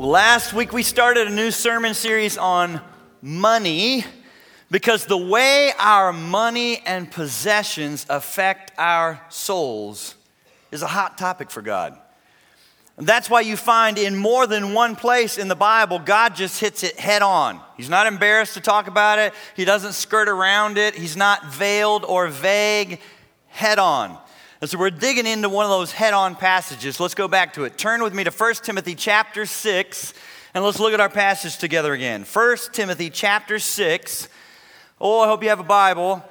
Last 0.00 0.54
week 0.54 0.72
we 0.72 0.82
started 0.82 1.28
a 1.28 1.30
new 1.30 1.50
sermon 1.50 1.92
series 1.92 2.38
on 2.38 2.80
money 3.20 4.06
because 4.70 5.04
the 5.04 5.18
way 5.18 5.72
our 5.78 6.10
money 6.10 6.78
and 6.86 7.10
possessions 7.10 8.06
affect 8.08 8.72
our 8.78 9.20
souls 9.28 10.14
is 10.72 10.80
a 10.80 10.86
hot 10.86 11.18
topic 11.18 11.50
for 11.50 11.60
God. 11.60 11.98
And 12.96 13.06
that's 13.06 13.28
why 13.28 13.42
you 13.42 13.58
find 13.58 13.98
in 13.98 14.16
more 14.16 14.46
than 14.46 14.72
one 14.72 14.96
place 14.96 15.36
in 15.36 15.48
the 15.48 15.54
Bible, 15.54 15.98
God 15.98 16.34
just 16.34 16.58
hits 16.60 16.82
it 16.82 16.98
head 16.98 17.20
on. 17.20 17.60
He's 17.76 17.90
not 17.90 18.06
embarrassed 18.06 18.54
to 18.54 18.62
talk 18.62 18.86
about 18.86 19.18
it, 19.18 19.34
He 19.54 19.66
doesn't 19.66 19.92
skirt 19.92 20.30
around 20.30 20.78
it, 20.78 20.94
He's 20.94 21.14
not 21.14 21.52
veiled 21.52 22.06
or 22.06 22.28
vague, 22.28 23.00
head 23.48 23.78
on. 23.78 24.16
And 24.60 24.68
so 24.68 24.76
we're 24.76 24.90
digging 24.90 25.26
into 25.26 25.48
one 25.48 25.64
of 25.64 25.70
those 25.70 25.90
head 25.90 26.12
on 26.12 26.36
passages. 26.36 27.00
Let's 27.00 27.14
go 27.14 27.28
back 27.28 27.54
to 27.54 27.64
it. 27.64 27.78
Turn 27.78 28.02
with 28.02 28.12
me 28.12 28.24
to 28.24 28.30
1 28.30 28.54
Timothy 28.56 28.94
chapter 28.94 29.46
6, 29.46 30.14
and 30.52 30.62
let's 30.62 30.78
look 30.78 30.92
at 30.92 31.00
our 31.00 31.08
passage 31.08 31.56
together 31.56 31.94
again. 31.94 32.24
1 32.24 32.56
Timothy 32.72 33.08
chapter 33.08 33.58
6. 33.58 34.28
Oh, 35.00 35.20
I 35.20 35.28
hope 35.28 35.42
you 35.42 35.48
have 35.48 35.60
a 35.60 35.64
Bible, 35.64 36.22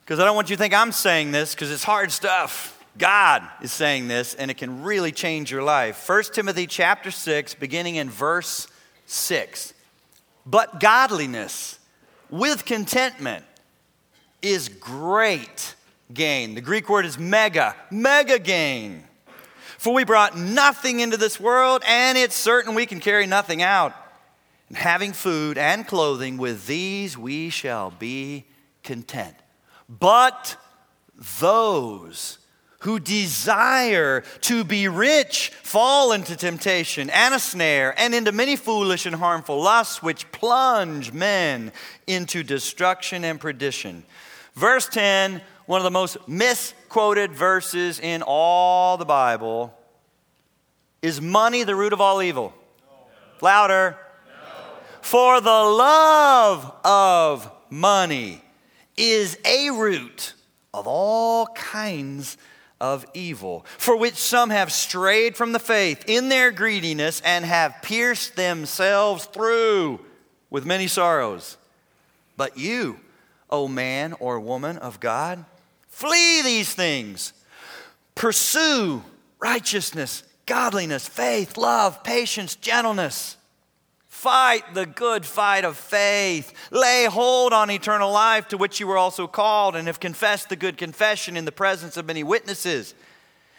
because 0.00 0.18
I 0.18 0.24
don't 0.24 0.34
want 0.34 0.48
you 0.48 0.56
to 0.56 0.60
think 0.60 0.72
I'm 0.72 0.90
saying 0.90 1.32
this, 1.32 1.54
because 1.54 1.70
it's 1.70 1.84
hard 1.84 2.10
stuff. 2.10 2.82
God 2.96 3.46
is 3.60 3.72
saying 3.72 4.08
this, 4.08 4.34
and 4.34 4.50
it 4.50 4.56
can 4.56 4.82
really 4.82 5.12
change 5.12 5.50
your 5.50 5.62
life. 5.62 6.08
1 6.08 6.22
Timothy 6.32 6.66
chapter 6.66 7.10
6, 7.10 7.54
beginning 7.54 7.96
in 7.96 8.08
verse 8.08 8.68
6. 9.04 9.74
But 10.46 10.80
godliness 10.80 11.78
with 12.30 12.64
contentment 12.64 13.44
is 14.40 14.70
great 14.70 15.74
gain. 16.12 16.54
The 16.54 16.60
Greek 16.60 16.88
word 16.88 17.06
is 17.06 17.18
mega, 17.18 17.76
mega 17.90 18.38
gain. 18.38 19.04
For 19.78 19.94
we 19.94 20.04
brought 20.04 20.36
nothing 20.36 21.00
into 21.00 21.16
this 21.16 21.40
world, 21.40 21.82
and 21.86 22.18
it's 22.18 22.36
certain 22.36 22.74
we 22.74 22.86
can 22.86 23.00
carry 23.00 23.26
nothing 23.26 23.62
out. 23.62 23.94
And 24.68 24.76
having 24.76 25.12
food 25.12 25.56
and 25.56 25.86
clothing, 25.86 26.36
with 26.36 26.66
these 26.66 27.16
we 27.16 27.50
shall 27.50 27.90
be 27.90 28.44
content. 28.82 29.34
But 29.88 30.56
those 31.40 32.38
who 32.80 32.98
desire 32.98 34.22
to 34.40 34.64
be 34.64 34.88
rich 34.88 35.50
fall 35.62 36.12
into 36.12 36.36
temptation 36.36 37.10
and 37.10 37.34
a 37.34 37.38
snare 37.38 37.94
and 37.98 38.14
into 38.14 38.32
many 38.32 38.56
foolish 38.56 39.06
and 39.06 39.16
harmful 39.16 39.60
lusts 39.60 40.02
which 40.02 40.30
plunge 40.32 41.12
men 41.12 41.72
into 42.06 42.42
destruction 42.42 43.24
and 43.24 43.38
perdition. 43.40 44.02
Verse 44.54 44.86
10 44.88 45.42
one 45.66 45.80
of 45.80 45.84
the 45.84 45.90
most 45.90 46.16
misquoted 46.28 47.32
verses 47.32 48.00
in 48.00 48.22
all 48.22 48.96
the 48.96 49.04
Bible. 49.04 49.74
Is 51.02 51.20
money 51.20 51.62
the 51.62 51.74
root 51.74 51.92
of 51.92 52.00
all 52.00 52.22
evil? 52.22 52.52
No. 52.80 53.46
Louder. 53.46 53.96
No. 54.26 54.32
For 55.00 55.40
the 55.40 55.50
love 55.50 56.72
of 56.84 57.50
money 57.70 58.42
is 58.96 59.38
a 59.44 59.70
root 59.70 60.34
of 60.74 60.86
all 60.86 61.46
kinds 61.48 62.36
of 62.80 63.04
evil, 63.12 63.64
for 63.78 63.96
which 63.96 64.14
some 64.14 64.50
have 64.50 64.72
strayed 64.72 65.36
from 65.36 65.52
the 65.52 65.58
faith 65.58 66.04
in 66.06 66.28
their 66.28 66.50
greediness 66.50 67.20
and 67.24 67.44
have 67.44 67.76
pierced 67.82 68.36
themselves 68.36 69.26
through 69.26 70.00
with 70.48 70.64
many 70.64 70.86
sorrows. 70.86 71.56
But 72.36 72.56
you, 72.56 73.00
O 73.50 73.68
man 73.68 74.14
or 74.20 74.40
woman 74.40 74.78
of 74.78 75.00
God, 75.00 75.44
Flee 76.00 76.40
these 76.40 76.72
things. 76.72 77.34
Pursue 78.14 79.04
righteousness, 79.38 80.22
godliness, 80.46 81.06
faith, 81.06 81.58
love, 81.58 82.02
patience, 82.02 82.54
gentleness. 82.54 83.36
Fight 84.08 84.72
the 84.72 84.86
good 84.86 85.26
fight 85.26 85.66
of 85.66 85.76
faith. 85.76 86.54
Lay 86.70 87.04
hold 87.04 87.52
on 87.52 87.70
eternal 87.70 88.10
life 88.10 88.48
to 88.48 88.56
which 88.56 88.80
you 88.80 88.86
were 88.86 88.96
also 88.96 89.26
called 89.26 89.76
and 89.76 89.88
have 89.88 90.00
confessed 90.00 90.48
the 90.48 90.56
good 90.56 90.78
confession 90.78 91.36
in 91.36 91.44
the 91.44 91.52
presence 91.52 91.98
of 91.98 92.06
many 92.06 92.22
witnesses. 92.22 92.94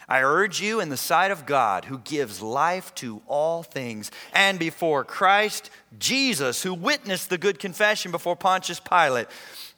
I 0.08 0.22
urge 0.22 0.60
you 0.60 0.80
in 0.80 0.88
the 0.88 0.96
sight 0.96 1.30
of 1.30 1.46
God, 1.46 1.84
who 1.84 1.98
gives 1.98 2.42
life 2.42 2.92
to 2.96 3.22
all 3.28 3.62
things, 3.62 4.10
and 4.34 4.58
before 4.58 5.04
Christ 5.04 5.70
Jesus, 5.98 6.64
who 6.64 6.74
witnessed 6.74 7.30
the 7.30 7.38
good 7.38 7.60
confession 7.60 8.10
before 8.10 8.34
Pontius 8.34 8.80
Pilate 8.80 9.28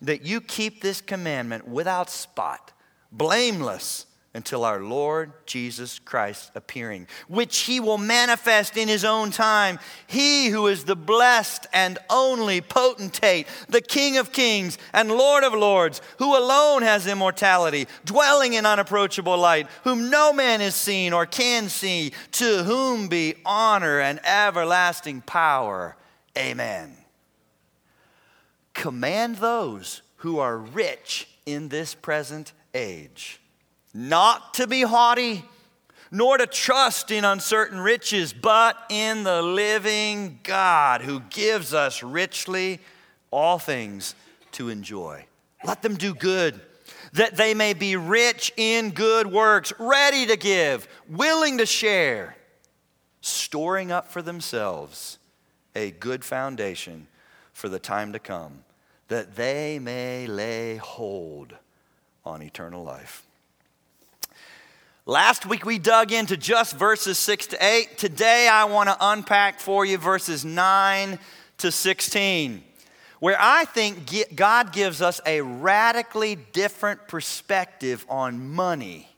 that 0.03 0.25
you 0.25 0.41
keep 0.41 0.81
this 0.81 1.01
commandment 1.01 1.69
without 1.69 2.11
spot, 2.11 2.73
blameless, 3.11 4.07
until 4.35 4.65
our 4.65 4.81
Lord 4.81 5.33
Jesus 5.47 6.01
Christ 6.01 6.51
appearing, 6.57 7.07
which 7.29 7.61
he 7.61 7.79
will 7.79 7.99
manifest 7.99 8.77
in 8.77 8.89
his 8.89 9.05
own 9.05 9.31
time. 9.31 9.79
He 10.09 10.49
who 10.49 10.67
is 10.67 10.85
the 10.85 10.97
blessed 10.97 11.69
and 11.73 11.99
only 12.11 12.61
potentate, 12.61 13.47
the 13.69 13.81
King 13.81 14.17
of 14.17 14.33
kings 14.33 14.77
and 14.93 15.09
Lord 15.09 15.45
of 15.45 15.55
lords, 15.55 16.01
who 16.19 16.37
alone 16.37 16.83
has 16.83 17.07
immortality, 17.07 17.87
dwelling 18.05 18.55
in 18.55 18.67
unapproachable 18.67 19.39
light, 19.39 19.69
whom 19.85 20.11
no 20.11 20.33
man 20.33 20.61
has 20.61 20.75
seen 20.75 21.13
or 21.13 21.27
can 21.27 21.69
see, 21.69 22.13
to 22.33 22.65
whom 22.65 23.07
be 23.07 23.37
honor 23.47 24.01
and 24.01 24.19
everlasting 24.27 25.21
power. 25.21 25.97
Amen 26.37 27.04
command 28.75 29.37
those 29.37 30.03
who 30.17 30.39
are 30.39 30.59
rich 30.59 31.29
in 31.47 31.69
this 31.69 31.95
present 31.95 32.53
age 32.75 33.41
not 33.95 34.55
to 34.55 34.67
be 34.67 34.83
haughty, 34.83 35.45
nor 36.11 36.37
to 36.37 36.47
trust 36.47 37.13
in 37.13 37.25
uncertain 37.25 37.79
riches, 37.79 38.33
but 38.33 38.77
in 38.91 39.23
the 39.23 39.41
living 39.41 40.41
God 40.43 41.01
who 41.01 41.21
gives 41.31 41.73
us 41.73 42.03
richly 42.03 42.81
all 43.31 43.59
things 43.59 44.15
to 44.53 44.69
enjoy. 44.69 45.25
Let 45.65 45.81
them 45.83 45.95
do 45.95 46.13
good, 46.15 46.61
that 47.13 47.37
they 47.37 47.55
may 47.55 47.73
be 47.73 47.97
rich 47.97 48.53
in 48.57 48.91
good 48.91 49.29
works, 49.29 49.73
ready 49.79 50.27
to 50.27 50.37
give, 50.37 50.89
willing 51.09 51.59
to 51.59 51.67
share, 51.67 52.37
storing 53.21 53.93
up 53.93 54.11
for 54.11 54.23
themselves 54.23 55.19
a 55.77 55.93
good 55.93 56.25
foundation 56.25 57.07
for 57.55 57.71
the 57.71 57.79
time 57.79 58.13
to 58.13 58.19
come 58.19 58.65
that 59.09 59.37
they 59.37 59.79
may 59.79 60.27
lay 60.27 60.77
hold 60.77 61.55
on 62.25 62.43
eternal 62.43 62.83
life. 62.83 63.23
Last 65.07 65.47
week 65.47 65.65
we 65.65 65.79
dug 65.79 66.13
into 66.13 66.37
just 66.37 66.77
verses 66.77 67.19
6 67.19 67.49
to 67.49 67.65
8. 67.65 67.99
Today 67.99 68.49
I 68.49 68.65
want 68.65 68.89
to 68.89 68.97
unpack 68.99 69.61
for 69.61 69.85
you 69.85 69.99
verses 69.99 70.45
9 70.45 71.19
to 71.59 71.71
16, 71.71 72.63
where 73.21 73.37
I 73.39 73.67
think 73.67 74.35
God 74.35 74.73
gives 74.73 75.03
us 75.03 75.21
a 75.27 75.43
radically 75.43 76.37
different 76.37 77.07
perspective 77.07 78.05
on 78.09 78.55
money 78.55 79.09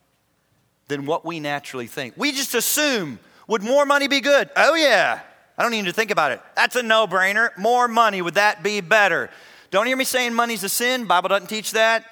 than 0.88 1.06
what 1.06 1.24
we 1.24 1.40
naturally 1.40 1.86
think. 1.86 2.14
We 2.16 2.32
just 2.32 2.54
assume, 2.54 3.18
would 3.46 3.62
more 3.62 3.86
money 3.86 4.08
be 4.08 4.20
good? 4.20 4.50
Oh, 4.56 4.74
yeah. 4.74 5.20
I 5.58 5.62
don't 5.62 5.72
need 5.72 5.86
to 5.86 5.92
think 5.92 6.10
about 6.10 6.32
it. 6.32 6.40
That's 6.54 6.76
a 6.76 6.82
no 6.82 7.06
brainer. 7.06 7.56
More 7.56 7.88
money, 7.88 8.20
would 8.20 8.34
that 8.34 8.62
be 8.62 8.80
better? 8.80 9.30
Don't 9.70 9.86
hear 9.86 9.96
me 9.96 10.04
saying 10.04 10.34
money's 10.34 10.62
a 10.64 10.68
sin. 10.68 11.06
Bible 11.06 11.28
doesn't 11.30 11.48
teach 11.48 11.72
that. 11.72 12.04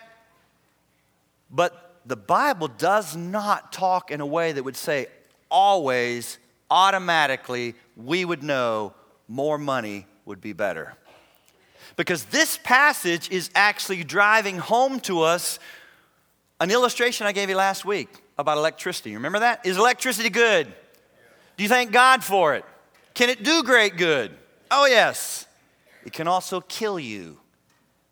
But 1.50 2.00
the 2.06 2.16
Bible 2.16 2.69
does 2.69 3.16
not 3.16 3.72
talk 3.72 4.10
in 4.10 4.21
a 4.21 4.27
way 4.27 4.53
that 4.53 4.62
would 4.62 4.77
say 4.77 5.06
always, 5.50 6.38
automatically, 6.71 7.75
we 7.97 8.25
would 8.25 8.43
know 8.43 8.94
more 9.28 9.59
money 9.59 10.06
would 10.25 10.41
be 10.41 10.53
better. 10.53 10.94
Because 11.97 12.25
this 12.25 12.59
passage 12.62 13.31
is 13.31 13.50
actually 13.55 14.03
driving 14.05 14.59
home 14.59 15.00
to 15.00 15.22
us 15.22 15.59
an 16.61 16.71
illustration 16.71 17.26
I 17.26 17.32
gave 17.32 17.50
you 17.50 17.56
last 17.56 17.84
week 17.84 18.09
about 18.38 18.59
electricity. 18.59 19.15
Remember 19.15 19.41
that? 19.41 19.65
Is 19.65 19.76
electricity 19.76 20.31
good? 20.31 20.66
Do 21.56 21.62
you 21.62 21.69
thank 21.69 21.93
God 21.93 22.25
for 22.25 22.55
it? 22.55 22.65
Can 23.14 23.30
it 23.30 23.42
do 23.44 23.62
great 23.62 23.97
good? 23.97 24.37
Oh, 24.70 24.87
yes. 24.87 25.46
It 26.05 26.12
can 26.12 26.28
also 26.28 26.61
kill 26.61 26.99
you 26.99 27.38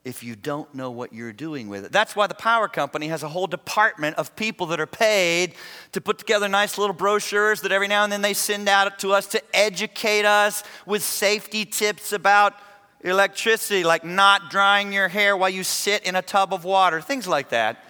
if 0.04 0.24
you 0.24 0.34
don't 0.34 0.72
know 0.74 0.90
what 0.90 1.12
you're 1.12 1.32
doing 1.32 1.68
with 1.68 1.84
it. 1.84 1.92
That's 1.92 2.16
why 2.16 2.26
the 2.26 2.34
power 2.34 2.66
company 2.66 3.08
has 3.08 3.22
a 3.22 3.28
whole 3.28 3.46
department 3.46 4.16
of 4.16 4.34
people 4.34 4.66
that 4.68 4.80
are 4.80 4.86
paid 4.86 5.54
to 5.92 6.00
put 6.00 6.18
together 6.18 6.48
nice 6.48 6.76
little 6.76 6.94
brochures 6.94 7.60
that 7.60 7.70
every 7.70 7.88
now 7.88 8.02
and 8.02 8.12
then 8.12 8.22
they 8.22 8.34
send 8.34 8.68
out 8.68 8.98
to 9.00 9.12
us 9.12 9.26
to 9.28 9.42
educate 9.54 10.24
us 10.24 10.64
with 10.86 11.02
safety 11.02 11.64
tips 11.64 12.12
about 12.12 12.54
electricity, 13.02 13.84
like 13.84 14.04
not 14.04 14.50
drying 14.50 14.92
your 14.92 15.08
hair 15.08 15.36
while 15.36 15.50
you 15.50 15.62
sit 15.62 16.04
in 16.04 16.16
a 16.16 16.22
tub 16.22 16.52
of 16.52 16.64
water, 16.64 17.00
things 17.00 17.28
like 17.28 17.50
that. 17.50 17.84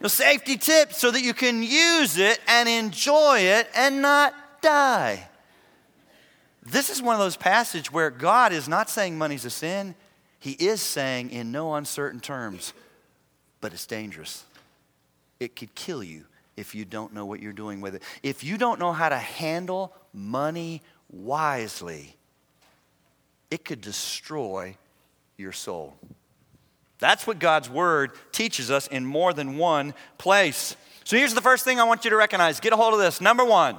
The 0.00 0.08
safety 0.08 0.56
tips 0.56 0.98
so 0.98 1.10
that 1.10 1.22
you 1.22 1.34
can 1.34 1.62
use 1.62 2.18
it 2.18 2.40
and 2.48 2.68
enjoy 2.68 3.38
it 3.40 3.68
and 3.74 4.02
not 4.02 4.34
die. 4.60 5.28
This 6.62 6.90
is 6.90 7.02
one 7.02 7.14
of 7.14 7.20
those 7.20 7.36
passages 7.36 7.92
where 7.92 8.10
God 8.10 8.52
is 8.52 8.68
not 8.68 8.88
saying 8.88 9.18
money's 9.18 9.44
a 9.44 9.50
sin. 9.50 9.94
He 10.38 10.52
is 10.52 10.80
saying 10.80 11.30
in 11.30 11.52
no 11.52 11.74
uncertain 11.74 12.20
terms, 12.20 12.72
but 13.60 13.72
it's 13.72 13.86
dangerous. 13.86 14.44
It 15.40 15.56
could 15.56 15.74
kill 15.74 16.02
you 16.04 16.24
if 16.56 16.74
you 16.74 16.84
don't 16.84 17.14
know 17.14 17.26
what 17.26 17.40
you're 17.40 17.52
doing 17.52 17.80
with 17.80 17.96
it. 17.96 18.02
If 18.22 18.44
you 18.44 18.58
don't 18.58 18.78
know 18.78 18.92
how 18.92 19.08
to 19.08 19.16
handle 19.16 19.92
money 20.12 20.82
wisely, 21.10 22.16
it 23.50 23.64
could 23.64 23.80
destroy 23.80 24.76
your 25.36 25.52
soul. 25.52 25.96
That's 26.98 27.26
what 27.26 27.40
God's 27.40 27.68
word 27.68 28.12
teaches 28.30 28.70
us 28.70 28.86
in 28.86 29.04
more 29.04 29.32
than 29.32 29.56
one 29.58 29.94
place. 30.18 30.76
So 31.04 31.16
here's 31.16 31.34
the 31.34 31.40
first 31.40 31.64
thing 31.64 31.80
I 31.80 31.84
want 31.84 32.04
you 32.04 32.10
to 32.10 32.16
recognize. 32.16 32.60
Get 32.60 32.72
a 32.72 32.76
hold 32.76 32.94
of 32.94 33.00
this. 33.00 33.20
Number 33.20 33.44
one, 33.44 33.76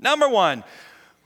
number 0.00 0.28
one, 0.28 0.64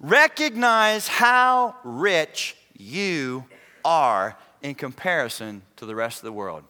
recognize 0.00 1.06
how 1.06 1.76
rich 1.85 2.56
you 2.76 3.44
are 3.85 4.37
in 4.62 4.75
comparison 4.75 5.62
to 5.76 5.87
the 5.87 5.94
rest 5.94 6.19
of 6.19 6.25
the 6.25 6.32
world. 6.32 6.64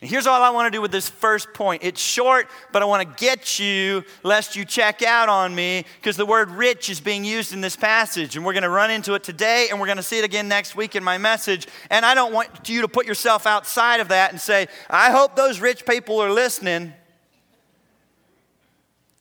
And 0.00 0.10
here's 0.10 0.26
all 0.26 0.42
I 0.42 0.50
want 0.50 0.66
to 0.66 0.76
do 0.76 0.82
with 0.82 0.92
this 0.92 1.08
first 1.08 1.54
point. 1.54 1.82
It's 1.82 2.00
short, 2.00 2.48
but 2.72 2.82
I 2.82 2.84
want 2.84 3.08
to 3.08 3.24
get 3.24 3.58
you 3.58 4.04
lest 4.22 4.54
you 4.54 4.66
check 4.66 5.02
out 5.02 5.30
on 5.30 5.54
me 5.54 5.86
because 5.98 6.18
the 6.18 6.26
word 6.26 6.50
rich 6.50 6.90
is 6.90 7.00
being 7.00 7.24
used 7.24 7.54
in 7.54 7.62
this 7.62 7.74
passage. 7.74 8.36
And 8.36 8.44
we're 8.44 8.52
going 8.52 8.64
to 8.64 8.68
run 8.68 8.90
into 8.90 9.14
it 9.14 9.24
today 9.24 9.68
and 9.70 9.80
we're 9.80 9.86
going 9.86 9.96
to 9.96 10.02
see 10.02 10.18
it 10.18 10.24
again 10.24 10.46
next 10.46 10.76
week 10.76 10.94
in 10.94 11.02
my 11.02 11.16
message. 11.16 11.66
And 11.88 12.04
I 12.04 12.14
don't 12.14 12.34
want 12.34 12.68
you 12.68 12.82
to 12.82 12.88
put 12.88 13.06
yourself 13.06 13.46
outside 13.46 14.00
of 14.00 14.08
that 14.08 14.30
and 14.30 14.38
say, 14.38 14.66
I 14.90 15.10
hope 15.10 15.36
those 15.36 15.58
rich 15.58 15.86
people 15.86 16.20
are 16.20 16.30
listening. 16.30 16.92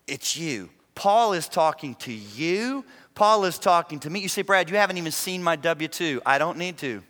It's 0.06 0.36
you. 0.36 0.70
Paul 0.96 1.31
is 1.31 1.48
talking 1.48 1.96
to 1.96 2.12
you. 2.12 2.84
Paul 3.15 3.45
is 3.45 3.60
talking 3.60 4.00
to 4.01 4.10
me. 4.10 4.19
You 4.19 4.30
say, 4.30 4.42
Brad, 4.42 4.69
you 4.69 4.77
haven't 4.77 4.98
even 4.98 5.12
seen 5.12 5.44
my 5.44 5.56
W 5.56 5.88
2. 5.88 6.21
I 6.25 6.38
don't 6.38 6.57
need 6.57 6.77
to. 6.80 7.04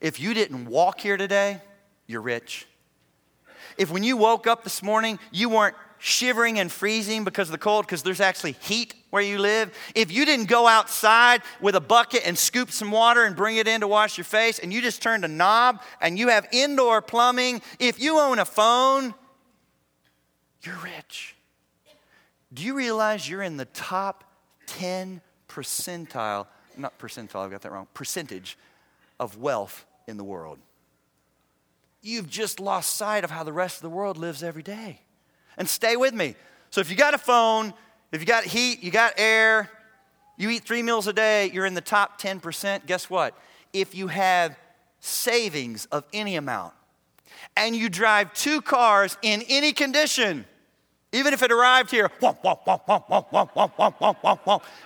If 0.00 0.18
you 0.18 0.34
didn't 0.34 0.66
walk 0.66 1.00
here 1.00 1.16
today, 1.16 1.60
you're 2.06 2.22
rich. 2.22 2.66
If 3.78 3.90
when 3.90 4.02
you 4.02 4.16
woke 4.16 4.46
up 4.46 4.64
this 4.64 4.82
morning, 4.82 5.18
you 5.30 5.48
weren't 5.48 5.76
shivering 5.98 6.58
and 6.58 6.70
freezing 6.70 7.22
because 7.22 7.46
of 7.48 7.52
the 7.52 7.58
cold, 7.58 7.86
because 7.86 8.02
there's 8.02 8.20
actually 8.20 8.56
heat 8.60 8.94
where 9.10 9.22
you 9.22 9.38
live, 9.38 9.72
if 9.94 10.10
you 10.10 10.24
didn't 10.24 10.46
go 10.46 10.66
outside 10.66 11.42
with 11.60 11.76
a 11.76 11.80
bucket 11.80 12.22
and 12.26 12.36
scoop 12.36 12.72
some 12.72 12.90
water 12.90 13.22
and 13.22 13.36
bring 13.36 13.56
it 13.56 13.68
in 13.68 13.82
to 13.82 13.86
wash 13.86 14.18
your 14.18 14.24
face, 14.24 14.58
and 14.58 14.72
you 14.72 14.82
just 14.82 15.00
turned 15.00 15.24
a 15.24 15.28
knob 15.28 15.80
and 16.00 16.18
you 16.18 16.28
have 16.28 16.44
indoor 16.50 17.00
plumbing, 17.00 17.62
if 17.78 18.02
you 18.02 18.18
own 18.18 18.40
a 18.40 18.44
phone, 18.44 19.14
you're 20.62 20.78
rich. 20.78 21.36
Do 22.52 22.64
you 22.64 22.74
realize 22.74 23.28
you're 23.28 23.42
in 23.42 23.56
the 23.56 23.66
top 23.66 24.24
10 24.78 25.20
percentile, 25.48 26.46
not 26.76 26.98
percentile, 26.98 27.44
I've 27.44 27.50
got 27.50 27.62
that 27.62 27.72
wrong, 27.72 27.86
percentage 27.94 28.56
of 29.20 29.38
wealth 29.38 29.86
in 30.06 30.16
the 30.16 30.24
world? 30.24 30.58
you've 32.02 32.28
just 32.28 32.60
lost 32.60 32.96
sight 32.96 33.24
of 33.24 33.30
how 33.30 33.44
the 33.44 33.52
rest 33.52 33.76
of 33.76 33.82
the 33.82 33.90
world 33.90 34.18
lives 34.18 34.42
every 34.42 34.62
day. 34.62 35.00
And 35.56 35.68
stay 35.68 35.96
with 35.96 36.12
me. 36.12 36.34
So 36.70 36.80
if 36.80 36.90
you 36.90 36.96
got 36.96 37.14
a 37.14 37.18
phone, 37.18 37.72
if 38.10 38.20
you 38.20 38.26
got 38.26 38.44
heat, 38.44 38.82
you 38.82 38.90
got 38.90 39.14
air, 39.16 39.70
you 40.36 40.50
eat 40.50 40.64
three 40.64 40.82
meals 40.82 41.06
a 41.06 41.12
day, 41.12 41.50
you're 41.52 41.66
in 41.66 41.74
the 41.74 41.80
top 41.80 42.20
10%. 42.20 42.86
Guess 42.86 43.08
what? 43.08 43.36
If 43.72 43.94
you 43.94 44.08
have 44.08 44.58
savings 45.00 45.86
of 45.86 46.04
any 46.12 46.36
amount 46.36 46.74
and 47.56 47.76
you 47.76 47.88
drive 47.88 48.32
two 48.34 48.60
cars 48.60 49.16
in 49.22 49.42
any 49.48 49.72
condition, 49.72 50.44
even 51.12 51.32
if 51.34 51.42
it 51.42 51.52
arrived 51.52 51.90
here, 51.90 52.10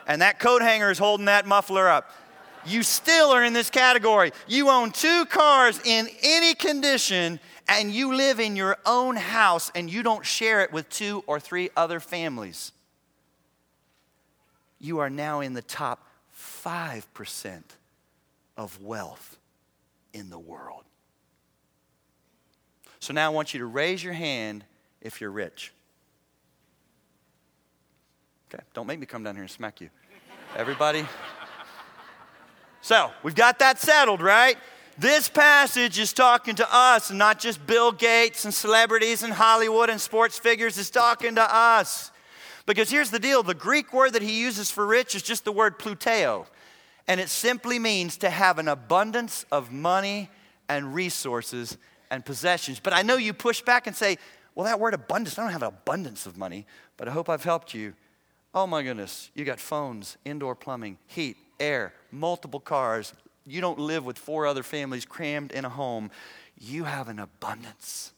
and 0.07 0.23
that 0.23 0.39
coat 0.39 0.63
hanger 0.63 0.91
is 0.91 0.99
holding 0.99 1.27
that 1.27 1.47
muffler 1.47 1.89
up 1.89 2.11
you 2.67 2.83
still 2.83 3.31
are 3.31 3.45
in 3.45 3.53
this 3.53 3.71
category. 3.71 4.33
You 4.47 4.71
own 4.71 4.91
two 4.91 5.25
cars 5.27 5.81
in 5.85 6.09
any 6.23 6.55
condition, 6.55 7.41
and 7.69 7.93
you 7.93 8.15
live 8.15 8.41
in 8.41 8.57
your 8.57 8.77
own 8.85 9.17
house, 9.17 9.71
and 9.75 9.89
you 9.91 10.03
don't 10.03 10.25
share 10.25 10.61
it 10.63 10.73
with 10.73 10.89
two 10.89 11.25
or 11.27 11.41
three 11.41 11.71
other 11.77 12.01
families. 12.01 12.73
You 14.79 14.99
are 14.99 15.11
now 15.11 15.41
in 15.41 15.55
the 15.55 15.63
top 15.63 16.07
5% 16.37 17.63
of 18.57 18.83
wealth 18.83 19.39
in 20.13 20.31
the 20.31 20.39
world. 20.39 20.83
So 23.01 23.13
now 23.15 23.27
I 23.27 23.35
want 23.35 23.55
you 23.55 23.61
to 23.61 23.67
raise 23.67 24.03
your 24.03 24.13
hand 24.13 24.65
if 25.01 25.21
you're 25.21 25.31
rich. 25.31 25.73
Okay, 28.53 28.63
don't 28.75 28.87
make 28.87 29.01
me 29.01 29.07
come 29.07 29.25
down 29.25 29.35
here 29.35 29.43
and 29.43 29.51
smack 29.51 29.81
you. 29.81 29.91
Everybody? 30.57 31.05
So 32.81 33.11
we've 33.25 33.35
got 33.35 33.59
that 33.59 33.81
settled, 33.81 34.23
right? 34.23 34.57
This 34.97 35.29
passage 35.29 35.99
is 35.99 36.13
talking 36.13 36.55
to 36.55 36.67
us, 36.75 37.11
and 37.11 37.19
not 37.19 37.41
just 37.41 37.67
Bill 37.67 37.91
Gates 37.91 38.45
and 38.45 38.55
celebrities 38.55 39.23
and 39.23 39.33
Hollywood 39.33 39.91
and 39.91 40.01
sports 40.01 40.39
figures. 40.39 40.79
It's 40.79 40.91
talking 40.91 41.35
to 41.35 41.55
us. 41.55 42.13
Because 42.67 42.89
here's 42.89 43.11
the 43.11 43.19
deal 43.19 43.43
the 43.43 43.55
Greek 43.55 43.93
word 43.93 44.13
that 44.13 44.23
he 44.23 44.41
uses 44.41 44.71
for 44.71 44.87
rich 44.87 45.15
is 45.15 45.23
just 45.23 45.45
the 45.45 45.53
word 45.53 45.79
pluteo, 45.79 46.47
and 47.09 47.21
it 47.21 47.29
simply 47.29 47.79
means 47.79 48.17
to 48.19 48.31
have 48.31 48.59
an 48.59 48.69
abundance 48.69 49.45
of 49.51 49.73
money 49.73 50.31
and 50.69 50.95
resources 50.95 51.79
and 52.11 52.25
possessions. 52.25 52.81
But 52.81 52.93
I 52.93 53.03
know 53.03 53.17
you 53.17 53.33
push 53.33 53.61
back 53.63 53.87
and 53.87 53.95
say, 53.95 54.19
well, 54.55 54.65
that 54.65 54.81
word 54.81 54.95
abundance, 54.95 55.39
I 55.39 55.43
don't 55.43 55.53
have 55.53 55.63
an 55.63 55.69
abundance 55.69 56.27
of 56.27 56.37
money, 56.37 56.65
but 56.97 57.09
I 57.09 57.11
hope 57.11 57.29
I've 57.29 57.45
helped 57.45 57.75
you. 57.75 57.95
Oh 58.57 58.67
my 58.67 58.83
goodness, 58.83 59.31
you 59.35 59.45
got 59.45 59.61
phones, 59.61 60.17
indoor 60.25 60.55
plumbing, 60.55 60.97
heat, 61.09 61.37
air, 61.61 61.93
multiple 62.11 62.59
cars. 62.59 63.13
You 63.45 63.61
don't 63.61 63.79
live 63.79 64.07
with 64.07 64.17
four 64.17 64.47
other 64.47 64.63
families 64.63 65.05
crammed 65.05 65.53
in 65.53 65.67
a 65.67 65.69
home. 65.69 66.11
You 66.59 66.85
have 66.85 67.09
an 67.09 67.19
abundance 67.19 68.15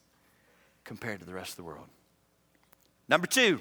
compared 0.85 1.19
to 1.19 1.27
the 1.27 1.35
rest 1.35 1.51
of 1.51 1.57
the 1.57 1.65
world. 1.65 1.89
Number 3.09 3.27
two, 3.27 3.61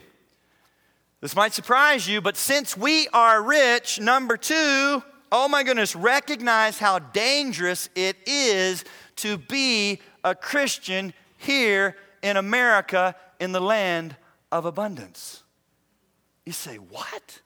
this 1.19 1.35
might 1.35 1.51
surprise 1.51 2.07
you, 2.07 2.21
but 2.21 2.38
since 2.38 2.77
we 2.77 3.07
are 3.07 3.41
rich, 3.41 4.00
number 4.00 4.38
two, 4.38 5.01
oh 5.31 5.47
my 5.47 5.63
goodness, 5.63 5.95
recognize 5.95 6.77
how 6.77 7.00
dangerous 7.00 7.89
it 7.95 8.18
is 8.27 8.85
to 9.15 9.39
be 9.39 10.00
a 10.23 10.35
Christian 10.35 11.12
here 11.38 11.95
in 12.21 12.38
America 12.38 13.15
in 13.39 13.51
the 13.51 13.62
land 13.62 14.15
of 14.51 14.65
abundance. 14.65 15.41
You 16.47 16.53
say, 16.53 16.77
what? 16.77 17.41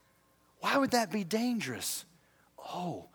Why 0.60 0.78
would 0.78 0.92
that 0.92 1.12
be 1.12 1.24
dangerous? 1.24 2.06
Oh, 2.72 3.06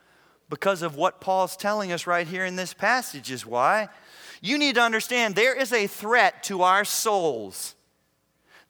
because 0.51 0.83
of 0.83 0.97
what 0.97 1.21
Paul's 1.21 1.57
telling 1.57 1.93
us 1.93 2.09
right 2.09 2.27
here 2.27 2.45
in 2.45 2.57
this 2.57 2.75
passage 2.75 3.31
is 3.31 3.47
why. 3.47 3.89
You 4.41 4.59
need 4.59 4.75
to 4.75 4.83
understand 4.83 5.37
there 5.37 5.55
is 5.55 5.73
a 5.73 5.87
threat 5.87 6.43
to 6.43 6.63
our 6.63 6.85
souls 6.85 7.77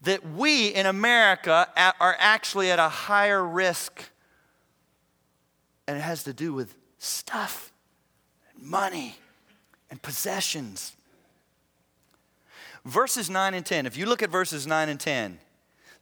that 0.02 0.30
we 0.30 0.68
in 0.68 0.84
America 0.84 1.66
are 1.98 2.16
actually 2.18 2.70
at 2.70 2.78
a 2.78 2.90
higher 2.90 3.42
risk. 3.42 4.10
And 5.88 5.96
it 5.96 6.02
has 6.02 6.22
to 6.24 6.34
do 6.34 6.52
with 6.52 6.76
stuff, 6.98 7.72
and 8.54 8.68
money, 8.68 9.16
and 9.90 10.02
possessions. 10.02 10.92
Verses 12.84 13.30
9 13.30 13.54
and 13.54 13.64
10, 13.64 13.86
if 13.86 13.96
you 13.96 14.04
look 14.04 14.22
at 14.22 14.28
verses 14.28 14.66
9 14.66 14.90
and 14.90 15.00
10, 15.00 15.38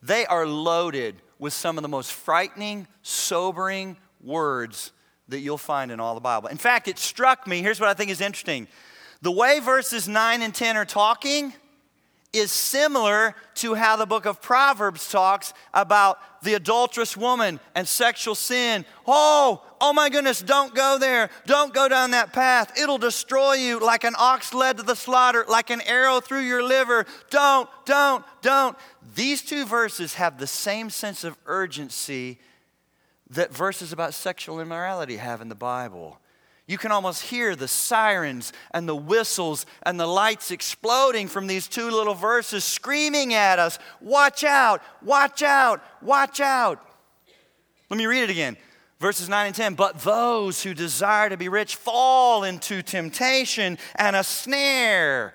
they 0.05 0.27
are 0.27 0.47
loaded 0.47 1.17
with 1.39 1.55
some 1.55 1.79
of 1.79 1.83
the 1.83 1.89
most 1.89 2.13
frightening, 2.13 2.87
sobering, 3.03 3.97
words 4.21 4.93
that 5.29 5.41
you'll 5.41 5.57
find 5.57 5.91
in 5.91 5.99
all 5.99 6.15
the 6.15 6.21
Bible. 6.21 6.49
In 6.49 6.59
fact, 6.59 6.89
it 6.89 6.99
struck 6.99 7.47
me, 7.47 7.63
here's 7.63 7.81
what 7.81 7.89
I 7.89 7.95
think 7.95 8.11
is 8.11 8.21
interesting. 8.21 8.69
The 9.23 9.33
way 9.33 9.61
verses 9.61 10.07
9 10.07 10.43
and 10.43 10.55
10 10.55 10.77
are 10.77 10.85
talking 10.85 11.55
is 12.35 12.51
similar 12.51 13.35
to 13.55 13.75
how 13.75 13.97
the 13.97 14.07
book 14.07 14.27
of 14.27 14.41
Proverbs 14.43 15.11
talks 15.11 15.55
about 15.73 16.19
the 16.43 16.55
adulterous 16.55 17.17
woman 17.17 17.61
and 17.75 17.87
sexual 17.87 18.35
sin. 18.35 18.85
Oh, 19.07 19.63
oh 19.81 19.93
my 19.93 20.11
goodness, 20.11 20.41
don't 20.41 20.75
go 20.75 20.99
there. 20.99 21.31
Don't 21.47 21.73
go 21.73 21.89
down 21.89 22.11
that 22.11 22.33
path. 22.33 22.79
It'll 22.79 22.99
destroy 22.99 23.55
you 23.55 23.79
like 23.79 24.05
an 24.05 24.15
ox 24.19 24.53
led 24.53 24.77
to 24.79 24.83
the 24.83 24.97
slaughter, 24.97 25.45
like 25.49 25.71
an 25.71 25.81
arrow 25.83 26.21
through 26.21 26.43
your 26.43 26.63
liver. 26.63 27.07
Don't, 27.31 27.69
don't, 27.85 28.25
don't. 28.43 28.77
These 29.15 29.43
two 29.43 29.65
verses 29.65 30.15
have 30.15 30.39
the 30.39 30.47
same 30.47 30.91
sense 30.91 31.25
of 31.25 31.37
urgency 31.47 32.39
that 33.31 33.53
verses 33.53 33.93
about 33.93 34.15
sexual 34.15 34.61
immorality 34.61 35.17
have 35.17 35.41
in 35.41 35.49
the 35.49 35.55
Bible. 35.55 36.19
You 36.67 36.79
can 36.79 36.93
almost 36.93 37.23
hear 37.23 37.55
the 37.55 37.69
sirens 37.69 38.53
and 38.73 38.89
the 38.89 38.97
whistles 38.97 39.67
and 39.83 40.01
the 40.01 40.07
lights 40.07 40.51
exploding 40.51 41.29
from 41.29 41.47
these 41.47 41.69
two 41.69 41.91
little 41.91 42.15
verses 42.15 42.65
screaming 42.65 43.35
at 43.35 43.59
us 43.59 43.79
Watch 44.01 44.45
out, 44.45 44.83
watch 45.03 45.43
out, 45.43 45.83
watch 46.01 46.41
out. 46.41 46.81
Let 47.91 47.99
me 47.99 48.07
read 48.07 48.25
it 48.25 48.31
again. 48.31 48.57
Verses 48.99 49.29
9 49.29 49.47
and 49.49 49.55
10. 49.55 49.75
But 49.75 50.01
those 50.01 50.63
who 50.63 50.73
desire 50.73 51.29
to 51.29 51.37
be 51.37 51.51
rich 51.51 51.77
fall 51.77 52.45
into 52.45 52.83
temptation 52.83 53.77
and 53.97 54.17
a 54.17 54.25
snare 54.25 55.35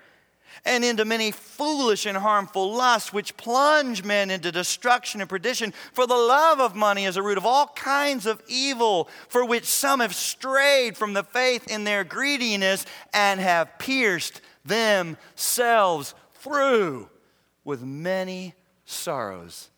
and 0.65 0.83
into 0.83 1.05
many 1.05 1.31
foolish 1.31 2.05
and 2.05 2.17
harmful 2.17 2.73
lusts, 2.73 3.13
which 3.13 3.37
plunge 3.37 4.03
men 4.03 4.29
into 4.29 4.51
destruction 4.51 5.21
and 5.21 5.29
perdition. 5.29 5.73
For 5.93 6.05
the 6.05 6.15
love 6.15 6.59
of 6.59 6.75
money 6.75 7.05
is 7.05 7.17
a 7.17 7.21
root 7.21 7.37
of 7.37 7.45
all 7.45 7.67
kinds 7.75 8.25
of 8.25 8.41
evil, 8.47 9.09
for 9.27 9.45
which 9.45 9.65
some 9.65 9.99
have 9.99 10.13
strayed 10.15 10.97
from 10.97 11.13
the 11.13 11.23
faith 11.23 11.67
in 11.67 11.83
their 11.83 12.03
greediness 12.03 12.85
and 13.13 13.39
have 13.39 13.79
pierced 13.79 14.41
themselves 14.65 16.13
through 16.33 17.09
with 17.63 17.81
many 17.81 18.53
sorrows. 18.85 19.69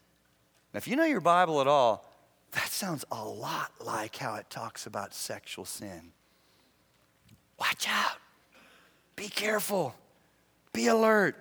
Now, 0.74 0.78
if 0.78 0.88
you 0.88 0.96
know 0.96 1.06
your 1.06 1.22
Bible 1.22 1.62
at 1.62 1.68
all, 1.68 2.06
That 2.52 2.68
sounds 2.68 3.06
a 3.12 3.24
lot 3.24 3.72
like 3.80 4.18
how 4.18 4.36
it 4.36 4.50
talks 4.50 4.86
about 4.86 5.14
sexual 5.14 5.66
sin. 5.66 6.12
Watch 7.58 7.88
out. 7.88 8.18
Be 9.16 9.30
careful. 9.30 9.96
Be 10.74 10.88
alert. 10.88 11.36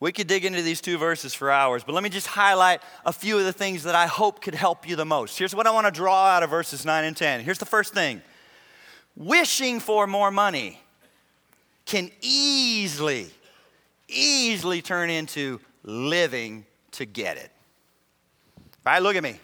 We 0.00 0.12
could 0.12 0.26
dig 0.26 0.44
into 0.44 0.60
these 0.60 0.82
two 0.82 0.98
verses 0.98 1.32
for 1.32 1.50
hours, 1.50 1.82
but 1.82 1.94
let 1.94 2.04
me 2.04 2.10
just 2.10 2.26
highlight 2.26 2.82
a 3.06 3.12
few 3.12 3.38
of 3.38 3.44
the 3.44 3.52
things 3.54 3.84
that 3.84 3.94
I 3.94 4.06
hope 4.06 4.42
could 4.42 4.54
help 4.54 4.86
you 4.86 4.96
the 4.96 5.06
most. 5.06 5.38
Here's 5.38 5.54
what 5.54 5.66
I 5.66 5.70
want 5.70 5.86
to 5.86 5.90
draw 5.90 6.26
out 6.26 6.42
of 6.42 6.50
verses 6.50 6.84
9 6.84 7.04
and 7.04 7.16
10. 7.16 7.40
Here's 7.40 7.58
the 7.58 7.64
first 7.64 7.94
thing 7.94 8.20
wishing 9.16 9.80
for 9.80 10.06
more 10.06 10.30
money 10.30 10.78
can 11.86 12.10
easily, 12.20 13.30
easily 14.08 14.82
turn 14.82 15.08
into 15.08 15.60
living 15.84 16.66
to 16.92 17.06
get 17.06 17.36
it. 17.36 17.50
All 18.86 18.92
right, 18.92 19.02
look 19.02 19.16
at 19.16 19.22
me. 19.22 19.40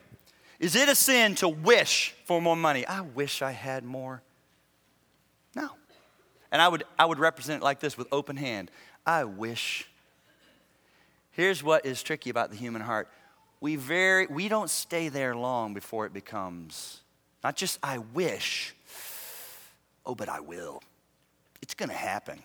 Is 0.58 0.76
it 0.76 0.90
a 0.90 0.94
sin 0.94 1.36
to 1.36 1.48
wish 1.48 2.14
for 2.26 2.42
more 2.42 2.56
money? 2.56 2.86
I 2.86 3.00
wish 3.00 3.40
I 3.40 3.52
had 3.52 3.82
more. 3.82 4.20
And 6.52 6.60
I 6.60 6.68
would, 6.68 6.84
I 6.98 7.04
would 7.04 7.18
represent 7.18 7.62
it 7.62 7.64
like 7.64 7.80
this 7.80 7.96
with 7.96 8.08
open 8.12 8.36
hand. 8.36 8.70
I 9.06 9.24
wish. 9.24 9.88
Here's 11.32 11.62
what 11.62 11.86
is 11.86 12.02
tricky 12.02 12.30
about 12.30 12.50
the 12.50 12.56
human 12.56 12.82
heart. 12.82 13.08
We 13.60 13.76
very 13.76 14.26
we 14.26 14.48
don't 14.48 14.70
stay 14.70 15.08
there 15.08 15.36
long 15.36 15.74
before 15.74 16.06
it 16.06 16.12
becomes 16.12 17.00
not 17.42 17.56
just 17.56 17.78
I 17.82 17.98
wish, 17.98 18.74
oh, 20.04 20.14
but 20.14 20.28
I 20.28 20.40
will. 20.40 20.82
It's 21.62 21.74
gonna 21.74 21.92
happen. 21.92 22.42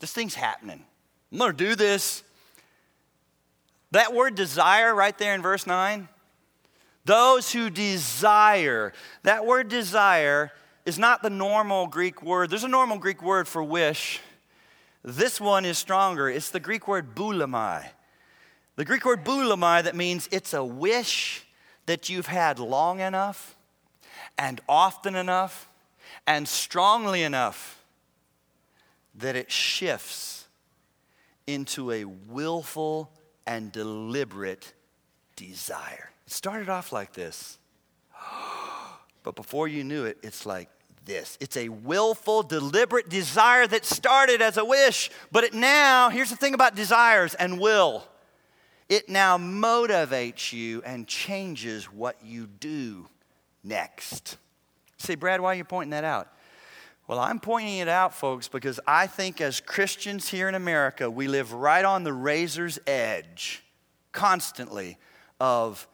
This 0.00 0.12
thing's 0.12 0.34
happening. 0.34 0.84
I'm 1.32 1.38
gonna 1.38 1.52
do 1.52 1.74
this. 1.74 2.22
That 3.92 4.12
word 4.12 4.34
desire 4.34 4.94
right 4.94 5.16
there 5.16 5.34
in 5.34 5.42
verse 5.42 5.66
9, 5.66 6.08
those 7.04 7.52
who 7.52 7.70
desire, 7.70 8.92
that 9.22 9.46
word 9.46 9.68
desire 9.68 10.52
is 10.86 10.98
not 10.98 11.22
the 11.22 11.30
normal 11.30 11.88
Greek 11.88 12.22
word. 12.22 12.48
There's 12.48 12.64
a 12.64 12.68
normal 12.68 12.98
Greek 12.98 13.20
word 13.20 13.48
for 13.48 13.62
wish. 13.62 14.20
This 15.02 15.40
one 15.40 15.64
is 15.64 15.76
stronger. 15.76 16.28
It's 16.30 16.50
the 16.50 16.60
Greek 16.60 16.86
word 16.88 17.14
boulomai. 17.14 17.84
The 18.76 18.84
Greek 18.84 19.04
word 19.04 19.24
boulomai 19.24 19.82
that 19.82 19.96
means 19.96 20.28
it's 20.30 20.54
a 20.54 20.64
wish 20.64 21.44
that 21.86 22.08
you've 22.08 22.26
had 22.26 22.58
long 22.58 23.00
enough 23.00 23.56
and 24.38 24.60
often 24.68 25.16
enough 25.16 25.68
and 26.26 26.46
strongly 26.46 27.22
enough 27.22 27.82
that 29.16 29.34
it 29.34 29.50
shifts 29.50 30.46
into 31.46 31.90
a 31.90 32.04
willful 32.04 33.10
and 33.46 33.72
deliberate 33.72 34.72
desire. 35.34 36.10
It 36.26 36.32
started 36.32 36.68
off 36.68 36.92
like 36.92 37.12
this. 37.12 37.58
But 39.22 39.34
before 39.34 39.66
you 39.66 39.82
knew 39.82 40.04
it, 40.04 40.18
it's 40.22 40.46
like 40.46 40.68
this. 41.06 41.38
It's 41.40 41.56
a 41.56 41.68
willful, 41.68 42.42
deliberate 42.42 43.08
desire 43.08 43.66
that 43.66 43.84
started 43.84 44.42
as 44.42 44.56
a 44.56 44.64
wish, 44.64 45.10
but 45.32 45.44
it 45.44 45.54
now, 45.54 46.10
here's 46.10 46.30
the 46.30 46.36
thing 46.36 46.54
about 46.54 46.74
desires 46.74 47.34
and 47.34 47.58
will 47.58 48.06
it 48.88 49.08
now 49.08 49.36
motivates 49.36 50.52
you 50.52 50.80
and 50.84 51.08
changes 51.08 51.86
what 51.86 52.16
you 52.24 52.46
do 52.46 53.08
next. 53.64 54.36
Say, 54.96 55.16
Brad, 55.16 55.40
why 55.40 55.52
are 55.52 55.56
you 55.56 55.64
pointing 55.64 55.90
that 55.90 56.04
out? 56.04 56.28
Well, 57.08 57.18
I'm 57.18 57.40
pointing 57.40 57.78
it 57.78 57.88
out, 57.88 58.14
folks, 58.14 58.48
because 58.48 58.80
I 58.86 59.06
think 59.06 59.40
as 59.40 59.60
Christians 59.60 60.28
here 60.28 60.48
in 60.48 60.54
America, 60.54 61.10
we 61.10 61.28
live 61.28 61.52
right 61.52 61.84
on 61.84 62.04
the 62.04 62.12
razor's 62.12 62.78
edge 62.86 63.64
constantly 64.12 64.98
of, 65.40 65.86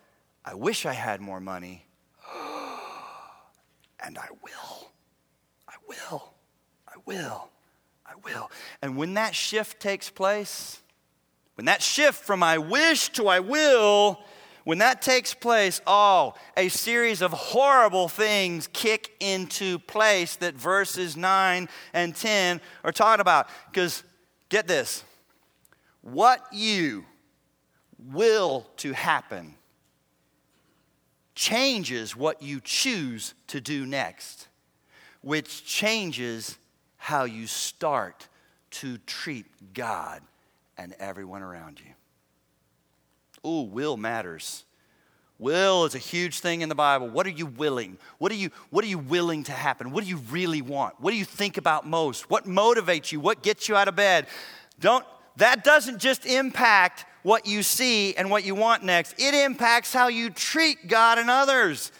I 0.44 0.54
wish 0.54 0.86
I 0.86 0.92
had 0.92 1.20
more 1.20 1.40
money, 1.40 1.86
and 4.04 4.16
I 4.18 4.28
will. 4.42 4.91
I 5.92 6.10
will. 6.10 6.32
I 6.88 6.92
will. 7.04 7.48
I 8.06 8.12
will. 8.24 8.50
And 8.80 8.96
when 8.96 9.14
that 9.14 9.34
shift 9.34 9.80
takes 9.80 10.10
place, 10.10 10.80
when 11.56 11.66
that 11.66 11.82
shift 11.82 12.24
from 12.24 12.42
I 12.42 12.58
wish 12.58 13.10
to 13.10 13.28
I 13.28 13.40
will, 13.40 14.18
when 14.64 14.78
that 14.78 15.02
takes 15.02 15.34
place, 15.34 15.80
oh, 15.86 16.34
a 16.56 16.68
series 16.68 17.20
of 17.20 17.32
horrible 17.32 18.08
things 18.08 18.68
kick 18.72 19.12
into 19.20 19.78
place 19.80 20.36
that 20.36 20.54
verses 20.54 21.16
9 21.16 21.68
and 21.92 22.14
10 22.14 22.60
are 22.84 22.92
talking 22.92 23.20
about. 23.20 23.48
Because 23.70 24.02
get 24.48 24.66
this 24.66 25.04
what 26.02 26.44
you 26.52 27.04
will 28.10 28.66
to 28.76 28.92
happen 28.92 29.54
changes 31.34 32.16
what 32.16 32.42
you 32.42 32.60
choose 32.62 33.34
to 33.46 33.60
do 33.60 33.86
next, 33.86 34.48
which 35.22 35.64
changes 35.64 36.58
how 36.96 37.24
you 37.24 37.46
start 37.46 38.28
to 38.70 38.98
treat 38.98 39.46
God 39.74 40.22
and 40.76 40.94
everyone 40.98 41.42
around 41.42 41.80
you. 41.80 43.48
Ooh, 43.48 43.62
will 43.62 43.96
matters. 43.96 44.64
Will 45.38 45.84
is 45.84 45.96
a 45.96 45.98
huge 45.98 46.38
thing 46.38 46.60
in 46.60 46.68
the 46.68 46.74
Bible. 46.76 47.08
What 47.08 47.26
are 47.26 47.30
you 47.30 47.46
willing? 47.46 47.98
What 48.18 48.30
are 48.30 48.36
you, 48.36 48.50
what 48.70 48.84
are 48.84 48.88
you 48.88 48.98
willing 48.98 49.42
to 49.44 49.52
happen? 49.52 49.90
What 49.90 50.04
do 50.04 50.10
you 50.10 50.18
really 50.30 50.62
want? 50.62 51.00
What 51.00 51.10
do 51.10 51.16
you 51.16 51.24
think 51.24 51.56
about 51.56 51.84
most? 51.86 52.30
What 52.30 52.44
motivates 52.44 53.10
you? 53.10 53.18
What 53.18 53.42
gets 53.42 53.68
you 53.68 53.74
out 53.74 53.88
of 53.88 53.96
bed? 53.96 54.28
Don't, 54.78 55.04
that 55.36 55.64
doesn't 55.64 55.98
just 55.98 56.26
impact 56.26 57.04
what 57.22 57.46
you 57.46 57.62
see 57.62 58.14
and 58.14 58.30
what 58.30 58.44
you 58.44 58.54
want 58.54 58.82
next, 58.82 59.14
it 59.18 59.34
impacts 59.34 59.92
how 59.92 60.08
you 60.08 60.30
treat 60.30 60.88
God 60.88 61.18
and 61.18 61.30
others. 61.30 61.92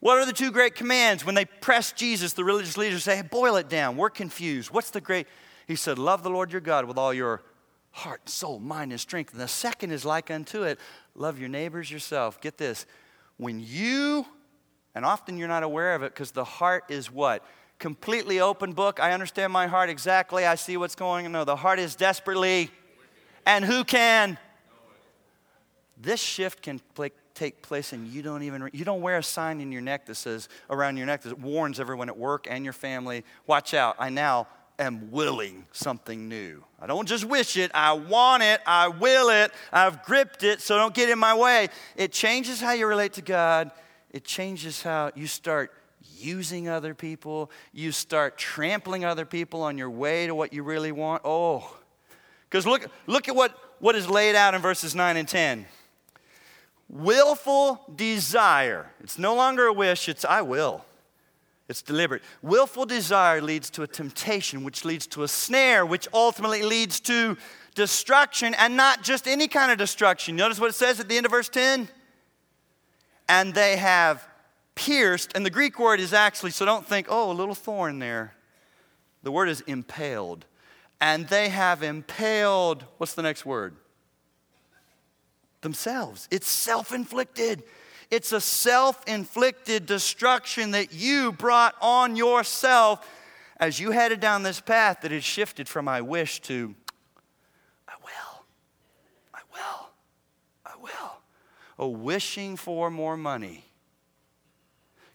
What 0.00 0.18
are 0.18 0.26
the 0.26 0.32
two 0.32 0.50
great 0.50 0.74
commands? 0.74 1.24
When 1.24 1.34
they 1.34 1.44
press 1.44 1.92
Jesus, 1.92 2.34
the 2.34 2.44
religious 2.44 2.76
leaders 2.76 3.04
say, 3.04 3.16
hey, 3.16 3.22
boil 3.22 3.56
it 3.56 3.68
down. 3.68 3.96
We're 3.96 4.10
confused. 4.10 4.70
What's 4.70 4.90
the 4.90 5.00
great? 5.00 5.26
He 5.66 5.76
said, 5.76 5.98
Love 5.98 6.22
the 6.22 6.30
Lord 6.30 6.52
your 6.52 6.60
God 6.60 6.84
with 6.84 6.98
all 6.98 7.12
your 7.12 7.42
heart, 7.90 8.28
soul, 8.28 8.58
mind, 8.58 8.92
and 8.92 9.00
strength. 9.00 9.32
And 9.32 9.40
the 9.40 9.48
second 9.48 9.90
is 9.90 10.04
like 10.04 10.30
unto 10.30 10.62
it 10.62 10.78
love 11.14 11.38
your 11.38 11.48
neighbors 11.48 11.90
yourself. 11.90 12.40
Get 12.40 12.58
this. 12.58 12.86
When 13.38 13.58
you, 13.58 14.26
and 14.94 15.04
often 15.04 15.38
you're 15.38 15.48
not 15.48 15.62
aware 15.62 15.94
of 15.94 16.02
it 16.02 16.12
because 16.12 16.30
the 16.30 16.44
heart 16.44 16.84
is 16.88 17.10
what? 17.10 17.42
Completely 17.78 18.40
open 18.40 18.72
book. 18.72 19.00
I 19.00 19.12
understand 19.12 19.52
my 19.52 19.66
heart 19.66 19.90
exactly. 19.90 20.46
I 20.46 20.54
see 20.54 20.76
what's 20.76 20.94
going 20.94 21.26
on. 21.26 21.32
No, 21.32 21.44
the 21.44 21.56
heart 21.56 21.78
is 21.78 21.96
desperately. 21.96 22.70
And 23.44 23.64
who 23.64 23.84
can? 23.84 24.38
This 25.96 26.20
shift 26.20 26.62
can 26.62 26.80
play, 26.94 27.10
take 27.36 27.62
place 27.62 27.92
and 27.92 28.08
you 28.08 28.22
don't 28.22 28.42
even 28.42 28.68
you 28.72 28.84
don't 28.84 29.02
wear 29.02 29.18
a 29.18 29.22
sign 29.22 29.60
in 29.60 29.70
your 29.70 29.82
neck 29.82 30.06
that 30.06 30.16
says 30.16 30.48
around 30.70 30.96
your 30.96 31.06
neck 31.06 31.22
that 31.22 31.38
warns 31.38 31.78
everyone 31.78 32.08
at 32.08 32.16
work 32.16 32.46
and 32.50 32.64
your 32.64 32.72
family 32.72 33.24
watch 33.46 33.74
out 33.74 33.94
i 33.98 34.08
now 34.08 34.46
am 34.78 35.10
willing 35.10 35.66
something 35.72 36.28
new. 36.28 36.64
I 36.80 36.86
don't 36.86 37.06
just 37.06 37.24
wish 37.24 37.56
it, 37.56 37.70
I 37.74 37.92
want 37.92 38.42
it, 38.42 38.60
I 38.66 38.88
will 38.88 39.28
it, 39.30 39.52
I've 39.72 40.02
gripped 40.04 40.42
it, 40.42 40.60
so 40.60 40.76
don't 40.76 40.94
get 40.94 41.08
in 41.08 41.18
my 41.18 41.34
way. 41.34 41.68
It 41.96 42.12
changes 42.12 42.60
how 42.60 42.72
you 42.72 42.86
relate 42.86 43.14
to 43.14 43.22
God, 43.22 43.70
it 44.10 44.24
changes 44.24 44.82
how 44.82 45.12
you 45.14 45.26
start 45.26 45.72
using 46.18 46.68
other 46.68 46.94
people, 46.94 47.50
you 47.72 47.92
start 47.92 48.38
trampling 48.38 49.04
other 49.04 49.24
people 49.24 49.62
on 49.62 49.78
your 49.78 49.90
way 49.90 50.26
to 50.26 50.34
what 50.34 50.52
you 50.52 50.62
really 50.62 50.92
want. 50.92 51.22
Oh, 51.24 51.76
because 52.48 52.66
look, 52.66 52.86
look 53.06 53.28
at 53.28 53.34
what, 53.34 53.56
what 53.80 53.94
is 53.94 54.08
laid 54.08 54.34
out 54.34 54.54
in 54.54 54.60
verses 54.60 54.94
9 54.94 55.16
and 55.16 55.28
10. 55.28 55.66
Willful 56.88 57.80
desire. 57.94 58.90
It's 59.00 59.18
no 59.18 59.34
longer 59.34 59.66
a 59.66 59.72
wish, 59.72 60.08
it's 60.08 60.24
I 60.24 60.42
will. 60.42 60.84
It's 61.68 61.82
deliberate. 61.82 62.22
Willful 62.42 62.86
desire 62.86 63.42
leads 63.42 63.70
to 63.70 63.82
a 63.82 63.88
temptation, 63.88 64.62
which 64.62 64.84
leads 64.84 65.06
to 65.08 65.24
a 65.24 65.28
snare, 65.28 65.84
which 65.84 66.06
ultimately 66.14 66.62
leads 66.62 67.00
to 67.00 67.36
destruction, 67.74 68.54
and 68.54 68.76
not 68.76 69.02
just 69.02 69.26
any 69.26 69.48
kind 69.48 69.72
of 69.72 69.78
destruction. 69.78 70.36
Notice 70.36 70.60
what 70.60 70.70
it 70.70 70.74
says 70.74 71.00
at 71.00 71.08
the 71.08 71.16
end 71.16 71.26
of 71.26 71.32
verse 71.32 71.48
10? 71.48 71.88
And 73.28 73.52
they 73.52 73.76
have 73.76 74.26
pierced, 74.76 75.32
and 75.34 75.44
the 75.44 75.50
Greek 75.50 75.80
word 75.80 75.98
is 75.98 76.12
actually, 76.12 76.52
so 76.52 76.64
don't 76.64 76.86
think, 76.86 77.08
oh, 77.10 77.32
a 77.32 77.34
little 77.34 77.56
thorn 77.56 77.98
there. 77.98 78.34
The 79.24 79.32
word 79.32 79.48
is 79.48 79.60
impaled. 79.62 80.46
And 81.00 81.26
they 81.28 81.48
have 81.48 81.82
impaled, 81.82 82.84
what's 82.98 83.14
the 83.14 83.22
next 83.22 83.44
word? 83.44 83.74
Themselves. 85.66 86.28
It's 86.30 86.46
self 86.46 86.92
inflicted. 86.92 87.64
It's 88.08 88.30
a 88.30 88.40
self 88.40 89.02
inflicted 89.08 89.84
destruction 89.84 90.70
that 90.70 90.94
you 90.94 91.32
brought 91.32 91.74
on 91.82 92.14
yourself 92.14 93.04
as 93.56 93.80
you 93.80 93.90
headed 93.90 94.20
down 94.20 94.44
this 94.44 94.60
path 94.60 95.00
that 95.00 95.10
has 95.10 95.24
shifted 95.24 95.68
from 95.68 95.88
I 95.88 96.02
wish 96.02 96.40
to 96.42 96.72
I 97.88 97.94
will. 98.04 98.44
I 99.34 99.40
will. 99.52 99.88
I 100.64 100.76
will. 100.80 101.16
Oh, 101.80 101.88
wishing 101.88 102.56
for 102.56 102.88
more 102.88 103.16
money 103.16 103.64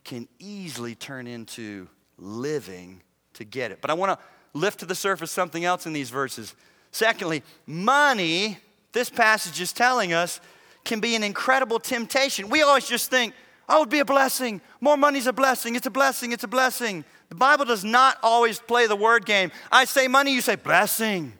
can 0.03 0.27
easily 0.37 0.95
turn 0.95 1.27
into 1.27 1.87
living 2.17 3.01
to 3.35 3.45
get 3.45 3.71
it. 3.71 3.79
But 3.79 3.89
I 3.89 3.93
want 3.93 4.19
to 4.19 4.25
lift 4.53 4.81
to 4.81 4.85
the 4.85 4.95
surface 4.95 5.31
something 5.31 5.63
else 5.63 5.85
in 5.85 5.93
these 5.93 6.09
verses. 6.09 6.55
Secondly, 6.91 7.41
money, 7.65 8.57
this 8.93 9.09
passage 9.09 9.61
is 9.61 9.73
telling 9.73 10.13
us, 10.13 10.41
can 10.83 10.99
be 10.99 11.15
an 11.15 11.23
incredible 11.23 11.79
temptation. 11.79 12.49
We 12.49 12.61
always 12.61 12.87
just 12.87 13.09
think, 13.09 13.33
oh, 13.69 13.77
it 13.77 13.79
would 13.81 13.89
be 13.89 13.99
a 13.99 14.05
blessing. 14.05 14.61
More 14.79 14.97
money's 14.97 15.27
a 15.27 15.33
blessing. 15.33 15.75
It's 15.75 15.85
a 15.85 15.91
blessing. 15.91 16.31
It's 16.31 16.43
a 16.43 16.47
blessing. 16.47 17.05
The 17.29 17.35
Bible 17.35 17.65
does 17.65 17.83
not 17.83 18.17
always 18.23 18.59
play 18.59 18.87
the 18.87 18.95
word 18.95 19.25
game. 19.25 19.51
I 19.71 19.85
say 19.85 20.07
money, 20.07 20.33
you 20.33 20.41
say 20.41 20.55
blessing. 20.55 21.33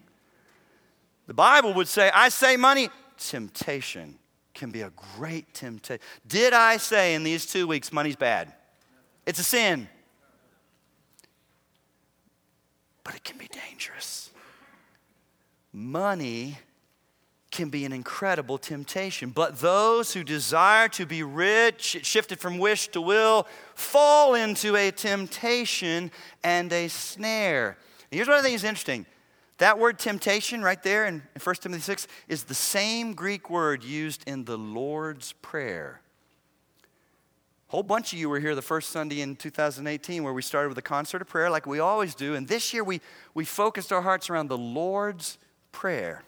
The 1.27 1.34
Bible 1.34 1.74
would 1.74 1.88
say, 1.88 2.12
I 2.13 2.29
say 2.29 2.58
money, 2.58 2.89
temptation 3.17 4.17
can 4.53 4.72
be 4.72 4.81
a 4.81 4.91
great 5.17 5.53
temptation. 5.53 6.03
Did 6.27 6.53
I 6.53 6.77
say 6.77 7.15
in 7.15 7.24
these 7.24 7.46
two 7.46 7.67
weeks 7.67 7.91
money's 7.91 8.15
bad? 8.15 8.53
It's 9.25 9.39
a 9.39 9.43
sin. 9.43 9.88
But 13.03 13.15
it 13.15 13.24
can 13.24 13.38
be 13.38 13.48
dangerous. 13.48 14.29
Money 15.74 16.58
can 17.51 17.70
be 17.70 17.86
an 17.86 17.91
incredible 17.91 18.58
temptation. 18.58 19.29
But 19.29 19.60
those 19.60 20.13
who 20.13 20.24
desire 20.24 20.88
to 20.89 21.05
be 21.05 21.22
rich, 21.22 22.00
shifted 22.03 22.39
from 22.39 22.58
wish 22.58 22.88
to 22.89 23.01
will, 23.01 23.48
fall 23.75 24.36
into 24.36 24.75
a 24.75 24.91
temptation 24.91 26.12
and 26.43 26.72
a 26.72 26.88
snare. 26.88 27.77
And 28.10 28.17
here's 28.17 28.27
what 28.27 28.38
I 28.38 28.41
think 28.41 28.55
is 28.55 28.63
interesting. 28.63 29.05
That 29.58 29.77
word 29.77 30.00
temptation 30.00 30.63
right 30.63 30.81
there 30.81 31.05
in 31.05 31.22
1 31.41 31.55
Timothy 31.58 31.81
6 31.81 32.08
is 32.27 32.46
the 32.46 32.55
same 32.55 33.13
Greek 33.13 33.50
word 33.50 33.84
used 33.84 34.24
in 34.27 34.46
the 34.46 34.58
Lord's 34.58 35.34
Prayer. 35.34 36.01
A 37.67 37.72
whole 37.72 37.84
bunch 37.84 38.12
of 38.12 38.20
you 38.20 38.27
were 38.27 38.39
here 38.39 38.55
the 38.55 38.62
first 38.62 38.89
Sunday 38.89 39.22
in 39.22 39.36
2018 39.36 40.24
where 40.24 40.34
we 40.34 40.41
started 40.41 40.70
with 40.70 40.77
a 40.77 40.81
concert 40.81 41.22
of 41.22 41.27
prayer 41.27 41.50
like 41.50 41.65
we 41.67 41.79
always 41.79 42.15
do. 42.15 42.34
And 42.36 42.48
this 42.48 42.74
year 42.74 42.84
we, 42.84 43.01
we 43.34 43.46
focused 43.46 43.93
our 43.93 44.01
hearts 44.01 44.29
around 44.29 44.48
the 44.48 44.58
Lord's 44.58 45.38
Prayer. 45.72 46.24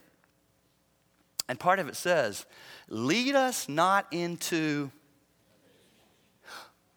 And 1.48 1.60
part 1.60 1.80
of 1.80 1.88
it 1.88 1.96
says, 1.96 2.46
Lead 2.90 3.36
us 3.36 3.68
not 3.68 4.08
into, 4.12 4.92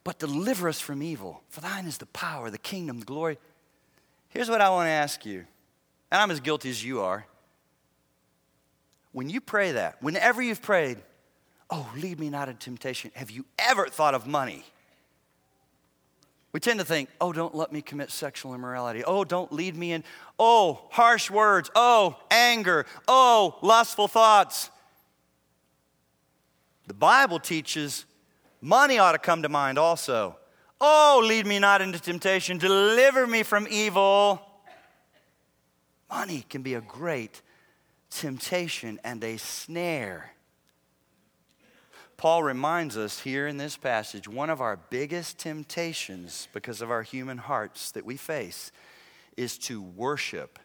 but 0.04 0.18
deliver 0.18 0.68
us 0.68 0.80
from 0.80 1.02
evil. 1.02 1.42
For 1.48 1.60
thine 1.60 1.86
is 1.86 1.98
the 1.98 2.06
power, 2.06 2.50
the 2.50 2.58
kingdom, 2.58 3.00
the 3.00 3.06
glory. 3.06 3.38
Here's 4.28 4.48
what 4.48 4.60
I 4.60 4.70
want 4.70 4.86
to 4.86 4.90
ask 4.90 5.24
you, 5.24 5.46
and 6.10 6.20
I'm 6.20 6.30
as 6.30 6.40
guilty 6.40 6.70
as 6.70 6.84
you 6.84 7.00
are. 7.00 7.26
When 9.12 9.30
you 9.30 9.40
pray 9.40 9.72
that, 9.72 10.02
whenever 10.02 10.42
you've 10.42 10.62
prayed, 10.62 10.98
Oh, 11.68 11.90
lead 11.96 12.20
me 12.20 12.30
not 12.30 12.48
into 12.48 12.60
temptation, 12.60 13.10
have 13.14 13.30
you 13.30 13.44
ever 13.58 13.86
thought 13.86 14.14
of 14.14 14.26
money? 14.26 14.64
We 16.56 16.60
tend 16.60 16.80
to 16.80 16.86
think, 16.86 17.10
oh, 17.20 17.34
don't 17.34 17.54
let 17.54 17.70
me 17.70 17.82
commit 17.82 18.10
sexual 18.10 18.54
immorality. 18.54 19.04
Oh, 19.04 19.24
don't 19.24 19.52
lead 19.52 19.76
me 19.76 19.92
in. 19.92 20.02
Oh, 20.38 20.86
harsh 20.90 21.30
words. 21.30 21.70
Oh, 21.74 22.16
anger. 22.30 22.86
Oh, 23.06 23.58
lustful 23.60 24.08
thoughts. 24.08 24.70
The 26.86 26.94
Bible 26.94 27.40
teaches 27.40 28.06
money 28.62 28.96
ought 28.96 29.12
to 29.12 29.18
come 29.18 29.42
to 29.42 29.50
mind 29.50 29.76
also. 29.78 30.38
Oh, 30.80 31.22
lead 31.22 31.44
me 31.44 31.58
not 31.58 31.82
into 31.82 32.00
temptation, 32.00 32.56
deliver 32.56 33.26
me 33.26 33.42
from 33.42 33.68
evil. 33.68 34.40
Money 36.08 36.46
can 36.48 36.62
be 36.62 36.72
a 36.72 36.80
great 36.80 37.42
temptation 38.08 38.98
and 39.04 39.22
a 39.22 39.36
snare. 39.36 40.32
Paul 42.16 42.42
reminds 42.42 42.96
us 42.96 43.20
here 43.20 43.46
in 43.46 43.58
this 43.58 43.76
passage 43.76 44.26
one 44.26 44.48
of 44.48 44.60
our 44.60 44.76
biggest 44.76 45.38
temptations 45.38 46.48
because 46.52 46.80
of 46.80 46.90
our 46.90 47.02
human 47.02 47.38
hearts 47.38 47.90
that 47.92 48.06
we 48.06 48.16
face 48.16 48.72
is 49.36 49.58
to 49.58 49.82
worship 49.82 50.58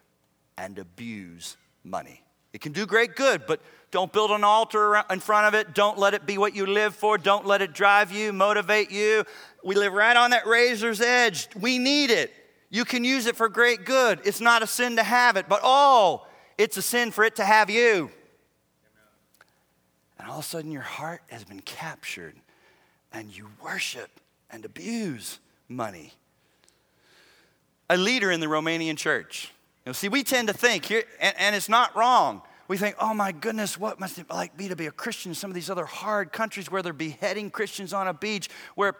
and 0.56 0.78
abuse 0.78 1.56
money. 1.84 2.22
It 2.52 2.60
can 2.60 2.72
do 2.72 2.86
great 2.86 3.16
good, 3.16 3.46
but 3.46 3.60
don't 3.90 4.12
build 4.12 4.30
an 4.30 4.44
altar 4.44 5.02
in 5.10 5.20
front 5.20 5.46
of 5.46 5.54
it. 5.54 5.74
Don't 5.74 5.98
let 5.98 6.14
it 6.14 6.26
be 6.26 6.38
what 6.38 6.54
you 6.54 6.66
live 6.66 6.94
for. 6.94 7.18
Don't 7.18 7.46
let 7.46 7.60
it 7.60 7.74
drive 7.74 8.12
you, 8.12 8.32
motivate 8.32 8.90
you. 8.90 9.24
We 9.62 9.74
live 9.74 9.92
right 9.92 10.16
on 10.16 10.30
that 10.30 10.46
razor's 10.46 11.00
edge. 11.00 11.48
We 11.58 11.78
need 11.78 12.10
it. 12.10 12.32
You 12.70 12.86
can 12.86 13.04
use 13.04 13.26
it 13.26 13.36
for 13.36 13.50
great 13.50 13.84
good. 13.84 14.20
It's 14.24 14.40
not 14.40 14.62
a 14.62 14.66
sin 14.66 14.96
to 14.96 15.02
have 15.02 15.36
it, 15.36 15.46
but 15.48 15.60
oh, 15.62 16.26
it's 16.56 16.78
a 16.78 16.82
sin 16.82 17.10
for 17.10 17.24
it 17.24 17.36
to 17.36 17.44
have 17.44 17.68
you. 17.68 18.10
And 20.22 20.30
all 20.30 20.38
of 20.38 20.44
a 20.44 20.48
sudden, 20.48 20.70
your 20.70 20.82
heart 20.82 21.20
has 21.30 21.42
been 21.42 21.60
captured 21.60 22.36
and 23.12 23.36
you 23.36 23.48
worship 23.60 24.20
and 24.50 24.64
abuse 24.64 25.40
money 25.68 26.12
a 27.90 27.96
leader 27.96 28.30
in 28.30 28.40
the 28.40 28.46
Romanian 28.46 28.96
church. 28.96 29.52
You 29.84 29.90
know, 29.90 29.92
see, 29.92 30.08
we 30.08 30.22
tend 30.22 30.48
to 30.48 30.54
think 30.54 30.86
here, 30.86 31.02
and, 31.20 31.34
and 31.38 31.54
it's 31.54 31.68
not 31.68 31.94
wrong. 31.94 32.40
We 32.68 32.78
think, 32.78 32.96
oh 32.98 33.12
my 33.12 33.32
goodness, 33.32 33.78
what 33.78 34.00
must 34.00 34.18
it 34.18 34.30
like 34.30 34.56
be 34.56 34.68
to 34.68 34.76
be 34.76 34.86
a 34.86 34.90
Christian 34.90 35.32
in 35.32 35.34
some 35.34 35.50
of 35.50 35.54
these 35.54 35.68
other 35.68 35.84
hard 35.84 36.32
countries 36.32 36.70
where 36.70 36.80
they're 36.80 36.94
beheading 36.94 37.50
Christians 37.50 37.92
on 37.92 38.08
a 38.08 38.14
beach, 38.14 38.48
where 38.76 38.94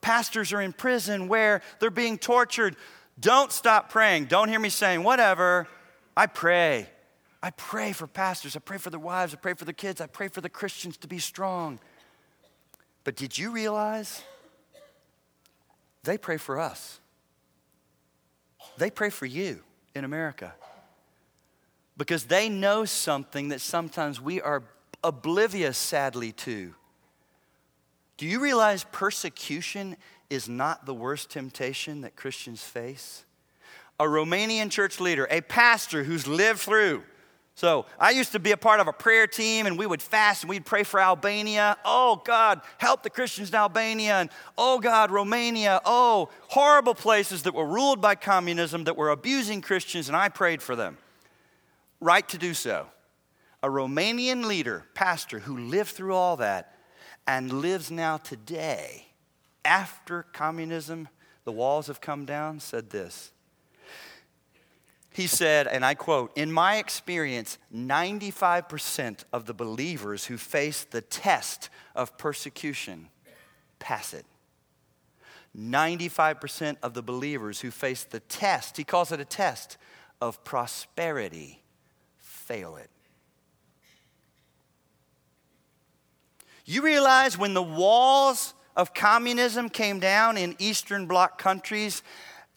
pastors 0.00 0.52
are 0.52 0.60
in 0.60 0.72
prison, 0.72 1.28
where 1.28 1.62
they're 1.78 1.90
being 1.90 2.18
tortured. 2.18 2.74
Don't 3.20 3.52
stop 3.52 3.90
praying. 3.90 4.24
Don't 4.24 4.48
hear 4.48 4.58
me 4.58 4.70
saying, 4.70 5.04
whatever. 5.04 5.68
I 6.16 6.26
pray. 6.26 6.88
I 7.42 7.50
pray 7.50 7.92
for 7.92 8.06
pastors. 8.06 8.54
I 8.54 8.60
pray 8.60 8.78
for 8.78 8.90
their 8.90 9.00
wives. 9.00 9.34
I 9.34 9.36
pray 9.36 9.54
for 9.54 9.64
their 9.64 9.74
kids. 9.74 10.00
I 10.00 10.06
pray 10.06 10.28
for 10.28 10.40
the 10.40 10.48
Christians 10.48 10.96
to 10.98 11.08
be 11.08 11.18
strong. 11.18 11.80
But 13.04 13.16
did 13.16 13.36
you 13.36 13.50
realize 13.50 14.22
they 16.04 16.16
pray 16.16 16.36
for 16.36 16.60
us? 16.60 17.00
They 18.78 18.90
pray 18.90 19.10
for 19.10 19.26
you 19.26 19.60
in 19.94 20.04
America 20.04 20.54
because 21.96 22.24
they 22.24 22.48
know 22.48 22.84
something 22.84 23.48
that 23.48 23.60
sometimes 23.60 24.20
we 24.20 24.40
are 24.40 24.62
oblivious, 25.02 25.76
sadly, 25.76 26.30
to. 26.32 26.74
Do 28.16 28.26
you 28.26 28.40
realize 28.40 28.84
persecution 28.92 29.96
is 30.30 30.48
not 30.48 30.86
the 30.86 30.94
worst 30.94 31.28
temptation 31.30 32.02
that 32.02 32.14
Christians 32.14 32.62
face? 32.62 33.24
A 33.98 34.04
Romanian 34.04 34.70
church 34.70 35.00
leader, 35.00 35.26
a 35.28 35.40
pastor 35.40 36.04
who's 36.04 36.28
lived 36.28 36.60
through 36.60 37.02
so 37.54 37.86
I 37.98 38.10
used 38.10 38.32
to 38.32 38.38
be 38.38 38.52
a 38.52 38.56
part 38.56 38.80
of 38.80 38.88
a 38.88 38.92
prayer 38.92 39.26
team 39.26 39.66
and 39.66 39.78
we 39.78 39.86
would 39.86 40.02
fast 40.02 40.42
and 40.42 40.50
we'd 40.50 40.64
pray 40.64 40.84
for 40.84 40.98
Albania. 40.98 41.76
Oh 41.84 42.22
God, 42.24 42.62
help 42.78 43.02
the 43.02 43.10
Christians 43.10 43.50
in 43.50 43.54
Albania. 43.54 44.20
And 44.20 44.30
oh 44.56 44.78
God, 44.78 45.10
Romania. 45.10 45.80
Oh, 45.84 46.30
horrible 46.48 46.94
places 46.94 47.42
that 47.42 47.54
were 47.54 47.66
ruled 47.66 48.00
by 48.00 48.14
communism 48.14 48.84
that 48.84 48.96
were 48.96 49.10
abusing 49.10 49.60
Christians 49.60 50.08
and 50.08 50.16
I 50.16 50.28
prayed 50.28 50.62
for 50.62 50.74
them. 50.74 50.96
Right 52.00 52.26
to 52.30 52.38
do 52.38 52.54
so. 52.54 52.86
A 53.62 53.68
Romanian 53.68 54.46
leader, 54.46 54.86
pastor 54.94 55.40
who 55.40 55.56
lived 55.56 55.90
through 55.90 56.14
all 56.14 56.36
that 56.38 56.74
and 57.26 57.52
lives 57.52 57.90
now 57.90 58.16
today 58.16 59.06
after 59.64 60.24
communism, 60.32 61.08
the 61.44 61.52
walls 61.52 61.86
have 61.86 62.00
come 62.00 62.24
down, 62.24 62.58
said 62.58 62.90
this 62.90 63.30
he 65.12 65.26
said, 65.26 65.66
and 65.66 65.84
I 65.84 65.94
quote, 65.94 66.36
In 66.36 66.50
my 66.50 66.76
experience, 66.76 67.58
95% 67.74 69.24
of 69.32 69.46
the 69.46 69.54
believers 69.54 70.24
who 70.24 70.36
face 70.36 70.84
the 70.84 71.02
test 71.02 71.68
of 71.94 72.16
persecution 72.18 73.08
pass 73.78 74.14
it. 74.14 74.24
95% 75.56 76.76
of 76.82 76.94
the 76.94 77.02
believers 77.02 77.60
who 77.60 77.70
face 77.70 78.04
the 78.04 78.20
test, 78.20 78.76
he 78.76 78.84
calls 78.84 79.12
it 79.12 79.20
a 79.20 79.24
test, 79.24 79.76
of 80.20 80.42
prosperity 80.44 81.62
fail 82.18 82.76
it. 82.76 82.88
You 86.64 86.82
realize 86.82 87.36
when 87.36 87.54
the 87.54 87.62
walls 87.62 88.54
of 88.76 88.94
communism 88.94 89.68
came 89.68 90.00
down 90.00 90.36
in 90.36 90.54
Eastern 90.58 91.06
Bloc 91.06 91.38
countries, 91.38 92.02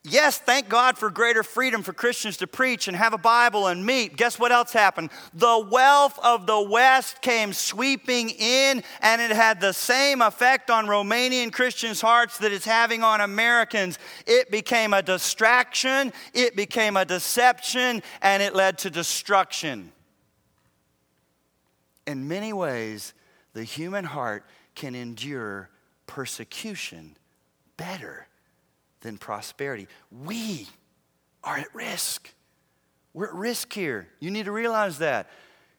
Yes, 0.08 0.38
thank 0.38 0.70
God 0.70 1.00
for 1.00 1.10
greater 1.10 1.42
freedom 1.42 1.82
for 1.82 1.92
Christians 1.92 2.38
to 2.38 2.46
preach 2.46 2.88
and 2.88 2.96
have 2.96 3.14
a 3.14 3.18
Bible 3.18 3.66
and 3.66 3.84
meet. 3.84 4.16
Guess 4.16 4.38
what 4.38 4.52
else 4.52 4.72
happened? 4.72 5.10
The 5.34 5.68
wealth 5.72 6.20
of 6.24 6.46
the 6.46 6.62
West 6.62 7.24
came 7.24 7.54
sweeping 7.54 8.30
in, 8.30 8.84
and 9.02 9.20
it 9.20 9.32
had 9.32 9.60
the 9.60 9.74
same 9.74 10.22
effect 10.22 10.70
on 10.70 10.86
Romanian 10.86 11.52
Christians' 11.52 12.02
hearts 12.02 12.38
that 12.38 12.52
it's 12.52 12.66
having 12.66 13.02
on 13.02 13.20
Americans. 13.20 13.98
It 14.28 14.52
became 14.52 14.94
a 14.94 15.02
distraction, 15.02 16.14
it 16.36 16.56
became 16.56 16.98
a 16.98 17.06
deception, 17.06 18.04
and 18.22 18.44
it 18.44 18.54
led 18.54 18.78
to 18.80 18.92
destruction. 18.92 19.92
In 22.06 22.28
many 22.28 22.54
ways, 22.54 23.16
the 23.54 23.64
human 23.64 24.06
heart 24.06 24.46
can 24.76 24.94
endure 24.94 25.72
persecution 26.06 27.18
better 27.76 28.28
than 29.06 29.18
prosperity. 29.20 29.88
We 30.12 30.68
are 31.44 31.58
at 31.58 31.74
risk. 31.76 32.34
We're 33.14 33.28
at 33.28 33.36
risk 33.36 33.72
here. 33.72 34.08
You 34.20 34.32
need 34.32 34.46
to 34.46 34.52
realize 34.52 34.98
that. 34.98 35.30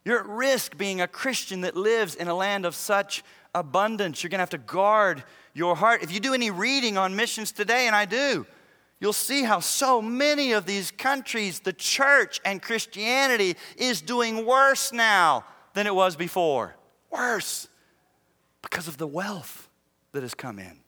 You're 0.05 0.21
at 0.21 0.27
risk 0.27 0.79
being 0.79 1.01
a 1.01 1.09
Christian 1.09 1.63
that 1.63 1.77
lives 1.77 2.15
in 2.15 2.29
a 2.29 2.35
land 2.35 2.65
of 2.65 2.77
such 2.77 3.25
abundance. 3.53 4.23
You're 4.23 4.31
going 4.31 4.39
to 4.39 4.43
have 4.43 4.51
to 4.51 4.59
guard 4.59 5.25
your 5.55 5.75
heart. 5.75 6.05
If 6.05 6.13
you 6.13 6.21
do 6.21 6.35
any 6.35 6.53
reading 6.53 6.97
on 6.97 7.17
missions 7.17 7.51
today, 7.51 7.89
and 7.89 7.97
I 7.97 8.05
do, 8.05 8.47
you'll 9.01 9.13
see 9.13 9.43
how 9.43 9.59
so 9.59 10.01
many 10.01 10.53
of 10.53 10.65
these 10.65 10.93
countries, 10.93 11.59
the 11.59 11.73
church 11.73 12.41
and 12.45 12.63
Christianity 12.63 13.57
is 13.77 14.01
doing 14.01 14.47
worse 14.47 14.93
now 14.93 15.45
than 15.75 15.89
it 15.89 15.95
was 15.95 16.15
before. 16.15 16.77
worse 17.11 17.67
because 18.63 18.87
of 18.87 18.99
the 18.99 19.07
wealth 19.07 19.69
that 20.13 20.23
has 20.23 20.35
come 20.35 20.61
in. 20.61 20.79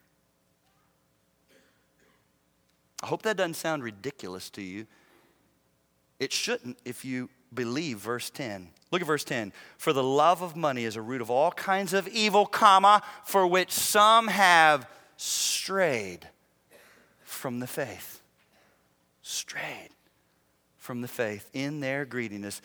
I 2.98 2.98
hope 3.09 3.23
that 3.23 3.37
doesn't 3.37 3.55
sound 3.55 3.83
ridiculous 3.83 4.49
to 4.51 4.61
you. 4.61 4.87
It 6.19 6.31
shouldn't 6.31 6.77
if 6.85 7.03
you 7.03 7.29
believe 7.53 7.97
verse 7.99 8.29
10. 8.29 8.69
Look 8.91 9.01
at 9.01 9.07
verse 9.07 9.23
10. 9.23 9.53
For 9.77 9.93
the 9.93 10.03
love 10.03 10.41
of 10.41 10.55
money 10.55 10.83
is 10.83 10.95
a 10.95 11.01
root 11.01 11.21
of 11.21 11.29
all 11.29 11.51
kinds 11.51 11.93
of 11.93 12.07
evil, 12.07 12.45
comma, 12.45 13.01
for 13.23 13.45
which 13.47 13.71
some 13.71 14.27
have 14.27 14.87
strayed 15.17 16.27
from 17.23 17.59
the 17.59 17.67
faith. 17.67 18.21
Strayed 19.21 19.89
from 20.77 21.01
the 21.01 21.07
faith 21.07 21.49
in 21.53 21.79
their 21.79 22.05
greediness. 22.05 22.61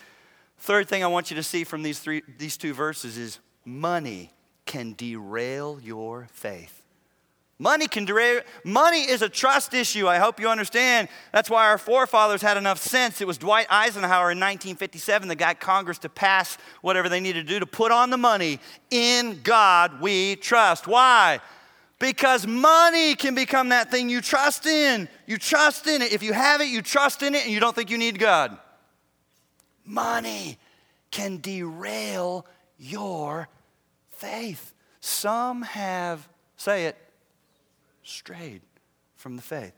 Third 0.58 0.88
thing 0.88 1.04
I 1.04 1.08
want 1.08 1.30
you 1.30 1.36
to 1.36 1.42
see 1.42 1.64
from 1.64 1.82
these, 1.82 1.98
three, 1.98 2.22
these 2.38 2.56
two 2.56 2.72
verses 2.72 3.18
is 3.18 3.38
money 3.64 4.30
can 4.64 4.94
derail 4.94 5.78
your 5.82 6.28
faith. 6.32 6.83
Money 7.58 7.86
can 7.86 8.04
derail. 8.04 8.42
Money 8.64 9.02
is 9.02 9.22
a 9.22 9.28
trust 9.28 9.74
issue. 9.74 10.08
I 10.08 10.18
hope 10.18 10.40
you 10.40 10.48
understand. 10.48 11.08
That's 11.32 11.48
why 11.48 11.68
our 11.68 11.78
forefathers 11.78 12.42
had 12.42 12.56
enough 12.56 12.78
sense. 12.78 13.20
It 13.20 13.26
was 13.28 13.38
Dwight 13.38 13.66
Eisenhower 13.70 14.32
in 14.32 14.40
1957 14.40 15.28
that 15.28 15.36
got 15.36 15.60
Congress 15.60 15.98
to 15.98 16.08
pass 16.08 16.58
whatever 16.82 17.08
they 17.08 17.20
needed 17.20 17.46
to 17.46 17.52
do 17.52 17.60
to 17.60 17.66
put 17.66 17.92
on 17.92 18.10
the 18.10 18.16
money. 18.16 18.58
In 18.90 19.40
God 19.42 20.00
we 20.00 20.34
trust. 20.36 20.88
Why? 20.88 21.38
Because 22.00 22.44
money 22.44 23.14
can 23.14 23.36
become 23.36 23.68
that 23.68 23.90
thing 23.90 24.08
you 24.08 24.20
trust 24.20 24.66
in. 24.66 25.08
You 25.26 25.38
trust 25.38 25.86
in 25.86 26.02
it. 26.02 26.12
If 26.12 26.24
you 26.24 26.32
have 26.32 26.60
it, 26.60 26.66
you 26.66 26.82
trust 26.82 27.22
in 27.22 27.36
it, 27.36 27.44
and 27.44 27.52
you 27.52 27.60
don't 27.60 27.74
think 27.74 27.88
you 27.88 27.98
need 27.98 28.18
God. 28.18 28.58
Money 29.84 30.58
can 31.12 31.40
derail 31.40 32.46
your 32.78 33.48
faith. 34.10 34.74
Some 35.00 35.62
have, 35.62 36.28
say 36.56 36.86
it, 36.86 36.96
strayed 38.04 38.62
from 39.16 39.36
the 39.36 39.42
faith. 39.42 39.72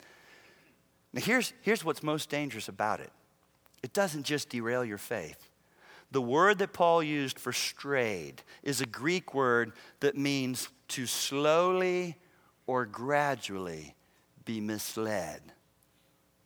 Now, 1.12 1.23
here's, 1.23 1.53
here's 1.62 1.85
what's 1.85 2.03
most 2.03 2.29
dangerous 2.29 2.69
about 2.69 3.01
it 3.01 3.11
it 3.83 3.93
doesn't 3.93 4.25
just 4.25 4.49
derail 4.49 4.85
your 4.85 4.99
faith. 4.99 5.49
The 6.12 6.23
word 6.23 6.59
that 6.59 6.73
Paul 6.73 7.03
used 7.03 7.39
for 7.39 7.53
strayed 7.53 8.43
is 8.62 8.81
a 8.81 8.87
Greek 8.87 9.35
word 9.35 9.73
that 10.01 10.17
means 10.17 10.69
to 10.89 11.07
slowly 11.07 12.17
or 12.67 12.87
gradually 12.87 13.95
be 14.45 14.61
misled 14.61 15.41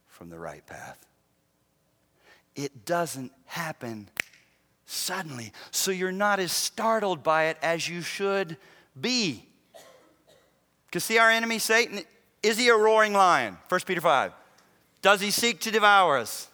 from 0.08 0.30
the 0.30 0.38
right 0.38 0.66
path. 0.66 1.06
It 2.56 2.84
doesn't 2.84 3.32
happen 3.46 4.08
suddenly, 4.86 5.52
so 5.70 5.90
you're 5.90 6.12
not 6.12 6.40
as 6.40 6.52
startled 6.52 7.22
by 7.22 7.44
it 7.44 7.58
as 7.62 7.88
you 7.88 8.02
should 8.02 8.56
be. 8.98 9.46
Because 10.90 11.04
see 11.04 11.18
our 11.18 11.30
enemy 11.30 11.60
Satan, 11.60 12.00
is 12.42 12.58
he 12.58 12.68
a 12.68 12.74
roaring 12.74 13.12
lion? 13.12 13.58
1 13.68 13.80
Peter 13.86 14.00
5. 14.00 14.32
Does 15.02 15.20
he 15.20 15.30
seek 15.30 15.60
to 15.60 15.70
devour 15.70 16.18
us? 16.18 16.48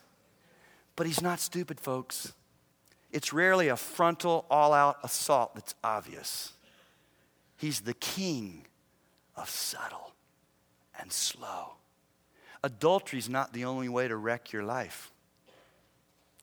But 0.95 1.07
he's 1.07 1.21
not 1.21 1.39
stupid, 1.39 1.79
folks. 1.79 2.33
It's 3.11 3.33
rarely 3.33 3.67
a 3.67 3.75
frontal, 3.75 4.45
all 4.51 4.73
out 4.73 4.99
assault 5.03 5.55
that's 5.55 5.73
obvious. 5.83 6.53
He's 7.57 7.81
the 7.81 7.95
king 7.95 8.67
of 9.35 9.49
subtle 9.49 10.13
and 10.99 11.11
slow. 11.11 11.73
Adultery 12.63 13.17
is 13.17 13.29
not 13.29 13.53
the 13.53 13.65
only 13.65 13.89
way 13.89 14.07
to 14.07 14.15
wreck 14.15 14.51
your 14.51 14.63
life. 14.63 15.11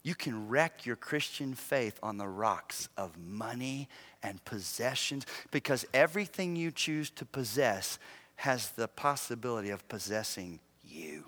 You 0.03 0.15
can 0.15 0.49
wreck 0.49 0.85
your 0.85 0.97
Christian 0.97 1.55
faith 1.55 1.99
on 2.03 2.19
the 2.19 2.29
rocks 2.29 2.89
of 2.97 3.17
money 3.19 3.89
and 4.25 4.45
possessions 4.45 5.25
because 5.53 5.87
everything 5.95 6.57
you 6.57 6.73
choose 6.73 7.11
to 7.11 7.25
possess 7.25 7.99
has 8.37 8.71
the 8.71 8.89
possibility 8.89 9.71
of 9.71 9.87
possessing 9.89 10.59
you. 10.83 11.27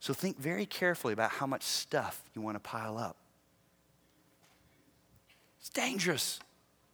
So 0.00 0.12
think 0.12 0.38
very 0.38 0.66
carefully 0.66 1.12
about 1.12 1.30
how 1.30 1.46
much 1.46 1.62
stuff 1.62 2.22
you 2.34 2.42
want 2.42 2.56
to 2.56 2.60
pile 2.60 2.98
up. 2.98 3.16
It's 5.60 5.68
dangerous, 5.70 6.40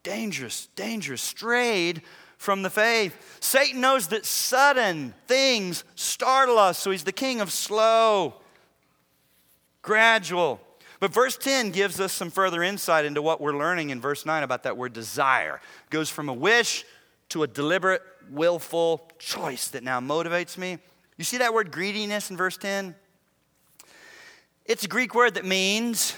dangerous, 0.03 0.69
dangerous. 0.77 1.23
Strayed 1.23 2.03
from 2.37 2.63
the 2.63 2.71
faith. 2.71 3.39
Satan 3.41 3.81
knows 3.81 4.09
that 4.09 4.27
sudden 4.27 5.15
things 5.27 5.85
startle 5.95 6.59
us, 6.59 6.79
so 6.79 6.91
he's 6.91 7.05
the 7.05 7.13
king 7.13 7.41
of 7.41 7.51
slow, 7.51 8.35
gradual. 9.83 10.61
But 10.99 11.13
verse 11.13 11.37
10 11.37 11.71
gives 11.71 12.01
us 12.01 12.13
some 12.13 12.31
further 12.31 12.63
insight 12.63 13.05
into 13.05 13.21
what 13.21 13.41
we're 13.41 13.57
learning 13.57 13.91
in 13.91 14.01
verse 14.01 14.25
9 14.25 14.43
about 14.43 14.63
that 14.63 14.77
word 14.77 14.93
desire. 14.93 15.61
It 15.87 15.91
goes 15.91 16.09
from 16.09 16.29
a 16.29 16.35
wish 16.35 16.85
to 17.31 17.43
a 17.43 17.47
deliberate, 17.47 18.03
willful 18.31 19.11
choice 19.19 19.69
that 19.69 19.83
now 19.83 20.01
motivates 20.01 20.57
me. 20.57 20.79
You 21.17 21.25
see 21.25 21.39
that 21.39 21.53
word 21.53 21.71
greediness 21.71 22.31
in 22.31 22.37
verse 22.37 22.57
10? 22.57 22.95
It's 24.65 24.85
a 24.85 24.89
Greek 24.89 25.15
word 25.15 25.35
that 25.35 25.45
means 25.45 26.17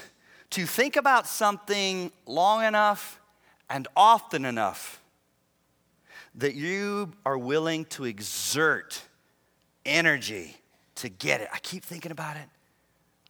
to 0.51 0.65
think 0.65 0.95
about 0.95 1.27
something 1.27 2.11
long 2.25 2.63
enough 2.63 3.19
and 3.69 3.87
often 3.95 4.45
enough 4.45 5.01
that 6.35 6.55
you 6.55 7.11
are 7.25 7.37
willing 7.37 7.85
to 7.85 8.05
exert 8.05 9.01
energy 9.85 10.55
to 10.95 11.09
get 11.09 11.41
it. 11.41 11.49
I 11.53 11.59
keep 11.59 11.83
thinking 11.83 12.11
about 12.11 12.37
it. 12.37 12.47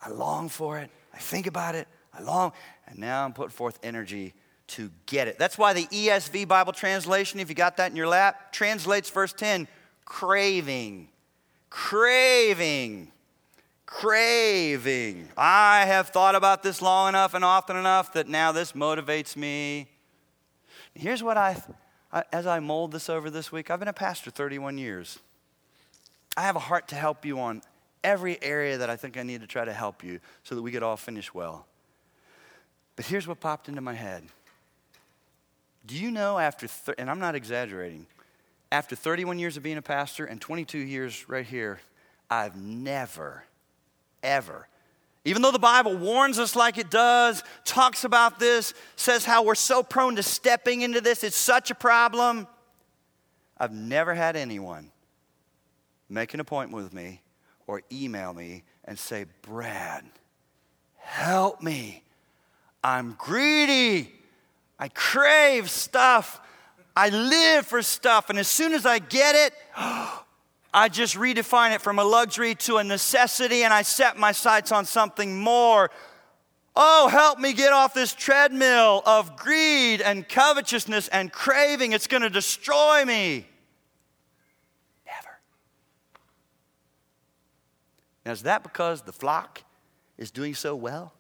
I 0.01 0.09
long 0.09 0.47
for 0.47 0.77
it. 0.77 0.89
I 1.13 1.17
think 1.17 1.47
about 1.47 1.75
it. 1.75 1.87
I 2.13 2.21
long. 2.21 2.53
And 2.87 2.99
now 2.99 3.25
I'm 3.25 3.33
putting 3.33 3.51
forth 3.51 3.79
energy 3.83 4.33
to 4.67 4.91
get 5.05 5.27
it. 5.27 5.39
That's 5.39 5.57
why 5.57 5.73
the 5.73 5.85
ESV 5.87 6.47
Bible 6.47 6.73
translation, 6.73 7.39
if 7.39 7.49
you 7.49 7.55
got 7.55 7.77
that 7.77 7.91
in 7.91 7.97
your 7.97 8.07
lap, 8.07 8.51
translates 8.51 9.09
verse 9.09 9.33
10 9.33 9.67
craving. 10.05 11.09
Craving. 11.69 13.11
Craving. 13.85 15.29
I 15.35 15.85
have 15.85 16.09
thought 16.09 16.35
about 16.35 16.61
this 16.61 16.81
long 16.81 17.09
enough 17.09 17.33
and 17.33 17.43
often 17.43 17.75
enough 17.75 18.13
that 18.13 18.27
now 18.27 18.51
this 18.51 18.73
motivates 18.73 19.35
me. 19.35 19.87
Here's 20.93 21.23
what 21.23 21.37
I, 21.37 21.61
as 22.31 22.45
I 22.45 22.59
mold 22.59 22.91
this 22.91 23.09
over 23.09 23.29
this 23.29 23.51
week, 23.51 23.71
I've 23.71 23.79
been 23.79 23.87
a 23.87 23.93
pastor 23.93 24.29
31 24.29 24.77
years. 24.77 25.19
I 26.37 26.41
have 26.41 26.55
a 26.55 26.59
heart 26.59 26.87
to 26.89 26.95
help 26.95 27.25
you 27.25 27.39
on 27.39 27.61
every 28.03 28.41
area 28.41 28.77
that 28.77 28.89
I 28.89 28.95
think 28.95 29.17
I 29.17 29.23
need 29.23 29.41
to 29.41 29.47
try 29.47 29.65
to 29.65 29.73
help 29.73 30.03
you 30.03 30.19
so 30.43 30.55
that 30.55 30.61
we 30.61 30.71
could 30.71 30.83
all 30.83 30.97
finish 30.97 31.33
well. 31.33 31.65
But 32.95 33.05
here's 33.05 33.27
what 33.27 33.39
popped 33.39 33.69
into 33.69 33.81
my 33.81 33.93
head. 33.93 34.23
Do 35.85 35.95
you 35.95 36.11
know 36.11 36.37
after, 36.37 36.67
and 36.97 37.09
I'm 37.09 37.19
not 37.19 37.35
exaggerating, 37.35 38.05
after 38.71 38.95
31 38.95 39.39
years 39.39 39.57
of 39.57 39.63
being 39.63 39.77
a 39.77 39.81
pastor 39.81 40.25
and 40.25 40.39
22 40.39 40.77
years 40.77 41.27
right 41.27 41.45
here, 41.45 41.79
I've 42.29 42.55
never, 42.55 43.43
ever, 44.21 44.67
even 45.25 45.41
though 45.41 45.51
the 45.51 45.59
Bible 45.59 45.95
warns 45.95 46.39
us 46.39 46.55
like 46.55 46.77
it 46.77 46.89
does, 46.89 47.43
talks 47.65 48.03
about 48.03 48.39
this, 48.39 48.73
says 48.95 49.25
how 49.25 49.43
we're 49.43 49.55
so 49.55 49.83
prone 49.83 50.15
to 50.15 50.23
stepping 50.23 50.81
into 50.81 51.01
this, 51.01 51.23
it's 51.23 51.35
such 51.35 51.71
a 51.71 51.75
problem. 51.75 52.47
I've 53.57 53.73
never 53.73 54.13
had 54.13 54.35
anyone 54.35 54.91
make 56.09 56.33
an 56.33 56.39
appointment 56.39 56.83
with 56.83 56.93
me 56.93 57.21
or 57.69 57.83
email 57.91 58.33
me 58.33 58.63
and 58.83 58.97
say, 58.97 59.27
Brad, 59.43 60.03
help 60.97 61.61
me. 61.61 62.03
I'm 62.83 63.15
greedy. 63.15 64.11
I 64.79 64.87
crave 64.87 65.69
stuff. 65.69 66.41
I 66.95 67.09
live 67.09 67.67
for 67.67 67.83
stuff. 67.83 68.31
And 68.31 68.39
as 68.39 68.47
soon 68.47 68.73
as 68.73 68.87
I 68.87 68.97
get 68.97 69.35
it, 69.35 69.53
I 69.77 70.89
just 70.89 71.15
redefine 71.15 71.75
it 71.75 71.81
from 71.81 71.99
a 71.99 72.03
luxury 72.03 72.55
to 72.55 72.77
a 72.77 72.83
necessity 72.83 73.61
and 73.61 73.71
I 73.71 73.83
set 73.83 74.17
my 74.17 74.31
sights 74.31 74.71
on 74.71 74.85
something 74.85 75.39
more. 75.39 75.91
Oh, 76.75 77.07
help 77.07 77.37
me 77.37 77.53
get 77.53 77.71
off 77.71 77.93
this 77.93 78.15
treadmill 78.15 79.03
of 79.05 79.37
greed 79.37 80.01
and 80.01 80.27
covetousness 80.27 81.07
and 81.09 81.31
craving. 81.31 81.91
It's 81.91 82.07
going 82.07 82.23
to 82.23 82.31
destroy 82.31 83.05
me. 83.05 83.45
Now, 88.29 88.33
is 88.33 88.43
that 88.43 88.61
because 88.61 89.01
the 89.01 89.11
flock 89.11 89.63
is 90.15 90.29
doing 90.29 90.53
so 90.53 90.75
well? 90.75 91.15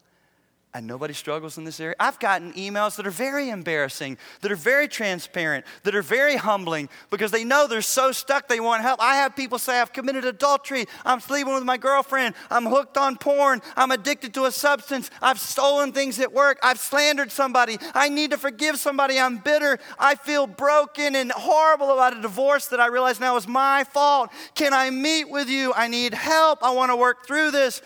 And 0.73 0.85
nobody 0.85 1.13
struggles 1.13 1.57
in 1.57 1.63
this 1.63 1.79
area. 1.79 1.95
I've 1.99 2.19
gotten 2.19 2.53
emails 2.53 2.95
that 2.97 3.07
are 3.07 3.11
very 3.11 3.49
embarrassing, 3.49 4.19
that 4.41 4.51
are 4.51 4.55
very 4.55 4.87
transparent, 4.87 5.65
that 5.83 5.95
are 5.95 6.03
very 6.03 6.35
humbling 6.35 6.89
because 7.09 7.31
they 7.31 7.43
know 7.43 7.65
they're 7.65 7.81
so 7.81 8.11
stuck 8.11 8.47
they 8.47 8.59
want 8.59 8.83
help. 8.83 9.01
I 9.01 9.15
have 9.15 9.35
people 9.35 9.57
say, 9.57 9.79
I've 9.81 9.93
committed 9.93 10.25
adultery, 10.25 10.85
I'm 11.03 11.21
sleeping 11.21 11.55
with 11.55 11.63
my 11.63 11.77
girlfriend, 11.77 12.35
I'm 12.51 12.67
hooked 12.67 12.97
on 12.97 13.17
porn, 13.17 13.61
I'm 13.75 13.89
addicted 13.89 14.33
to 14.35 14.45
a 14.45 14.51
substance, 14.51 15.09
I've 15.23 15.39
stolen 15.39 15.91
things 15.91 16.19
at 16.19 16.31
work, 16.31 16.59
I've 16.61 16.79
slandered 16.79 17.31
somebody, 17.31 17.79
I 17.95 18.09
need 18.09 18.29
to 18.31 18.37
forgive 18.37 18.77
somebody, 18.77 19.19
I'm 19.19 19.37
bitter, 19.37 19.79
I 19.97 20.15
feel 20.15 20.45
broken 20.45 21.15
and 21.15 21.31
horrible 21.31 21.91
about 21.91 22.15
a 22.15 22.21
divorce 22.21 22.67
that 22.67 22.79
I 22.79 22.87
realize 22.87 23.19
now 23.19 23.37
is 23.37 23.47
my 23.47 23.85
fault. 23.85 24.29
Can 24.53 24.73
I 24.73 24.91
meet 24.91 25.29
with 25.29 25.49
you? 25.49 25.73
I 25.73 25.87
need 25.87 26.13
help, 26.13 26.61
I 26.61 26.69
want 26.71 26.91
to 26.91 26.95
work 26.95 27.25
through 27.25 27.49
this. 27.51 27.81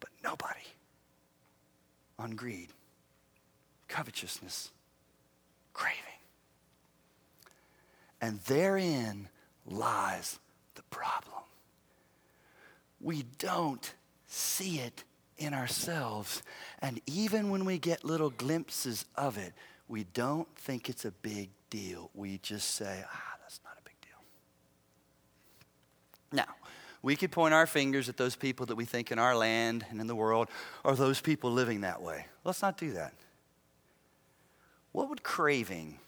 But 0.00 0.10
nobody 0.24 0.63
on 2.18 2.32
greed, 2.32 2.68
covetousness, 3.88 4.70
craving. 5.72 5.98
And 8.20 8.40
therein 8.40 9.28
lies 9.66 10.38
the 10.74 10.82
problem. 10.84 11.42
We 13.00 13.24
don't 13.38 13.92
see 14.26 14.78
it 14.78 15.04
in 15.36 15.52
ourselves. 15.52 16.42
And 16.80 17.00
even 17.06 17.50
when 17.50 17.64
we 17.64 17.78
get 17.78 18.04
little 18.04 18.30
glimpses 18.30 19.04
of 19.16 19.36
it, 19.36 19.52
we 19.88 20.04
don't 20.14 20.48
think 20.56 20.88
it's 20.88 21.04
a 21.04 21.10
big 21.10 21.50
deal. 21.70 22.10
We 22.14 22.38
just 22.38 22.76
say, 22.76 23.04
ah, 23.06 23.36
that's 23.42 23.60
not 23.64 23.74
a 23.78 23.84
big 23.84 24.00
deal. 24.00 24.22
Now, 26.32 26.54
we 27.04 27.16
could 27.16 27.30
point 27.30 27.52
our 27.52 27.66
fingers 27.66 28.08
at 28.08 28.16
those 28.16 28.34
people 28.34 28.64
that 28.64 28.76
we 28.76 28.86
think 28.86 29.12
in 29.12 29.18
our 29.18 29.36
land 29.36 29.84
and 29.90 30.00
in 30.00 30.06
the 30.06 30.14
world 30.14 30.48
are 30.86 30.96
those 30.96 31.20
people 31.20 31.52
living 31.52 31.82
that 31.82 32.00
way. 32.00 32.24
Let's 32.44 32.62
not 32.62 32.78
do 32.78 32.92
that. 32.92 33.12
What 34.92 35.10
would 35.10 35.22
craving 35.22 35.98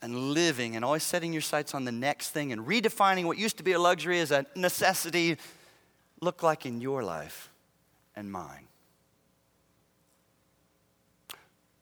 and 0.00 0.14
living 0.32 0.76
and 0.76 0.84
always 0.84 1.02
setting 1.02 1.32
your 1.32 1.42
sights 1.42 1.74
on 1.74 1.84
the 1.84 1.90
next 1.90 2.30
thing 2.30 2.52
and 2.52 2.64
redefining 2.64 3.24
what 3.24 3.38
used 3.38 3.56
to 3.56 3.64
be 3.64 3.72
a 3.72 3.78
luxury 3.80 4.20
as 4.20 4.30
a 4.30 4.46
necessity 4.54 5.36
look 6.20 6.44
like 6.44 6.64
in 6.64 6.80
your 6.80 7.02
life 7.02 7.50
and 8.14 8.30
mine? 8.30 8.68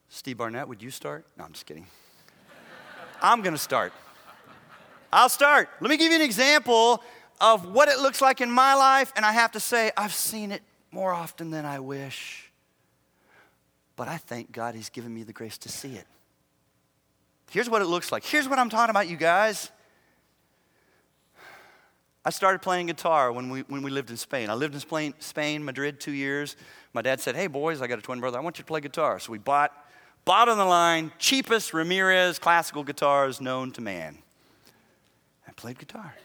Steve 0.09 0.39
Barnett, 0.39 0.67
would 0.67 0.81
you 0.81 0.89
start? 0.89 1.23
No, 1.37 1.43
I'm 1.43 1.51
just 1.51 1.67
kidding. 1.67 1.85
I'm 3.21 3.43
going 3.43 3.53
to 3.53 3.61
start. 3.61 3.93
I'll 5.13 5.29
start. 5.29 5.69
Let 5.79 5.89
me 5.91 5.97
give 5.97 6.11
you 6.11 6.17
an 6.17 6.23
example 6.23 7.03
of 7.39 7.71
what 7.71 7.89
it 7.89 7.99
looks 7.99 8.21
like 8.21 8.41
in 8.41 8.49
my 8.49 8.73
life, 8.73 9.13
and 9.15 9.25
I 9.25 9.31
have 9.31 9.51
to 9.53 9.59
say, 9.59 9.91
I've 9.95 10.13
seen 10.13 10.51
it 10.51 10.61
more 10.91 11.13
often 11.13 11.51
than 11.51 11.65
I 11.65 11.79
wish. 11.79 12.51
But 13.95 14.07
I 14.07 14.17
thank 14.17 14.51
God 14.51 14.75
He's 14.75 14.89
given 14.89 15.13
me 15.13 15.23
the 15.23 15.33
grace 15.33 15.57
to 15.59 15.69
see 15.69 15.95
it. 15.95 16.05
Here's 17.49 17.69
what 17.69 17.81
it 17.81 17.85
looks 17.85 18.11
like. 18.11 18.25
Here's 18.25 18.47
what 18.47 18.59
I'm 18.59 18.69
talking 18.69 18.89
about, 18.89 19.07
you 19.07 19.17
guys. 19.17 19.71
I 22.25 22.29
started 22.29 22.61
playing 22.61 22.87
guitar 22.87 23.31
when 23.31 23.49
we, 23.49 23.61
when 23.61 23.83
we 23.83 23.89
lived 23.89 24.09
in 24.09 24.17
Spain. 24.17 24.49
I 24.49 24.53
lived 24.53 24.73
in 24.73 24.81
Spain, 24.81 25.13
Spain, 25.19 25.63
Madrid, 25.63 25.99
two 25.99 26.11
years. 26.11 26.57
My 26.93 27.01
dad 27.01 27.21
said, 27.21 27.35
Hey, 27.35 27.47
boys, 27.47 27.81
I 27.81 27.87
got 27.87 27.99
a 27.99 28.01
twin 28.01 28.19
brother. 28.19 28.37
I 28.37 28.41
want 28.41 28.57
you 28.57 28.63
to 28.63 28.67
play 28.67 28.81
guitar. 28.81 29.17
So 29.19 29.31
we 29.31 29.37
bought, 29.37 29.71
bottom 30.25 30.51
of 30.51 30.57
the 30.57 30.65
line, 30.65 31.11
cheapest 31.19 31.73
Ramirez 31.73 32.37
classical 32.37 32.83
guitars 32.83 33.39
known 33.39 33.71
to 33.73 33.81
man. 33.81 34.17
I 35.47 35.51
played 35.53 35.79
guitar 35.79 36.15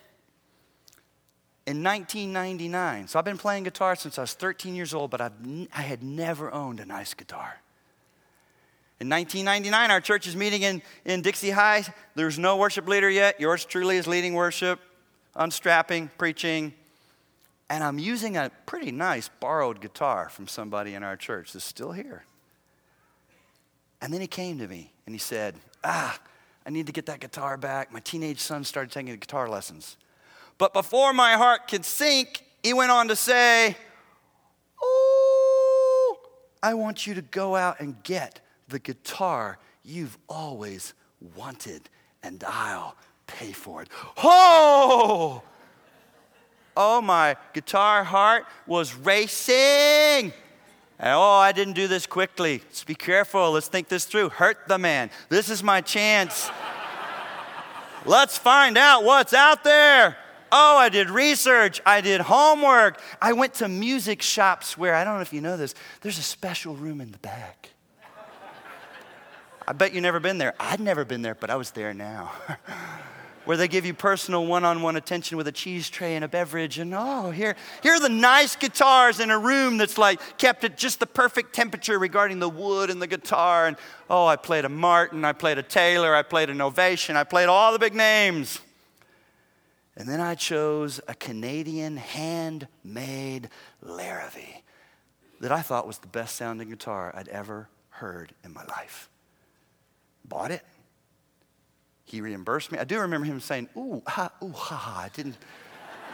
in 1.67 1.83
1999. 1.83 3.09
So 3.09 3.19
I've 3.19 3.25
been 3.25 3.39
playing 3.39 3.65
guitar 3.65 3.95
since 3.95 4.19
I 4.19 4.23
was 4.23 4.35
13 4.35 4.75
years 4.75 4.95
old, 4.95 5.11
but 5.11 5.21
I've, 5.21 5.33
I 5.75 5.83
had 5.83 6.03
never 6.03 6.53
owned 6.53 6.81
a 6.81 6.85
nice 6.85 7.15
guitar. 7.15 7.61
In 8.99 9.09
1999, 9.09 9.91
our 9.91 10.01
church 10.01 10.27
is 10.27 10.37
meeting 10.37 10.63
in, 10.63 10.83
in 11.05 11.23
Dixie 11.23 11.51
High. 11.51 11.85
There's 12.15 12.39
no 12.39 12.57
worship 12.57 12.87
leader 12.87 13.11
yet. 13.11 13.41
Yours 13.41 13.65
truly 13.65 13.97
is 13.97 14.07
leading 14.07 14.35
worship, 14.35 14.81
unstrapping, 15.35 16.11
preaching. 16.19 16.73
And 17.69 17.83
I'm 17.83 17.99
using 17.99 18.37
a 18.37 18.51
pretty 18.67 18.93
nice 18.93 19.29
borrowed 19.41 19.81
guitar 19.81 20.29
from 20.29 20.47
somebody 20.47 20.95
in 20.95 21.03
our 21.03 21.17
church 21.17 21.53
that's 21.53 21.65
still 21.65 21.93
here. 21.93 22.25
And 24.01 24.13
then 24.13 24.21
he 24.21 24.27
came 24.27 24.59
to 24.59 24.69
me 24.69 24.93
and 25.07 25.15
he 25.15 25.19
said, 25.19 25.57
Ah, 25.83 26.21
I 26.67 26.71
need 26.71 26.87
to 26.87 26.93
get 26.93 27.07
that 27.07 27.21
guitar 27.21 27.57
back. 27.57 27.93
My 27.93 28.01
teenage 28.01 28.41
son 28.41 28.63
started 28.63 28.93
taking 28.93 29.15
guitar 29.17 29.49
lessons. 29.49 29.97
But 30.63 30.73
before 30.73 31.13
my 31.13 31.33
heart 31.33 31.67
could 31.67 31.85
sink, 31.85 32.45
he 32.63 32.73
went 32.73 32.93
on 32.93 33.09
to 33.09 33.17
say, 33.17 33.77
Oh, 34.81 36.21
I 36.63 36.75
want 36.75 37.05
you 37.05 37.15
to 37.15 37.21
go 37.21 37.57
out 37.57 37.81
and 37.81 38.01
get 38.05 38.41
the 38.69 38.79
guitar 38.79 39.59
you've 39.83 40.17
always 40.29 40.95
wanted, 41.35 41.91
and 42.23 42.45
I'll 42.47 42.95
pay 43.27 43.51
for 43.51 43.83
it. 43.83 43.89
Oh! 44.19 45.43
Oh, 46.77 47.01
my 47.01 47.35
guitar 47.55 48.05
heart 48.05 48.45
was 48.65 48.95
racing. 48.95 50.33
And 51.01 51.13
oh, 51.13 51.39
I 51.41 51.51
didn't 51.51 51.75
do 51.75 51.89
this 51.89 52.07
quickly. 52.07 52.63
Let's 52.67 52.85
be 52.85 52.95
careful. 52.95 53.51
Let's 53.51 53.67
think 53.67 53.89
this 53.89 54.05
through. 54.05 54.29
Hurt 54.29 54.69
the 54.69 54.79
man. 54.79 55.11
This 55.29 55.51
is 55.51 55.61
my 55.61 55.81
chance. 55.81 56.53
Let's 58.07 58.39
find 58.39 58.79
out 58.79 59.03
what's 59.03 59.35
out 59.35 59.65
there. 59.65 60.19
Oh, 60.55 60.77
I 60.77 60.91
did 60.91 61.09
research. 61.09 61.81
I 61.87 62.03
did 62.03 62.21
homework. 62.21 63.01
I 63.23 63.33
went 63.33 63.55
to 63.55 63.69
music 63.69 64.21
shops 64.21 64.77
where, 64.77 64.95
I 64.95 65.03
don't 65.03 65.17
know 65.17 65.23
if 65.23 65.33
you 65.33 65.41
know 65.41 65.57
this, 65.57 65.75
there's 66.03 66.19
a 66.19 66.23
special 66.23 66.77
room 66.77 67.01
in 67.01 67.11
the 67.11 67.19
back. 67.19 67.71
I 69.67 69.73
bet 69.73 69.95
you've 69.95 70.03
never 70.03 70.21
been 70.21 70.37
there. 70.37 70.53
I'd 70.61 70.81
never 70.81 71.07
been 71.07 71.23
there, 71.23 71.35
but 71.35 71.49
I 71.49 71.57
was 71.57 71.71
there 71.71 71.95
now. 71.95 72.33
where 73.45 73.57
they 73.57 73.67
give 73.67 73.87
you 73.87 73.95
personal 73.95 74.47
one-on-one 74.47 74.97
attention 74.97 75.37
with 75.37 75.49
a 75.49 75.53
cheese 75.53 75.89
tray 75.89 76.15
and 76.15 76.25
a 76.25 76.29
beverage 76.29 76.79
and 76.79 76.95
oh 76.95 77.31
here 77.31 77.57
here 77.83 77.95
are 77.95 78.01
the 78.01 78.09
nice 78.09 78.55
guitars 78.55 79.19
in 79.19 79.31
a 79.31 79.39
room 79.39 79.79
that's 79.79 79.99
like 79.99 80.21
kept 80.39 80.63
at 80.63 80.79
just 80.79 81.01
the 81.01 81.07
perfect 81.07 81.53
temperature 81.53 81.99
regarding 81.99 82.39
the 82.39 82.49
wood 82.49 82.89
and 82.89 83.03
the 83.03 83.07
guitar 83.09 83.67
and 83.67 83.77
oh 84.09 84.27
i 84.27 84.37
played 84.37 84.65
a 84.65 84.69
martin 84.69 85.25
i 85.25 85.33
played 85.33 85.59
a 85.59 85.63
taylor 85.63 86.15
i 86.15 86.23
played 86.23 86.51
an 86.51 86.61
ovation 86.61 87.17
i 87.17 87.25
played 87.25 87.49
all 87.49 87.73
the 87.73 87.81
big 87.81 87.95
names 87.95 88.61
and 89.97 90.09
then 90.09 90.21
I 90.21 90.35
chose 90.35 91.01
a 91.07 91.15
Canadian 91.15 91.97
handmade 91.97 93.49
Larrivee 93.85 94.63
that 95.41 95.53
I 95.53 95.61
thought 95.61 95.87
was 95.87 95.99
the 95.99 96.07
best 96.07 96.37
sounding 96.37 96.71
guitar 96.71 97.13
I'd 97.15 97.29
ever 97.29 97.69
heard 97.91 98.33
in 98.45 98.55
my 98.55 98.65
life. 98.65 99.11
Bought 100.25 100.51
it. 100.51 100.63
He 102.05 102.21
reimbursed 102.21 102.73
me. 102.73 102.79
I 102.79 102.85
do 102.85 103.01
remember 103.01 103.27
him 103.27 103.41
saying, 103.41 103.69
ooh, 103.77 104.03
ha, 104.07 104.31
ooh, 104.43 104.53
ha, 104.53 104.77
ha. 104.77 105.01
I 105.05 105.09
didn't. 105.11 105.37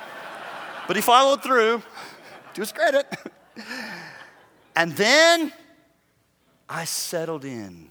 but 0.87 0.97
he 0.97 1.03
followed 1.03 1.43
through 1.43 1.83
to 2.55 2.61
his 2.61 2.73
credit. 2.73 3.07
and 4.77 4.93
then 4.93 5.53
I 6.69 6.85
settled 6.85 7.45
in 7.45 7.91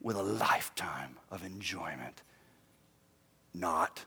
with 0.00 0.16
a 0.16 0.22
lifetime 0.22 1.16
of 1.30 1.44
enjoyment. 1.44 2.22
Not 3.52 4.04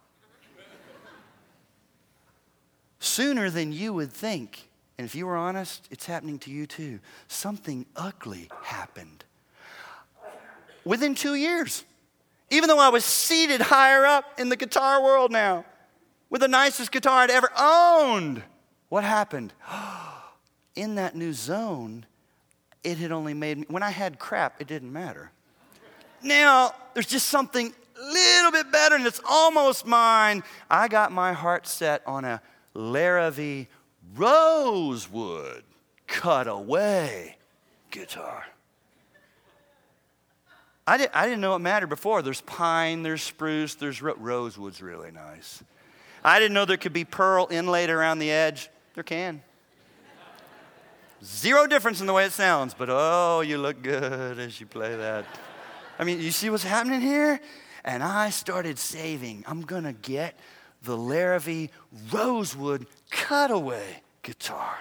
sooner 3.02 3.50
than 3.50 3.74
you 3.74 3.92
would 3.94 4.14
think. 4.14 4.70
And 4.98 5.06
if 5.06 5.16
you 5.16 5.26
were 5.26 5.36
honest, 5.36 5.88
it's 5.92 6.06
happening 6.06 6.40
to 6.40 6.52
you 6.52 6.68
too. 6.68 7.00
Something 7.28 7.86
ugly 7.96 8.50
happened. 8.64 9.26
Within 10.86 11.16
two 11.16 11.36
years, 11.36 11.84
even 12.52 12.70
though 12.70 12.80
I 12.80 12.90
was 12.90 13.04
seated 13.04 13.60
higher 13.60 14.06
up 14.06 14.40
in 14.40 14.50
the 14.50 14.56
guitar 14.56 15.02
world 15.02 15.32
now, 15.32 15.66
with 16.30 16.42
the 16.42 16.48
nicest 16.48 16.92
guitar 16.92 17.24
I'd 17.24 17.32
ever 17.32 17.52
owned, 17.58 18.44
what 18.90 19.04
happened? 19.04 19.54
In 20.76 20.96
that 20.96 21.16
new 21.16 21.34
zone, 21.34 22.06
it 22.84 22.98
had 22.98 23.12
only 23.12 23.34
made 23.34 23.58
me, 23.58 23.66
when 23.68 23.84
I 23.84 23.90
had 23.90 24.20
crap, 24.20 24.62
it 24.62 24.68
didn't 24.68 24.94
matter. 24.94 25.32
Now, 26.24 26.74
there's 26.94 27.08
just 27.08 27.28
something 27.28 27.74
a 28.00 28.06
little 28.06 28.52
bit 28.52 28.72
better 28.72 28.96
and 28.96 29.06
it's 29.06 29.20
almost 29.28 29.86
mine. 29.86 30.44
I 30.70 30.88
got 30.88 31.12
my 31.12 31.34
heart 31.34 31.68
set 31.68 32.02
on 32.08 32.24
a 32.24 32.42
Larrivee 32.76 33.68
rosewood 34.16 35.64
cutaway 36.08 37.38
guitar. 37.90 38.46
I, 40.88 40.98
did, 40.98 41.10
I 41.14 41.26
didn't 41.26 41.42
know 41.42 41.56
it 41.56 41.60
mattered 41.60 41.88
before. 41.88 42.22
There's 42.22 42.42
pine, 42.42 43.04
there's 43.04 43.22
spruce, 43.22 43.76
there's 43.76 44.02
ro- 44.02 44.16
rosewood's 44.18 44.82
really 44.82 45.12
nice. 45.12 45.64
I 46.24 46.40
didn't 46.40 46.54
know 46.54 46.66
there 46.66 46.78
could 46.78 46.94
be 46.94 47.06
pearl 47.06 47.48
inlaid 47.50 47.90
around 47.90 48.20
the 48.20 48.32
edge. 48.32 48.70
There 48.96 49.04
can. 49.04 49.42
Zero 51.24 51.68
difference 51.68 52.02
in 52.02 52.08
the 52.08 52.14
way 52.14 52.26
it 52.26 52.32
sounds, 52.32 52.74
but 52.74 52.90
oh, 52.92 53.42
you 53.42 53.58
look 53.58 53.82
good 53.82 54.40
as 54.40 54.60
you 54.60 54.66
play 54.66 54.96
that. 54.96 55.26
I 56.00 56.04
mean, 56.04 56.20
you 56.20 56.32
see 56.32 56.50
what's 56.50 56.64
happening 56.64 57.00
here? 57.00 57.40
And 57.86 58.02
I 58.02 58.32
started 58.32 58.80
saving. 58.80 59.44
I'm 59.48 59.62
going 59.62 59.84
to 59.84 59.94
get 59.94 60.38
the 60.82 60.98
Larrivee 60.98 61.70
Rosewood 62.12 62.88
Cutaway 63.10 64.02
guitar. 64.24 64.78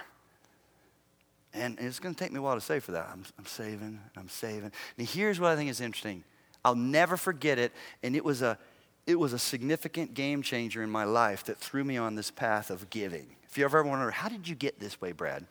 And 1.53 1.77
it's 1.79 1.99
going 1.99 2.15
to 2.15 2.19
take 2.19 2.31
me 2.31 2.39
a 2.39 2.41
while 2.41 2.55
to 2.55 2.61
save 2.61 2.83
for 2.83 2.93
that. 2.93 3.09
I'm, 3.11 3.23
I'm 3.37 3.45
saving, 3.45 3.99
I'm 4.15 4.29
saving. 4.29 4.71
Now, 4.97 5.05
here's 5.05 5.39
what 5.39 5.51
I 5.51 5.55
think 5.55 5.69
is 5.69 5.81
interesting. 5.81 6.23
I'll 6.63 6.75
never 6.75 7.17
forget 7.17 7.57
it, 7.59 7.71
and 8.03 8.15
it 8.15 8.23
was 8.23 8.41
a 8.41 8.57
it 9.07 9.19
was 9.19 9.33
a 9.33 9.39
significant 9.39 10.13
game 10.13 10.43
changer 10.43 10.83
in 10.83 10.89
my 10.89 11.05
life 11.05 11.43
that 11.45 11.57
threw 11.57 11.83
me 11.83 11.97
on 11.97 12.15
this 12.15 12.29
path 12.29 12.69
of 12.69 12.89
giving. 12.91 13.35
If 13.49 13.57
you 13.57 13.65
ever 13.65 13.83
wonder, 13.83 14.11
how 14.11 14.29
did 14.29 14.47
you 14.47 14.53
get 14.53 14.79
this 14.79 15.01
way, 15.01 15.11
Brad? 15.11 15.45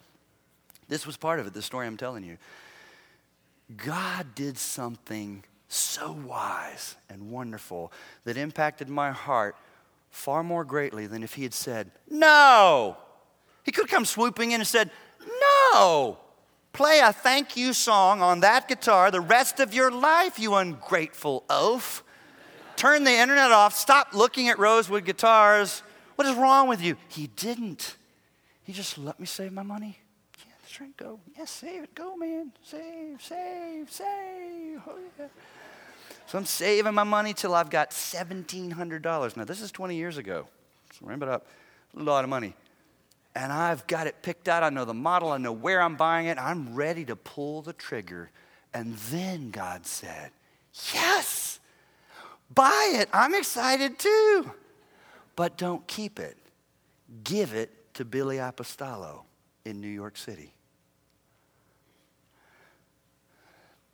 This 0.89 1.05
was 1.05 1.17
part 1.17 1.41
of 1.41 1.47
it, 1.49 1.53
the 1.53 1.61
story 1.61 1.87
I'm 1.87 1.97
telling 1.97 2.25
you. 2.25 2.39
God 3.77 4.35
did 4.35 4.57
something 4.57 5.45
so 5.69 6.13
wise 6.13 6.97
and 7.09 7.31
wonderful 7.31 7.93
that 8.25 8.37
impacted 8.37 8.89
my 8.89 9.11
heart 9.11 9.57
far 10.11 10.43
more 10.43 10.65
greatly 10.65 11.07
than 11.07 11.23
if 11.23 11.35
he 11.35 11.43
had 11.43 11.55
said, 11.55 11.91
No. 12.09 12.97
He 13.65 13.73
could 13.73 13.85
have 13.85 13.91
come 13.91 14.05
swooping 14.05 14.53
in 14.53 14.61
and 14.61 14.67
said, 14.67 14.91
No. 15.73 16.19
play 16.73 17.01
a 17.01 17.13
thank 17.13 17.57
you 17.57 17.73
song 17.73 18.21
on 18.23 18.41
that 18.41 18.69
guitar 18.69 19.11
the 19.11 19.21
rest 19.21 19.61
of 19.61 19.75
your 19.75 19.91
life, 19.91 20.39
you 20.39 20.55
ungrateful 20.55 21.45
oaf. 21.49 22.03
Turn 22.77 23.05
the 23.05 23.13
internet 23.13 23.53
off, 23.53 23.75
stop 23.75 24.15
looking 24.15 24.49
at 24.49 24.59
Rosewood 24.59 25.05
guitars. 25.05 25.83
What 26.17 26.27
is 26.27 26.35
wrong 26.35 26.69
with 26.69 26.83
you? 26.83 26.97
He 27.09 27.29
didn't. 27.29 27.97
He 28.63 28.73
just 28.73 28.99
let 28.99 29.19
me 29.19 29.27
save 29.27 29.53
my 29.53 29.63
money. 29.63 29.99
Yeah, 30.39 30.53
that's 30.63 30.81
right, 30.81 30.97
go. 30.97 31.21
Yes, 31.37 31.51
save 31.51 31.85
it. 31.85 31.95
Go, 31.95 32.17
man. 32.17 32.53
Save, 32.63 33.21
save, 33.23 33.91
save. 33.91 34.81
Oh, 34.87 34.99
yeah. 35.19 35.27
So 36.31 36.39
I'm 36.39 36.47
saving 36.47 36.95
my 36.95 37.03
money 37.03 37.35
till 37.35 37.57
I've 37.57 37.71
got 37.71 37.91
$1,700. 37.91 39.37
Now, 39.37 39.43
this 39.43 39.61
is 39.61 39.73
20 39.73 39.97
years 39.97 40.17
ago. 40.17 40.47
So 40.93 41.05
ramp 41.05 41.25
it 41.25 41.29
up. 41.29 41.45
A 41.97 42.03
lot 42.05 42.23
of 42.23 42.31
money. 42.31 42.55
And 43.35 43.53
I've 43.53 43.85
got 43.89 44.07
it 44.07 44.23
picked 44.23 44.47
out. 44.49 44.63
I 44.63 44.71
know 44.71 44.85
the 44.85 44.95
model. 44.95 45.31
I 45.31 45.39
know 45.39 45.51
where 45.51 45.83
I'm 45.83 45.97
buying 45.97 46.29
it. 46.29 46.39
I'm 46.39 46.77
ready 46.77 47.05
to 47.07 47.17
pull 47.17 47.63
the 47.63 47.73
trigger. 47.73 48.31
And 48.73 48.95
then 49.11 49.51
God 49.51 49.87
said, 49.87 50.31
Yes, 50.95 51.59
buy 52.55 52.93
it. 52.95 53.09
I'm 53.13 53.35
excited 53.35 53.99
too. 53.99 54.53
But 55.35 55.59
don't 55.59 55.85
keep 55.89 56.21
it. 56.21 56.37
Give 57.25 57.55
it 57.55 57.93
to 57.95 58.05
Billy 58.05 58.39
Apostolo 58.39 59.25
in 59.65 59.81
New 59.81 59.89
York 59.89 60.17
City. 60.17 60.53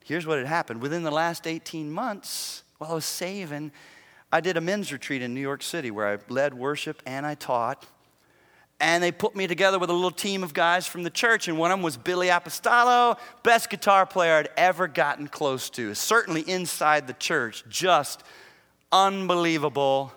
Here's 0.06 0.24
what 0.24 0.38
had 0.38 0.46
happened. 0.46 0.80
Within 0.80 1.02
the 1.02 1.10
last 1.10 1.48
18 1.48 1.90
months, 1.90 2.62
while 2.78 2.92
I 2.92 2.94
was 2.94 3.04
saving, 3.04 3.72
I 4.30 4.40
did 4.40 4.56
a 4.56 4.60
men's 4.60 4.92
retreat 4.92 5.20
in 5.20 5.34
New 5.34 5.40
York 5.40 5.64
City 5.64 5.90
where 5.90 6.06
I 6.06 6.18
led 6.28 6.54
worship 6.54 7.02
and 7.04 7.26
I 7.26 7.34
taught. 7.34 7.84
And 8.78 9.02
they 9.02 9.10
put 9.10 9.34
me 9.34 9.48
together 9.48 9.80
with 9.80 9.90
a 9.90 9.92
little 9.92 10.12
team 10.12 10.44
of 10.44 10.54
guys 10.54 10.86
from 10.86 11.02
the 11.02 11.10
church, 11.10 11.48
and 11.48 11.58
one 11.58 11.72
of 11.72 11.78
them 11.78 11.82
was 11.82 11.96
Billy 11.96 12.28
Apostolo, 12.28 13.16
best 13.42 13.68
guitar 13.68 14.06
player 14.06 14.34
I'd 14.34 14.48
ever 14.56 14.86
gotten 14.86 15.26
close 15.26 15.68
to. 15.70 15.92
Certainly 15.92 16.42
inside 16.42 17.08
the 17.08 17.12
church, 17.14 17.64
just 17.68 18.22
unbelievable. 18.92 20.12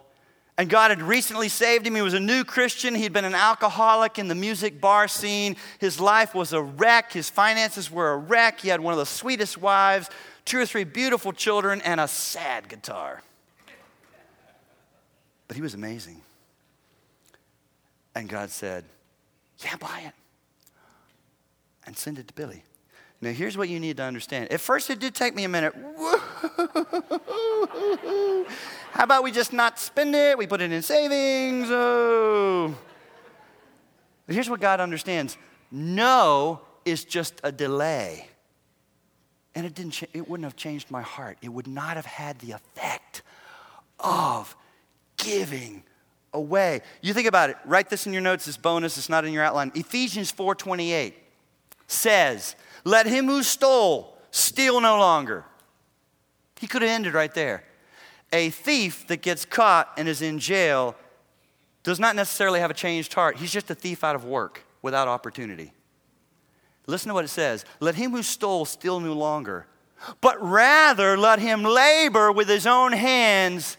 And 0.60 0.70
God 0.70 0.92
had 0.92 1.02
recently 1.02 1.48
saved 1.48 1.88
him. 1.88 1.96
He 1.96 2.02
was 2.02 2.14
a 2.14 2.20
new 2.20 2.44
Christian. 2.44 2.94
He'd 2.94 3.14
been 3.14 3.24
an 3.24 3.34
alcoholic 3.34 4.20
in 4.20 4.28
the 4.28 4.36
music 4.36 4.82
bar 4.82 5.08
scene. 5.08 5.56
His 5.80 6.02
life 6.02 6.36
was 6.36 6.52
a 6.52 6.62
wreck. 6.62 7.14
His 7.14 7.30
finances 7.30 7.90
were 7.90 8.12
a 8.12 8.18
wreck. 8.18 8.60
He 8.60 8.68
had 8.68 8.82
one 8.82 8.92
of 8.92 8.98
the 8.98 9.06
sweetest 9.06 9.58
wives, 9.58 10.10
two 10.44 10.60
or 10.60 10.66
three 10.66 10.84
beautiful 10.84 11.32
children, 11.32 11.82
and 11.84 12.02
a 12.02 12.10
sad 12.10 12.68
guitar. 12.68 13.24
But 15.48 15.56
he 15.56 15.62
was 15.62 15.76
amazing. 15.76 16.20
And 18.14 18.28
God 18.28 18.50
said, 18.50 18.84
Yeah, 19.60 19.78
buy 19.78 20.04
it. 20.08 20.14
And 21.86 21.98
send 21.98 22.20
it 22.20 22.28
to 22.28 22.34
Billy. 22.34 22.64
Now, 23.22 23.32
here's 23.32 23.58
what 23.58 23.68
you 23.68 23.80
need 23.80 23.98
to 23.98 24.04
understand. 24.04 24.52
At 24.52 24.62
first, 24.62 24.90
it 24.90 25.00
did 25.00 25.14
take 25.14 25.36
me 25.36 25.44
a 25.44 25.50
minute. 25.50 25.76
How 28.92 29.04
about 29.04 29.24
we 29.24 29.32
just 29.32 29.52
not 29.52 29.78
spend 29.78 30.16
it? 30.16 30.38
We 30.38 30.48
put 30.48 30.62
it 30.62 30.72
in 30.72 30.82
savings. 30.82 31.68
Oh. 31.70 32.74
But 34.26 34.36
here's 34.36 34.50
what 34.50 34.62
God 34.62 34.80
understands 34.80 35.38
no 35.72 36.62
is 36.86 37.04
just 37.04 37.42
a 37.44 37.52
delay. 37.52 38.28
And 39.56 39.66
it, 39.66 39.76
didn't, 39.76 40.02
it 40.14 40.30
wouldn't 40.30 40.46
have 40.46 40.56
changed 40.56 40.90
my 40.90 41.02
heart. 41.02 41.38
It 41.42 41.50
would 41.50 41.68
not 41.68 41.98
have 41.98 42.06
had 42.06 42.40
the 42.40 42.54
effect 42.54 43.24
of 44.00 44.56
giving 45.18 45.84
away. 46.34 46.82
You 47.02 47.14
think 47.14 47.28
about 47.28 47.50
it. 47.50 47.58
Write 47.66 47.90
this 47.90 48.08
in 48.08 48.14
your 48.14 48.22
notes 48.22 48.48
as 48.48 48.56
bonus. 48.56 48.98
It's 48.98 49.10
not 49.10 49.26
in 49.26 49.34
your 49.34 49.44
outline. 49.44 49.72
Ephesians 49.76 50.32
4:28 50.32 51.14
says, 51.88 52.56
"Let 52.84 53.06
him 53.06 53.28
who 53.28 53.44
stole 53.44 54.18
steal 54.32 54.82
no 54.82 54.98
longer." 54.98 55.46
He 56.60 56.68
could 56.68 56.82
have 56.82 56.92
ended 56.92 57.14
right 57.14 57.34
there. 57.34 57.64
A 58.32 58.50
thief 58.50 59.08
that 59.08 59.22
gets 59.22 59.46
caught 59.46 59.92
and 59.98 60.08
is 60.08 60.22
in 60.22 60.40
jail 60.40 60.96
does 61.84 62.00
not 62.00 62.16
necessarily 62.16 62.60
have 62.60 62.70
a 62.70 62.76
changed 62.76 63.14
heart. 63.14 63.38
He's 63.38 63.52
just 63.52 63.70
a 63.72 63.76
thief 63.76 64.04
out 64.04 64.16
of 64.16 64.26
work 64.26 64.66
without 64.82 65.08
opportunity. 65.08 65.74
Listen 66.86 67.10
to 67.10 67.14
what 67.14 67.26
it 67.26 67.30
says 67.30 67.66
Let 67.80 67.96
him 67.96 68.12
who 68.12 68.24
stole 68.24 68.66
steal 68.66 69.00
no 69.00 69.14
longer, 69.14 69.68
but 70.22 70.42
rather 70.42 71.18
let 71.18 71.40
him 71.40 71.64
labor 71.64 72.32
with 72.32 72.50
his 72.50 72.68
own 72.68 72.92
hands 72.92 73.78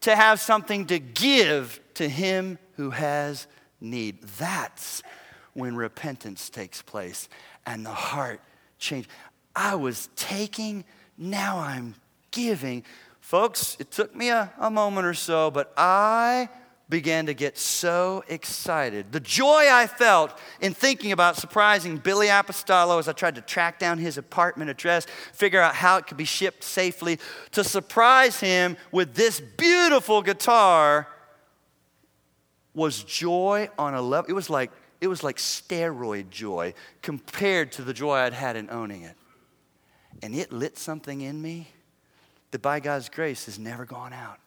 to 0.00 0.14
have 0.14 0.40
something 0.40 0.86
to 0.86 0.98
give 0.98 1.80
to 1.94 2.08
him 2.08 2.58
who 2.76 2.90
has 2.90 3.46
need. 3.80 4.22
That's 4.22 5.02
when 5.54 5.76
repentance 5.76 6.48
takes 6.48 6.82
place 6.82 7.28
and 7.66 7.84
the 7.84 7.90
heart 7.90 8.40
change. 8.78 9.08
I 9.54 9.74
was 9.74 10.08
taking, 10.16 10.84
now 11.16 11.58
I'm 11.58 11.94
giving. 12.30 12.84
Folks, 13.20 13.76
it 13.78 13.90
took 13.90 14.14
me 14.14 14.30
a, 14.30 14.52
a 14.58 14.70
moment 14.70 15.06
or 15.06 15.14
so, 15.14 15.50
but 15.50 15.72
I 15.76 16.48
began 16.88 17.24
to 17.24 17.32
get 17.32 17.56
so 17.56 18.22
excited. 18.28 19.12
The 19.12 19.20
joy 19.20 19.66
I 19.70 19.86
felt 19.86 20.38
in 20.60 20.74
thinking 20.74 21.10
about 21.12 21.36
surprising 21.36 21.96
Billy 21.96 22.28
Apostolo 22.28 22.98
as 22.98 23.08
I 23.08 23.12
tried 23.12 23.36
to 23.36 23.40
track 23.40 23.78
down 23.78 23.96
his 23.96 24.18
apartment 24.18 24.68
address, 24.68 25.06
figure 25.32 25.60
out 25.60 25.74
how 25.74 25.96
it 25.96 26.06
could 26.06 26.18
be 26.18 26.26
shipped 26.26 26.62
safely, 26.62 27.18
to 27.52 27.64
surprise 27.64 28.40
him 28.40 28.76
with 28.90 29.14
this 29.14 29.40
beautiful 29.40 30.20
guitar 30.20 31.08
was 32.74 33.02
joy 33.04 33.70
on 33.78 33.94
a 33.94 34.02
level. 34.02 34.30
It 34.30 34.34
was 34.34 34.50
like 34.50 34.70
it 35.02 35.08
was 35.08 35.24
like 35.24 35.36
steroid 35.36 36.30
joy 36.30 36.74
compared 37.02 37.72
to 37.72 37.82
the 37.82 37.92
joy 37.92 38.18
I'd 38.18 38.32
had 38.32 38.54
in 38.54 38.70
owning 38.70 39.02
it. 39.02 39.16
And 40.22 40.32
it 40.32 40.52
lit 40.52 40.78
something 40.78 41.20
in 41.20 41.42
me 41.42 41.66
that 42.52 42.62
by 42.62 42.78
God's 42.78 43.08
grace 43.08 43.46
has 43.46 43.58
never 43.58 43.84
gone 43.84 44.12
out. 44.12 44.38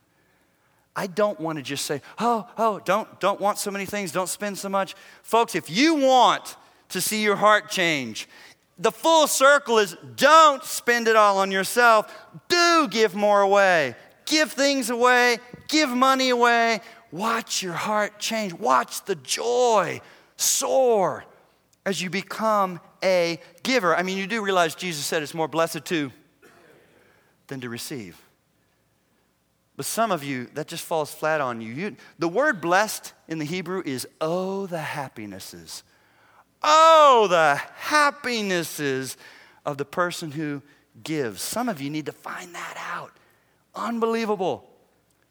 I 0.95 1.07
don't 1.07 1.37
want 1.41 1.57
to 1.57 1.61
just 1.61 1.85
say, 1.85 2.01
oh, 2.19 2.47
oh, 2.57 2.79
don't, 2.85 3.19
don't 3.19 3.41
want 3.41 3.57
so 3.57 3.69
many 3.69 3.85
things, 3.85 4.13
don't 4.13 4.29
spend 4.29 4.57
so 4.57 4.69
much. 4.69 4.95
Folks, 5.23 5.55
if 5.55 5.69
you 5.69 5.95
want 5.95 6.55
to 6.87 7.01
see 7.01 7.21
your 7.21 7.35
heart 7.35 7.69
change, 7.69 8.29
the 8.79 8.93
full 8.93 9.27
circle 9.27 9.77
is 9.77 9.97
don't 10.15 10.63
spend 10.63 11.09
it 11.09 11.17
all 11.17 11.37
on 11.37 11.51
yourself. 11.51 12.15
Do 12.47 12.87
give 12.89 13.13
more 13.13 13.41
away. 13.41 13.93
Give 14.25 14.49
things 14.49 14.89
away, 14.89 15.39
give 15.67 15.89
money 15.89 16.29
away. 16.29 16.79
Watch 17.11 17.61
your 17.61 17.73
heart 17.73 18.19
change. 18.19 18.53
Watch 18.53 19.03
the 19.03 19.15
joy 19.15 20.01
soar 20.37 21.25
as 21.85 22.01
you 22.01 22.09
become 22.09 22.79
a 23.03 23.39
giver. 23.63 23.95
I 23.95 24.03
mean, 24.03 24.17
you 24.17 24.27
do 24.27 24.43
realize 24.43 24.75
Jesus 24.75 25.05
said 25.05 25.21
it's 25.23 25.33
more 25.33 25.47
blessed 25.47 25.85
to 25.85 26.11
than 27.47 27.61
to 27.61 27.69
receive. 27.69 28.21
But 29.77 29.85
some 29.85 30.11
of 30.11 30.23
you, 30.23 30.45
that 30.53 30.67
just 30.67 30.83
falls 30.83 31.13
flat 31.13 31.41
on 31.41 31.61
you. 31.61 31.73
you. 31.73 31.95
The 32.17 32.27
word 32.27 32.61
blessed 32.61 33.13
in 33.27 33.39
the 33.39 33.45
Hebrew 33.45 33.83
is 33.85 34.07
oh, 34.21 34.67
the 34.67 34.79
happinesses. 34.79 35.83
Oh, 36.63 37.27
the 37.29 37.61
happinesses 37.75 39.17
of 39.65 39.77
the 39.77 39.85
person 39.85 40.31
who 40.31 40.61
gives. 41.03 41.41
Some 41.41 41.67
of 41.67 41.81
you 41.81 41.89
need 41.89 42.05
to 42.05 42.13
find 42.13 42.55
that 42.55 42.77
out. 42.93 43.11
Unbelievable. 43.75 44.69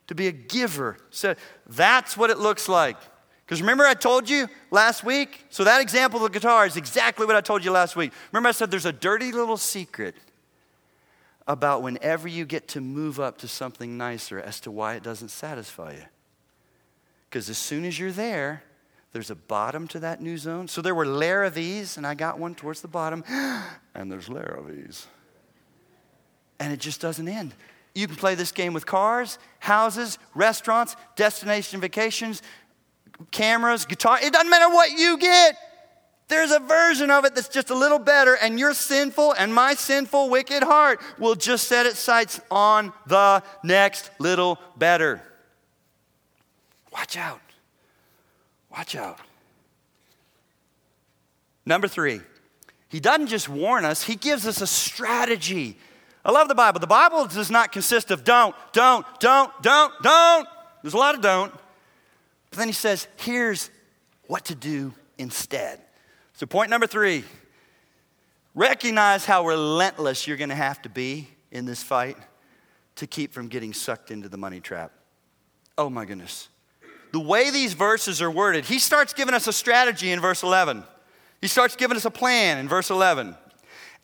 To 0.08 0.14
be 0.14 0.26
a 0.26 0.32
giver. 0.32 0.98
So 1.10 1.34
that's 1.66 2.16
what 2.16 2.28
it 2.28 2.38
looks 2.38 2.68
like. 2.68 2.98
Because 3.44 3.60
remember, 3.60 3.84
I 3.84 3.94
told 3.94 4.28
you 4.28 4.48
last 4.70 5.04
week? 5.04 5.44
So 5.50 5.64
that 5.64 5.80
example 5.80 6.24
of 6.24 6.32
the 6.32 6.38
guitar 6.38 6.66
is 6.66 6.76
exactly 6.76 7.26
what 7.26 7.36
I 7.36 7.40
told 7.42 7.64
you 7.64 7.70
last 7.70 7.94
week. 7.94 8.12
Remember, 8.32 8.48
I 8.48 8.52
said 8.52 8.70
there's 8.70 8.86
a 8.86 8.92
dirty 8.92 9.32
little 9.32 9.58
secret 9.58 10.14
about 11.46 11.82
whenever 11.82 12.26
you 12.26 12.46
get 12.46 12.68
to 12.68 12.80
move 12.80 13.20
up 13.20 13.38
to 13.38 13.48
something 13.48 13.98
nicer 13.98 14.40
as 14.40 14.60
to 14.60 14.70
why 14.70 14.94
it 14.94 15.02
doesn't 15.02 15.28
satisfy 15.28 15.92
you. 15.92 16.04
Because 17.28 17.50
as 17.50 17.58
soon 17.58 17.84
as 17.84 17.98
you're 17.98 18.12
there, 18.12 18.62
there's 19.12 19.30
a 19.30 19.34
bottom 19.34 19.86
to 19.88 20.00
that 20.00 20.22
new 20.22 20.38
zone. 20.38 20.66
So 20.66 20.80
there 20.80 20.94
were 20.94 21.04
Larrivées, 21.04 21.98
and 21.98 22.06
I 22.06 22.14
got 22.14 22.38
one 22.38 22.54
towards 22.54 22.80
the 22.80 22.88
bottom, 22.88 23.22
and 23.94 24.10
there's 24.10 24.28
Larrivées. 24.28 25.06
And 26.58 26.72
it 26.72 26.80
just 26.80 27.00
doesn't 27.00 27.28
end. 27.28 27.54
You 27.94 28.08
can 28.08 28.16
play 28.16 28.34
this 28.34 28.50
game 28.50 28.72
with 28.72 28.86
cars, 28.86 29.38
houses, 29.60 30.18
restaurants, 30.34 30.96
destination 31.14 31.80
vacations, 31.80 32.42
cameras, 33.30 33.84
guitar. 33.84 34.18
It 34.22 34.32
doesn't 34.32 34.50
matter 34.50 34.72
what 34.72 34.92
you 34.92 35.18
get. 35.18 35.56
There's 36.28 36.50
a 36.50 36.58
version 36.58 37.10
of 37.10 37.24
it 37.24 37.34
that's 37.34 37.48
just 37.48 37.70
a 37.70 37.74
little 37.74 37.98
better, 37.98 38.34
and 38.34 38.58
your 38.58 38.72
sinful 38.72 39.32
and 39.32 39.52
my 39.52 39.74
sinful, 39.74 40.30
wicked 40.30 40.62
heart 40.62 41.00
will 41.18 41.34
just 41.34 41.68
set 41.68 41.84
its 41.84 41.98
sights 41.98 42.40
on 42.50 42.92
the 43.06 43.42
next 43.62 44.10
little 44.18 44.58
better. 44.76 45.22
Watch 46.92 47.16
out. 47.16 47.40
Watch 48.70 48.96
out. 48.96 49.18
Number 51.66 51.88
three, 51.88 52.20
he 52.88 53.00
doesn't 53.00 53.26
just 53.26 53.48
warn 53.48 53.84
us, 53.84 54.02
he 54.02 54.16
gives 54.16 54.46
us 54.46 54.60
a 54.60 54.66
strategy. 54.66 55.76
I 56.24 56.30
love 56.30 56.48
the 56.48 56.54
Bible. 56.54 56.80
The 56.80 56.86
Bible 56.86 57.26
does 57.26 57.50
not 57.50 57.70
consist 57.70 58.10
of 58.10 58.24
don't, 58.24 58.54
don't, 58.72 59.04
don't, 59.20 59.52
don't, 59.62 59.92
don't. 60.02 60.48
There's 60.82 60.94
a 60.94 60.98
lot 60.98 61.14
of 61.14 61.20
don't. 61.20 61.52
But 62.54 62.60
then 62.60 62.68
he 62.68 62.74
says, 62.74 63.08
here's 63.16 63.68
what 64.28 64.44
to 64.44 64.54
do 64.54 64.94
instead. 65.18 65.80
So, 66.34 66.46
point 66.46 66.70
number 66.70 66.86
three 66.86 67.24
Recognize 68.54 69.24
how 69.24 69.44
relentless 69.44 70.28
you're 70.28 70.36
going 70.36 70.50
to 70.50 70.54
have 70.54 70.80
to 70.82 70.88
be 70.88 71.26
in 71.50 71.64
this 71.64 71.82
fight 71.82 72.16
to 72.94 73.08
keep 73.08 73.32
from 73.32 73.48
getting 73.48 73.72
sucked 73.72 74.12
into 74.12 74.28
the 74.28 74.36
money 74.36 74.60
trap. 74.60 74.92
Oh 75.76 75.90
my 75.90 76.04
goodness. 76.04 76.48
The 77.10 77.18
way 77.18 77.50
these 77.50 77.72
verses 77.72 78.22
are 78.22 78.30
worded, 78.30 78.64
he 78.64 78.78
starts 78.78 79.12
giving 79.12 79.34
us 79.34 79.48
a 79.48 79.52
strategy 79.52 80.12
in 80.12 80.20
verse 80.20 80.44
11. 80.44 80.84
He 81.40 81.48
starts 81.48 81.74
giving 81.74 81.96
us 81.96 82.04
a 82.04 82.10
plan 82.12 82.58
in 82.58 82.68
verse 82.68 82.90
11. 82.90 83.34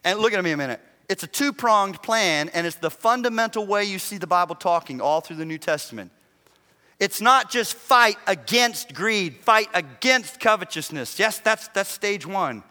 And 0.02 0.18
look 0.18 0.32
at 0.32 0.42
me 0.42 0.50
a 0.50 0.56
minute. 0.56 0.80
It's 1.08 1.22
a 1.22 1.28
two 1.28 1.52
pronged 1.52 2.02
plan, 2.02 2.48
and 2.48 2.66
it's 2.66 2.76
the 2.76 2.90
fundamental 2.90 3.64
way 3.64 3.84
you 3.84 4.00
see 4.00 4.18
the 4.18 4.26
Bible 4.26 4.56
talking 4.56 5.00
all 5.00 5.20
through 5.20 5.36
the 5.36 5.44
New 5.44 5.58
Testament. 5.58 6.10
It's 7.00 7.22
not 7.22 7.50
just 7.50 7.74
fight 7.74 8.18
against 8.26 8.94
greed, 8.94 9.36
fight 9.36 9.68
against 9.72 10.38
covetousness. 10.38 11.18
Yes, 11.18 11.38
that's, 11.38 11.68
that's 11.68 11.90
stage 11.90 12.26
one. 12.26 12.62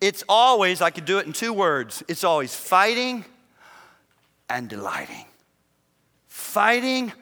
It's 0.00 0.22
always, 0.28 0.80
I 0.80 0.90
could 0.90 1.04
do 1.04 1.18
it 1.18 1.26
in 1.26 1.32
two 1.32 1.52
words 1.52 2.02
it's 2.08 2.24
always 2.24 2.54
fighting 2.54 3.24
and 4.48 4.68
delighting. 4.68 5.26
Fighting 6.28 7.12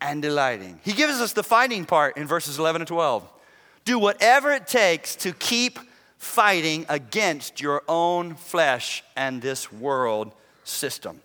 and 0.00 0.22
delighting. 0.22 0.78
He 0.84 0.92
gives 0.92 1.20
us 1.20 1.32
the 1.32 1.42
fighting 1.42 1.84
part 1.84 2.16
in 2.16 2.28
verses 2.28 2.60
11 2.60 2.82
and 2.82 2.88
12. 2.88 3.28
Do 3.84 3.98
whatever 3.98 4.52
it 4.52 4.68
takes 4.68 5.16
to 5.16 5.32
keep 5.32 5.80
fighting 6.18 6.86
against 6.88 7.60
your 7.60 7.82
own 7.88 8.34
flesh 8.34 9.02
and 9.16 9.42
this 9.42 9.72
world 9.72 10.32
system. 10.64 11.20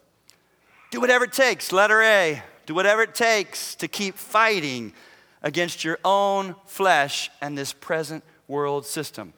Do 0.89 0.99
whatever 0.99 1.25
it 1.25 1.33
takes, 1.33 1.71
letter 1.71 2.01
A. 2.01 2.43
Do 2.65 2.75
whatever 2.75 3.01
it 3.01 3.15
takes 3.15 3.75
to 3.75 3.87
keep 3.87 4.15
fighting 4.15 4.93
against 5.41 5.83
your 5.83 5.99
own 6.05 6.55
flesh 6.65 7.31
and 7.41 7.57
this 7.57 7.73
present 7.73 8.23
world 8.47 8.85
system. 8.85 9.33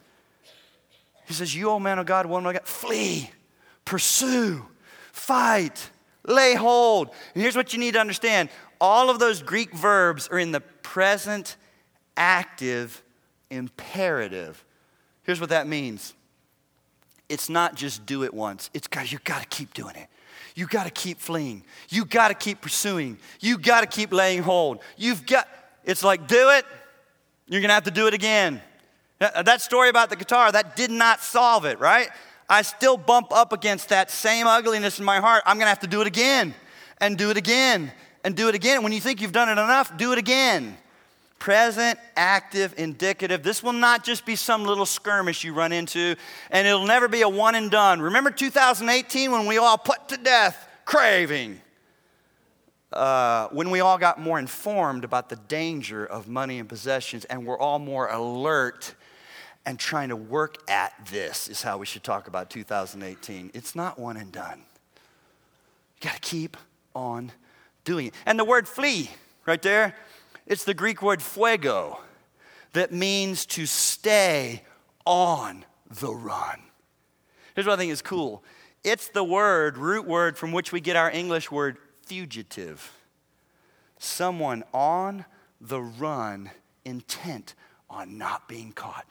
He 1.26 1.34
says, 1.34 1.56
You, 1.56 1.70
old 1.70 1.84
man 1.84 2.00
of 2.00 2.06
God, 2.06 2.26
woman 2.26 2.56
of 2.56 2.62
God, 2.62 2.68
flee, 2.68 3.30
pursue, 3.86 4.66
fight, 5.12 5.90
lay 6.26 6.56
hold. 6.56 7.10
And 7.34 7.42
here's 7.42 7.56
what 7.56 7.74
you 7.74 7.80
need 7.80 7.94
to 7.94 8.00
understand 8.00 8.50
all 8.82 9.10
of 9.10 9.20
those 9.20 9.42
Greek 9.42 9.74
verbs 9.74 10.28
are 10.28 10.40
in 10.40 10.52
the 10.52 10.60
present 10.60 11.56
active 12.18 13.02
imperative. 13.50 14.64
Here's 15.24 15.40
what 15.40 15.50
that 15.50 15.68
means 15.68 16.14
it's 17.30 17.50
not 17.50 17.76
just 17.76 18.06
do 18.06 18.24
it 18.24 18.34
once, 18.34 18.70
it's 18.74 18.88
guys, 18.88 19.12
you 19.12 19.20
got 19.24 19.42
to 19.42 19.48
keep 19.48 19.74
doing 19.74 19.96
it. 19.96 20.08
You 20.56 20.68
got 20.68 20.84
to 20.84 20.92
keep 20.92 21.20
fleeing. 21.20 21.64
You 21.90 22.06
got 22.06 22.28
to 22.28 22.34
keep 22.34 22.62
pursuing. 22.62 23.18
You 23.40 23.58
got 23.58 23.82
to 23.82 23.88
keep 23.88 24.12
laying 24.14 24.44
hold. 24.44 24.80
You've 24.98 25.26
got, 25.26 25.48
it's 25.84 26.04
like, 26.04 26.28
do 26.28 26.50
it, 26.52 26.66
you're 27.48 27.62
going 27.62 27.70
to 27.70 27.74
have 27.74 27.84
to 27.86 27.92
do 27.92 28.08
it 28.08 28.14
again. 28.14 28.62
That 29.20 29.62
story 29.62 29.90
about 29.90 30.10
the 30.10 30.16
guitar, 30.16 30.52
that 30.52 30.76
did 30.76 30.92
not 30.92 31.22
solve 31.22 31.66
it, 31.66 31.80
right? 31.80 32.10
I 32.50 32.62
still 32.62 32.98
bump 32.98 33.32
up 33.32 33.54
against 33.54 33.90
that 33.90 34.12
same 34.12 34.48
ugliness 34.48 35.00
in 35.00 35.06
my 35.06 35.20
heart. 35.20 35.44
I'm 35.46 35.58
going 35.58 35.66
to 35.66 35.70
have 35.70 35.80
to 35.80 35.88
do 35.88 36.02
it 36.02 36.08
again 36.08 36.54
and 37.00 37.18
do 37.18 37.30
it 37.30 37.38
again 37.38 37.92
and 38.24 38.36
do 38.36 38.50
it 38.50 38.56
again. 38.56 38.84
When 38.84 38.92
you 38.92 39.00
think 39.00 39.22
you've 39.22 39.32
done 39.32 39.50
it 39.50 39.54
enough, 39.54 39.96
do 39.98 40.12
it 40.12 40.18
again. 40.18 40.78
Present, 41.44 42.00
active, 42.16 42.74
indicative. 42.78 43.44
This 43.44 43.62
will 43.62 43.74
not 43.74 44.06
just 44.06 44.26
be 44.26 44.38
some 44.38 44.64
little 44.64 44.86
skirmish 44.86 45.44
you 45.44 45.54
run 45.54 45.74
into, 45.74 46.16
and 46.50 46.66
it'll 46.66 46.88
never 46.88 47.10
be 47.10 47.22
a 47.22 47.28
one 47.28 47.56
and 47.56 47.70
done. 47.70 48.02
Remember 48.02 48.32
2018 48.32 49.30
when 49.30 49.46
we 49.46 49.58
all 49.58 49.78
put 49.78 50.08
to 50.08 50.16
death 50.16 50.70
craving? 50.86 51.60
Uh, 52.94 53.50
when 53.50 53.72
we 53.72 53.82
all 53.82 53.98
got 53.98 54.22
more 54.22 54.40
informed 54.40 55.04
about 55.04 55.28
the 55.28 55.36
danger 55.36 56.06
of 56.06 56.30
money 56.30 56.60
and 56.60 56.70
possessions, 56.70 57.26
and 57.26 57.46
we're 57.46 57.60
all 57.60 57.78
more 57.78 58.08
alert 58.08 58.96
and 59.66 59.78
trying 59.78 60.08
to 60.08 60.16
work 60.16 60.60
at 60.70 60.94
this, 61.12 61.50
is 61.50 61.62
how 61.62 61.78
we 61.78 61.86
should 61.86 62.06
talk 62.06 62.30
about 62.30 62.50
2018. 62.50 63.52
It's 63.54 63.76
not 63.76 64.00
one 64.00 64.16
and 64.16 64.32
done. 64.32 64.60
You 65.98 66.10
got 66.10 66.14
to 66.14 66.22
keep 66.22 66.56
on 66.96 67.34
doing 67.84 68.08
it. 68.08 68.14
And 68.26 68.40
the 68.40 68.46
word 68.46 68.66
flee, 68.66 69.10
right 69.46 69.62
there, 69.62 69.94
it's 70.46 70.64
the 70.64 70.74
Greek 70.74 71.02
word 71.02 71.20
pheugo 71.20 71.98
that 72.74 72.92
means 72.92 73.46
to 73.46 73.66
stay 73.66 74.64
on 75.06 75.66
the 75.90 76.14
run. 76.14 76.62
Here's 77.56 77.68
what 77.68 77.74
I 77.74 77.78
think 77.78 77.92
is 77.92 78.02
cool 78.02 78.44
it's 78.84 79.08
the 79.08 79.24
word, 79.24 79.78
root 79.78 80.06
word, 80.06 80.38
from 80.38 80.52
which 80.52 80.72
we 80.72 80.82
get 80.82 80.96
our 80.96 81.10
English 81.10 81.50
word 81.50 81.78
fugitive. 82.06 82.92
Someone 83.98 84.64
on 84.74 85.26
the 85.62 85.82
run, 85.82 86.52
intent 86.84 87.56
on 87.90 88.18
not 88.18 88.50
being 88.50 88.74
caught. 88.74 89.06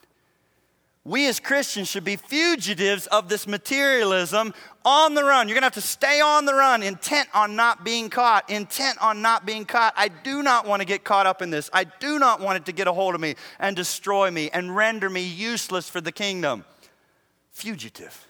We 1.05 1.27
as 1.27 1.41
Christians 1.41 1.89
should 1.89 2.05
be 2.05 2.15
fugitives 2.15 3.09
of 3.09 3.29
this 3.29 3.49
materialism 3.49 4.55
on 4.85 5.15
the 5.15 5.25
run. 5.25 5.49
You're 5.49 5.57
going 5.57 5.63
to 5.63 5.67
have 5.67 5.75
to 5.75 5.81
stay 5.81 6.21
on 6.21 6.45
the 6.45 6.55
run, 6.55 6.81
intent 6.83 7.29
on 7.35 7.57
not 7.57 7.85
being 7.85 8.09
caught, 8.09 8.49
intent 8.49 8.99
on 9.03 9.21
not 9.21 9.45
being 9.45 9.65
caught. 9.65 9.95
I 9.97 10.09
do 10.09 10.45
not 10.45 10.65
want 10.65 10.81
to 10.81 10.87
get 10.87 11.03
caught 11.03 11.27
up 11.27 11.43
in 11.43 11.51
this. 11.51 11.69
I 11.73 11.85
do 11.85 12.21
not 12.21 12.41
want 12.41 12.59
it 12.59 12.67
to 12.67 12.73
get 12.73 12.87
a 12.87 12.93
hold 12.93 13.17
of 13.17 13.21
me 13.21 13.35
and 13.59 13.75
destroy 13.75 14.31
me 14.31 14.49
and 14.53 14.77
render 14.77 15.11
me 15.11 15.23
useless 15.25 15.89
for 15.89 16.01
the 16.01 16.13
kingdom. 16.13 16.65
Fugitive. 17.51 18.29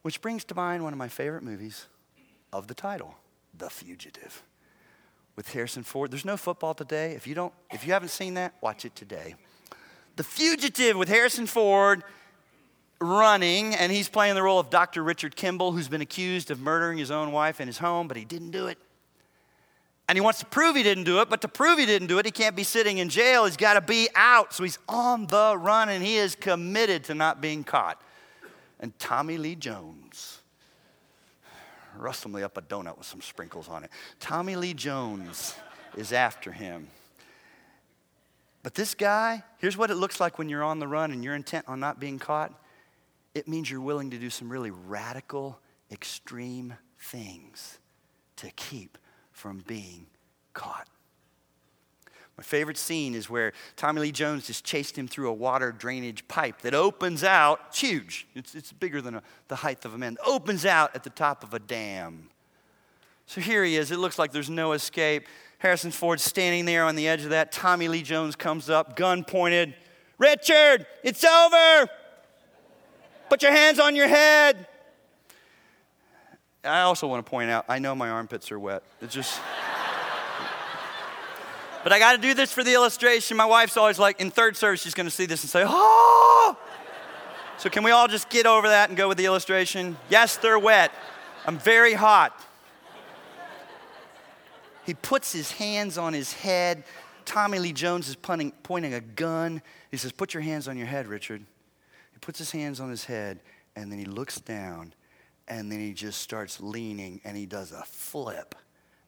Which 0.00 0.22
brings 0.22 0.42
to 0.44 0.54
mind 0.54 0.84
one 0.84 0.94
of 0.94 0.98
my 0.98 1.08
favorite 1.08 1.42
movies 1.42 1.86
of 2.50 2.66
the 2.66 2.74
title, 2.74 3.14
The 3.58 3.68
Fugitive. 3.68 4.42
With 5.34 5.52
Harrison 5.52 5.82
Ford. 5.82 6.10
There's 6.10 6.24
no 6.24 6.38
football 6.38 6.72
today. 6.72 7.12
If 7.12 7.26
you 7.26 7.34
don't 7.34 7.52
if 7.70 7.86
you 7.86 7.92
haven't 7.92 8.08
seen 8.08 8.32
that, 8.34 8.54
watch 8.62 8.86
it 8.86 8.96
today. 8.96 9.34
The 10.16 10.24
Fugitive 10.24 10.96
with 10.96 11.08
Harrison 11.08 11.46
Ford 11.46 12.02
running, 13.00 13.74
and 13.74 13.92
he's 13.92 14.08
playing 14.08 14.34
the 14.34 14.42
role 14.42 14.58
of 14.58 14.70
Dr. 14.70 15.02
Richard 15.02 15.36
Kimball, 15.36 15.72
who's 15.72 15.88
been 15.88 16.00
accused 16.00 16.50
of 16.50 16.60
murdering 16.60 16.98
his 16.98 17.10
own 17.10 17.32
wife 17.32 17.60
in 17.60 17.66
his 17.66 17.78
home, 17.78 18.08
but 18.08 18.16
he 18.16 18.24
didn't 18.24 18.50
do 18.50 18.66
it. 18.66 18.78
And 20.08 20.16
he 20.16 20.20
wants 20.20 20.38
to 20.38 20.46
prove 20.46 20.76
he 20.76 20.82
didn't 20.82 21.04
do 21.04 21.20
it, 21.20 21.28
but 21.28 21.40
to 21.42 21.48
prove 21.48 21.78
he 21.78 21.86
didn't 21.86 22.08
do 22.08 22.18
it, 22.18 22.24
he 22.24 22.30
can't 22.30 22.56
be 22.56 22.62
sitting 22.62 22.98
in 22.98 23.08
jail. 23.08 23.44
He's 23.44 23.56
got 23.56 23.74
to 23.74 23.80
be 23.80 24.08
out. 24.14 24.54
So 24.54 24.62
he's 24.62 24.78
on 24.88 25.26
the 25.26 25.56
run, 25.58 25.88
and 25.88 26.02
he 26.02 26.16
is 26.16 26.34
committed 26.34 27.04
to 27.04 27.14
not 27.14 27.40
being 27.40 27.64
caught. 27.64 28.00
And 28.78 28.96
Tommy 28.98 29.36
Lee 29.36 29.56
Jones, 29.56 30.40
rustle 31.96 32.30
me 32.30 32.42
up 32.42 32.56
a 32.56 32.62
donut 32.62 32.96
with 32.98 33.06
some 33.06 33.20
sprinkles 33.20 33.68
on 33.68 33.84
it. 33.84 33.90
Tommy 34.20 34.54
Lee 34.54 34.74
Jones 34.74 35.56
is 35.96 36.12
after 36.12 36.52
him. 36.52 36.88
But 38.66 38.74
this 38.74 38.96
guy, 38.96 39.44
here's 39.58 39.76
what 39.76 39.92
it 39.92 39.94
looks 39.94 40.18
like 40.18 40.38
when 40.38 40.48
you're 40.48 40.64
on 40.64 40.80
the 40.80 40.88
run 40.88 41.12
and 41.12 41.22
you're 41.22 41.36
intent 41.36 41.66
on 41.68 41.78
not 41.78 42.00
being 42.00 42.18
caught. 42.18 42.52
It 43.32 43.46
means 43.46 43.70
you're 43.70 43.80
willing 43.80 44.10
to 44.10 44.18
do 44.18 44.28
some 44.28 44.50
really 44.50 44.72
radical, 44.72 45.60
extreme 45.92 46.74
things 46.98 47.78
to 48.34 48.50
keep 48.56 48.98
from 49.30 49.62
being 49.68 50.06
caught. 50.52 50.88
My 52.36 52.42
favorite 52.42 52.76
scene 52.76 53.14
is 53.14 53.30
where 53.30 53.52
Tommy 53.76 54.00
Lee 54.00 54.10
Jones 54.10 54.48
just 54.48 54.64
chased 54.64 54.98
him 54.98 55.06
through 55.06 55.28
a 55.28 55.32
water 55.32 55.70
drainage 55.70 56.26
pipe 56.26 56.62
that 56.62 56.74
opens 56.74 57.22
out. 57.22 57.60
It's 57.68 57.78
huge, 57.78 58.26
it's, 58.34 58.56
it's 58.56 58.72
bigger 58.72 59.00
than 59.00 59.14
a, 59.14 59.22
the 59.46 59.54
height 59.54 59.84
of 59.84 59.94
a 59.94 59.98
man. 59.98 60.16
Opens 60.26 60.66
out 60.66 60.92
at 60.96 61.04
the 61.04 61.10
top 61.10 61.44
of 61.44 61.54
a 61.54 61.60
dam. 61.60 62.30
So 63.26 63.40
here 63.40 63.64
he 63.64 63.76
is. 63.76 63.92
It 63.92 63.98
looks 63.98 64.18
like 64.18 64.32
there's 64.32 64.50
no 64.50 64.72
escape. 64.72 65.28
Harrison 65.66 65.90
Ford 65.90 66.20
standing 66.20 66.64
there 66.64 66.84
on 66.84 66.94
the 66.94 67.08
edge 67.08 67.24
of 67.24 67.30
that. 67.30 67.50
Tommy 67.50 67.88
Lee 67.88 68.02
Jones 68.02 68.36
comes 68.36 68.70
up, 68.70 68.94
gun 68.94 69.24
pointed. 69.24 69.74
Richard, 70.16 70.86
it's 71.02 71.24
over. 71.24 71.90
Put 73.28 73.42
your 73.42 73.50
hands 73.50 73.80
on 73.80 73.96
your 73.96 74.06
head. 74.06 74.68
I 76.62 76.82
also 76.82 77.08
want 77.08 77.26
to 77.26 77.28
point 77.28 77.50
out, 77.50 77.64
I 77.68 77.80
know 77.80 77.96
my 77.96 78.10
armpits 78.10 78.52
are 78.52 78.60
wet. 78.60 78.84
It's 79.02 79.12
just. 79.12 79.40
but 81.82 81.92
I 81.92 81.98
got 81.98 82.12
to 82.12 82.18
do 82.18 82.32
this 82.32 82.52
for 82.52 82.62
the 82.62 82.74
illustration. 82.74 83.36
My 83.36 83.44
wife's 83.44 83.76
always 83.76 83.98
like, 83.98 84.20
in 84.20 84.30
third 84.30 84.56
service, 84.56 84.80
she's 84.80 84.94
going 84.94 85.08
to 85.08 85.14
see 85.14 85.26
this 85.26 85.42
and 85.42 85.50
say, 85.50 85.64
oh. 85.66 86.56
So 87.58 87.68
can 87.70 87.82
we 87.82 87.90
all 87.90 88.06
just 88.06 88.30
get 88.30 88.46
over 88.46 88.68
that 88.68 88.88
and 88.88 88.96
go 88.96 89.08
with 89.08 89.18
the 89.18 89.24
illustration? 89.24 89.96
Yes, 90.10 90.36
they're 90.36 90.60
wet. 90.60 90.92
I'm 91.44 91.58
very 91.58 91.94
hot. 91.94 92.40
He 94.86 94.94
puts 94.94 95.32
his 95.32 95.50
hands 95.50 95.98
on 95.98 96.12
his 96.12 96.32
head. 96.32 96.84
Tommy 97.24 97.58
Lee 97.58 97.72
Jones 97.72 98.08
is 98.08 98.14
pointing, 98.14 98.52
a 98.94 99.00
gun. 99.00 99.60
He 99.90 99.96
says, 99.96 100.12
Put 100.12 100.32
your 100.32 100.42
hands 100.44 100.68
on 100.68 100.76
your 100.76 100.86
head, 100.86 101.08
Richard. 101.08 101.40
He 102.12 102.18
puts 102.20 102.38
his 102.38 102.52
hands 102.52 102.78
on 102.78 102.88
his 102.88 103.04
head, 103.04 103.40
and 103.74 103.90
then 103.90 103.98
he 103.98 104.04
looks 104.04 104.40
down, 104.40 104.94
and 105.48 105.70
then 105.70 105.80
he 105.80 105.92
just 105.92 106.22
starts 106.22 106.60
leaning, 106.60 107.20
and 107.24 107.36
he 107.36 107.46
does 107.46 107.72
a 107.72 107.82
flip 107.82 108.54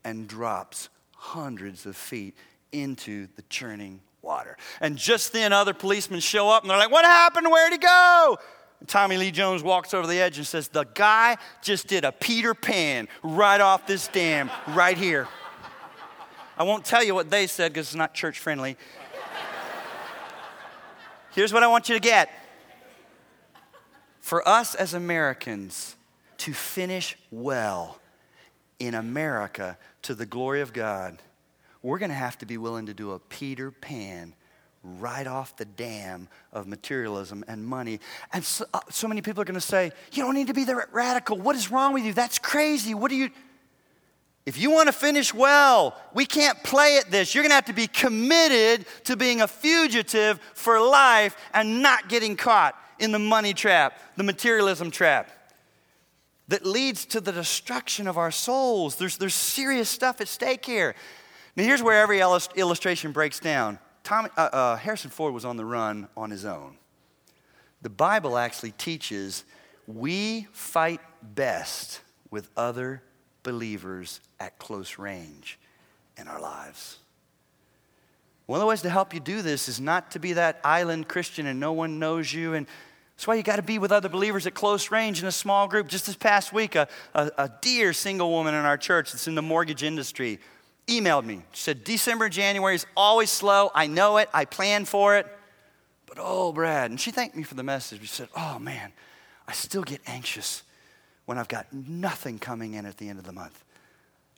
and 0.05 0.27
drops 0.27 0.89
hundreds 1.15 1.87
of 1.87 1.97
feet 1.97 2.35
into 2.73 3.29
the 3.37 3.43
churning 3.43 4.01
water. 4.21 4.57
And 4.81 4.97
just 4.97 5.33
then, 5.33 5.53
other 5.53 5.73
policemen 5.73 6.19
show 6.19 6.51
up, 6.51 6.65
and 6.65 6.71
they're 6.71 6.77
like, 6.77 6.91
What 6.91 7.05
happened? 7.05 7.51
Where'd 7.51 7.73
he 7.73 7.79
go? 7.79 8.37
Tommy 8.87 9.17
Lee 9.17 9.31
Jones 9.31 9.63
walks 9.63 9.93
over 9.93 10.07
the 10.07 10.21
edge 10.21 10.39
and 10.39 10.47
says, 10.47 10.69
The 10.69 10.85
guy 10.95 11.37
just 11.63 11.87
did 11.87 12.05
a 12.05 12.13
Peter 12.13 12.55
Pan 12.55 13.09
right 13.23 13.61
off 13.61 13.87
this 13.87 14.09
dam, 14.09 14.51
right 14.69 14.99
here. 14.99 15.29
I 16.59 16.65
won't 16.65 16.85
tell 16.85 17.05
you 17.05 17.15
what 17.15 17.31
they 17.31 17.47
said 17.47 17.73
because 17.73 17.87
it's 17.87 17.95
not 17.95 18.15
church 18.15 18.41
friendly. 18.41 18.77
Here's 21.31 21.53
what 21.53 21.63
I 21.63 21.69
want 21.69 21.89
you 21.89 21.95
to 21.95 22.01
get 22.01 22.31
For 24.19 24.47
us 24.47 24.75
as 24.75 24.93
Americans 24.93 25.95
to 26.39 26.53
finish 26.53 27.17
well 27.31 28.01
in 28.81 28.95
America 28.95 29.79
to 30.03 30.17
the 30.17 30.27
glory 30.27 30.61
of 30.61 30.73
God, 30.73 31.19
we're 31.81 31.99
going 31.99 32.11
to 32.11 32.17
have 32.17 32.37
to 32.39 32.47
be 32.47 32.59
willing 32.59 32.87
to 32.87 32.95
do 32.95 33.13
a 33.13 33.21
Peter 33.21 33.71
Pan 33.71 34.35
right 34.83 35.27
off 35.29 35.57
the 35.57 35.65
dam 35.65 36.29
of 36.53 36.67
materialism 36.67 37.45
and 37.47 37.65
money. 37.65 38.01
And 38.33 38.45
so, 38.45 38.65
uh, 38.75 38.81
so 38.91 39.07
many 39.07 39.21
people 39.21 39.43
are 39.43 39.45
going 39.45 39.55
to 39.55 39.61
say, 39.61 39.93
You 40.11 40.25
don't 40.25 40.35
need 40.35 40.49
to 40.49 40.55
be 40.55 40.65
the 40.65 40.85
radical. 40.91 41.39
What 41.39 41.55
is 41.55 41.71
wrong 41.71 41.93
with 41.93 42.05
you? 42.05 42.13
That's 42.13 42.41
crazy. 42.41 42.95
What 42.95 43.11
do 43.11 43.17
you. 43.17 43.31
If 44.49 44.57
you 44.57 44.71
want 44.71 44.87
to 44.87 44.93
finish 44.93 45.35
well, 45.35 45.95
we 46.15 46.25
can't 46.25 46.65
play 46.65 46.97
at 46.97 47.11
this. 47.11 47.35
You're 47.35 47.43
going 47.43 47.51
to 47.51 47.57
have 47.57 47.67
to 47.67 47.75
be 47.75 47.87
committed 47.87 48.87
to 49.05 49.15
being 49.15 49.43
a 49.43 49.47
fugitive 49.47 50.41
for 50.55 50.81
life 50.81 51.37
and 51.53 51.83
not 51.83 52.09
getting 52.09 52.35
caught 52.35 52.75
in 52.99 53.13
the 53.13 53.19
money 53.19 53.53
trap, 53.53 54.01
the 54.17 54.23
materialism 54.23 54.91
trap 54.91 55.31
that 56.49 56.65
leads 56.65 57.05
to 57.05 57.21
the 57.21 57.31
destruction 57.31 58.09
of 58.09 58.17
our 58.17 58.31
souls. 58.31 58.97
There's, 58.97 59.19
there's 59.19 59.35
serious 59.35 59.91
stuff 59.91 60.19
at 60.23 60.29
stake 60.29 60.65
here. 60.65 60.95
Now, 61.55 61.65
here's 61.65 61.83
where 61.83 62.01
every 62.01 62.21
illustration 62.21 63.13
breaks 63.13 63.41
down. 63.41 63.79
Tom, 64.03 64.29
uh, 64.35 64.49
uh, 64.51 64.77
Harrison 64.77 65.11
Ford 65.11 65.35
was 65.35 65.45
on 65.45 65.59
the 65.59 65.65
run 65.67 66.09
on 66.17 66.31
his 66.31 66.47
own. 66.47 66.79
The 67.83 67.91
Bible 67.91 68.39
actually 68.39 68.71
teaches 68.71 69.45
we 69.87 70.49
fight 70.53 71.03
best 71.23 72.01
with 72.31 72.49
other 72.57 73.03
believers 73.43 74.21
at 74.41 74.59
close 74.59 74.99
range 74.99 75.59
in 76.17 76.29
our 76.29 76.41
lives. 76.41 76.99
One 78.47 78.59
of 78.59 78.63
the 78.63 78.67
ways 78.67 78.83
to 78.83 78.91
help 78.91 79.13
you 79.13 79.21
do 79.21 79.43
this 79.43 79.69
is 79.69 79.81
not 79.81 80.13
to 80.13 80.19
be 80.19 80.33
that 80.33 80.61
island 80.65 81.07
Christian 81.07 81.47
and 81.47 81.61
no 81.61 81.73
one 81.73 81.99
knows 81.99 82.33
you. 82.33 82.55
And 82.55 82.67
that's 83.15 83.27
why 83.27 83.35
you 83.35 83.43
got 83.43 83.57
to 83.57 83.63
be 83.63 83.79
with 83.79 83.93
other 83.93 84.09
believers 84.09 84.47
at 84.47 84.55
close 84.55 84.91
range 84.91 85.21
in 85.21 85.29
a 85.29 85.33
small 85.33 85.69
group. 85.69 85.87
Just 85.87 86.07
this 86.07 86.17
past 86.17 86.53
week, 86.53 86.75
a, 86.75 86.89
a, 87.15 87.31
a 87.37 87.51
dear 87.61 87.93
single 87.93 88.31
woman 88.31 88.55
in 88.55 88.65
our 88.65 88.79
church 88.79 89.13
that's 89.13 89.29
in 89.29 89.35
the 89.35 89.43
mortgage 89.43 89.83
industry 89.83 90.39
emailed 90.87 91.27
me. 91.27 91.43
She 91.53 91.63
said, 91.63 91.85
December, 91.85 92.31
January 92.31 92.75
is 92.75 92.87
always 92.97 93.31
slow. 93.31 93.71
I 93.75 93.87
know 93.87 94.17
it. 94.17 94.31
I 94.33 94.47
plan 94.47 94.87
for 94.87 95.19
it. 95.19 95.27
But 96.07 96.17
oh, 96.19 96.53
Brad. 96.53 96.91
And 96.91 96.99
she 96.99 97.11
thanked 97.11 97.37
me 97.37 97.43
for 97.43 97.55
the 97.55 97.63
message. 97.63 98.01
She 98.01 98.07
said, 98.07 98.29
Oh, 98.35 98.59
man, 98.59 98.93
I 99.47 99.53
still 99.53 99.83
get 99.83 100.01
anxious 100.07 100.63
when 101.29 101.37
I've 101.37 101.47
got 101.47 101.71
nothing 101.71 102.39
coming 102.39 102.73
in 102.73 102.87
at 102.87 102.97
the 102.97 103.11
end 103.11 103.19
of 103.19 103.27
the 103.27 103.35
month. 103.35 103.63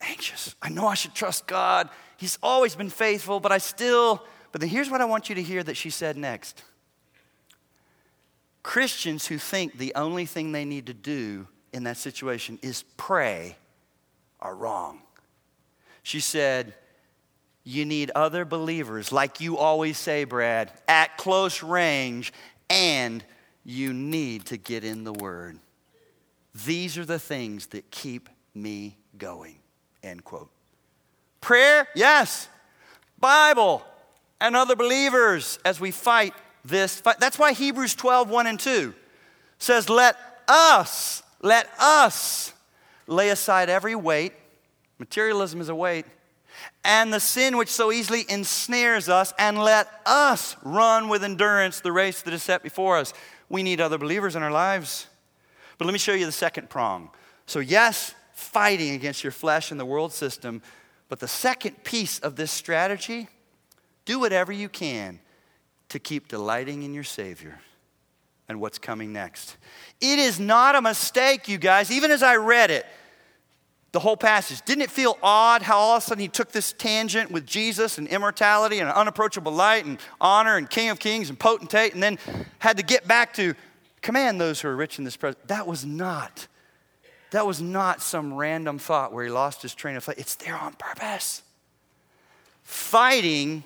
Anxious. 0.00 0.56
I 0.60 0.70
know 0.70 0.88
I 0.88 0.94
should 0.94 1.14
trust 1.14 1.46
God. 1.46 1.88
He's 2.16 2.36
always 2.42 2.74
been 2.74 2.90
faithful, 2.90 3.38
but 3.38 3.52
I 3.52 3.58
still. 3.58 4.24
But 4.50 4.60
then 4.60 4.70
here's 4.70 4.90
what 4.90 5.00
I 5.00 5.04
want 5.04 5.28
you 5.28 5.36
to 5.36 5.42
hear 5.42 5.62
that 5.62 5.76
she 5.76 5.88
said 5.88 6.16
next 6.16 6.64
Christians 8.64 9.28
who 9.28 9.38
think 9.38 9.78
the 9.78 9.94
only 9.94 10.26
thing 10.26 10.50
they 10.50 10.64
need 10.64 10.86
to 10.86 10.92
do 10.92 11.46
in 11.72 11.84
that 11.84 11.96
situation 11.96 12.58
is 12.60 12.82
pray 12.96 13.54
are 14.40 14.56
wrong. 14.56 14.98
She 16.02 16.18
said, 16.18 16.74
You 17.62 17.84
need 17.84 18.10
other 18.16 18.44
believers, 18.44 19.12
like 19.12 19.40
you 19.40 19.58
always 19.58 19.96
say, 19.96 20.24
Brad, 20.24 20.72
at 20.88 21.16
close 21.18 21.62
range, 21.62 22.32
and 22.68 23.22
you 23.64 23.92
need 23.92 24.46
to 24.46 24.56
get 24.56 24.82
in 24.82 25.04
the 25.04 25.12
Word. 25.12 25.60
These 26.66 26.98
are 26.98 27.04
the 27.04 27.18
things 27.18 27.68
that 27.68 27.90
keep 27.90 28.28
me 28.54 28.96
going. 29.16 29.56
End 30.02 30.24
quote. 30.24 30.50
Prayer, 31.40 31.86
yes. 31.94 32.48
Bible 33.18 33.82
and 34.40 34.56
other 34.56 34.76
believers 34.76 35.58
as 35.64 35.80
we 35.80 35.90
fight 35.90 36.34
this 36.64 37.00
fight. 37.00 37.20
That's 37.20 37.38
why 37.38 37.52
Hebrews 37.52 37.94
12, 37.94 38.30
1 38.30 38.46
and 38.46 38.58
2 38.58 38.94
says, 39.58 39.88
Let 39.88 40.16
us, 40.48 41.22
let 41.42 41.68
us 41.78 42.52
lay 43.06 43.30
aside 43.30 43.68
every 43.68 43.94
weight. 43.94 44.32
Materialism 44.98 45.60
is 45.60 45.68
a 45.68 45.74
weight. 45.74 46.06
And 46.84 47.12
the 47.12 47.20
sin 47.20 47.56
which 47.56 47.68
so 47.68 47.92
easily 47.92 48.24
ensnares 48.28 49.08
us, 49.08 49.32
and 49.38 49.58
let 49.58 49.88
us 50.04 50.56
run 50.62 51.08
with 51.08 51.24
endurance 51.24 51.80
the 51.80 51.92
race 51.92 52.22
that 52.22 52.34
is 52.34 52.42
set 52.42 52.62
before 52.62 52.98
us. 52.98 53.12
We 53.48 53.62
need 53.62 53.80
other 53.80 53.98
believers 53.98 54.36
in 54.36 54.42
our 54.42 54.50
lives. 54.50 55.06
But 55.80 55.86
let 55.86 55.92
me 55.94 55.98
show 55.98 56.12
you 56.12 56.26
the 56.26 56.32
second 56.32 56.68
prong. 56.68 57.08
So, 57.46 57.58
yes, 57.58 58.14
fighting 58.34 58.90
against 58.90 59.24
your 59.24 59.30
flesh 59.30 59.70
and 59.70 59.80
the 59.80 59.86
world 59.86 60.12
system. 60.12 60.60
But 61.08 61.20
the 61.20 61.26
second 61.26 61.84
piece 61.84 62.18
of 62.18 62.36
this 62.36 62.50
strategy 62.50 63.28
do 64.04 64.20
whatever 64.20 64.52
you 64.52 64.68
can 64.68 65.20
to 65.88 65.98
keep 65.98 66.28
delighting 66.28 66.82
in 66.82 66.92
your 66.92 67.02
Savior 67.02 67.60
and 68.46 68.60
what's 68.60 68.76
coming 68.76 69.14
next. 69.14 69.56
It 70.02 70.18
is 70.18 70.38
not 70.38 70.74
a 70.74 70.82
mistake, 70.82 71.48
you 71.48 71.56
guys. 71.56 71.90
Even 71.90 72.10
as 72.10 72.22
I 72.22 72.36
read 72.36 72.70
it, 72.70 72.84
the 73.92 74.00
whole 74.00 74.18
passage, 74.18 74.60
didn't 74.66 74.82
it 74.82 74.90
feel 74.90 75.16
odd 75.22 75.62
how 75.62 75.78
all 75.78 75.96
of 75.96 76.02
a 76.02 76.06
sudden 76.06 76.20
he 76.20 76.28
took 76.28 76.52
this 76.52 76.74
tangent 76.74 77.30
with 77.30 77.46
Jesus 77.46 77.96
and 77.96 78.06
immortality 78.06 78.80
and 78.80 78.90
unapproachable 78.90 79.52
light 79.52 79.86
and 79.86 79.98
honor 80.20 80.58
and 80.58 80.68
King 80.68 80.90
of 80.90 80.98
Kings 80.98 81.30
and 81.30 81.38
potentate 81.38 81.94
and 81.94 82.02
then 82.02 82.18
had 82.58 82.76
to 82.76 82.82
get 82.82 83.08
back 83.08 83.32
to 83.34 83.54
Command 84.02 84.40
those 84.40 84.60
who 84.60 84.68
are 84.68 84.76
rich 84.76 84.98
in 84.98 85.04
this 85.04 85.16
present. 85.16 85.46
That 85.48 85.66
was 85.66 85.84
not, 85.84 86.46
that 87.30 87.46
was 87.46 87.60
not 87.60 88.02
some 88.02 88.34
random 88.34 88.78
thought 88.78 89.12
where 89.12 89.24
he 89.24 89.30
lost 89.30 89.62
his 89.62 89.74
train 89.74 89.96
of 89.96 90.04
thought. 90.04 90.18
It's 90.18 90.36
there 90.36 90.56
on 90.56 90.74
purpose. 90.74 91.42
Fighting 92.62 93.64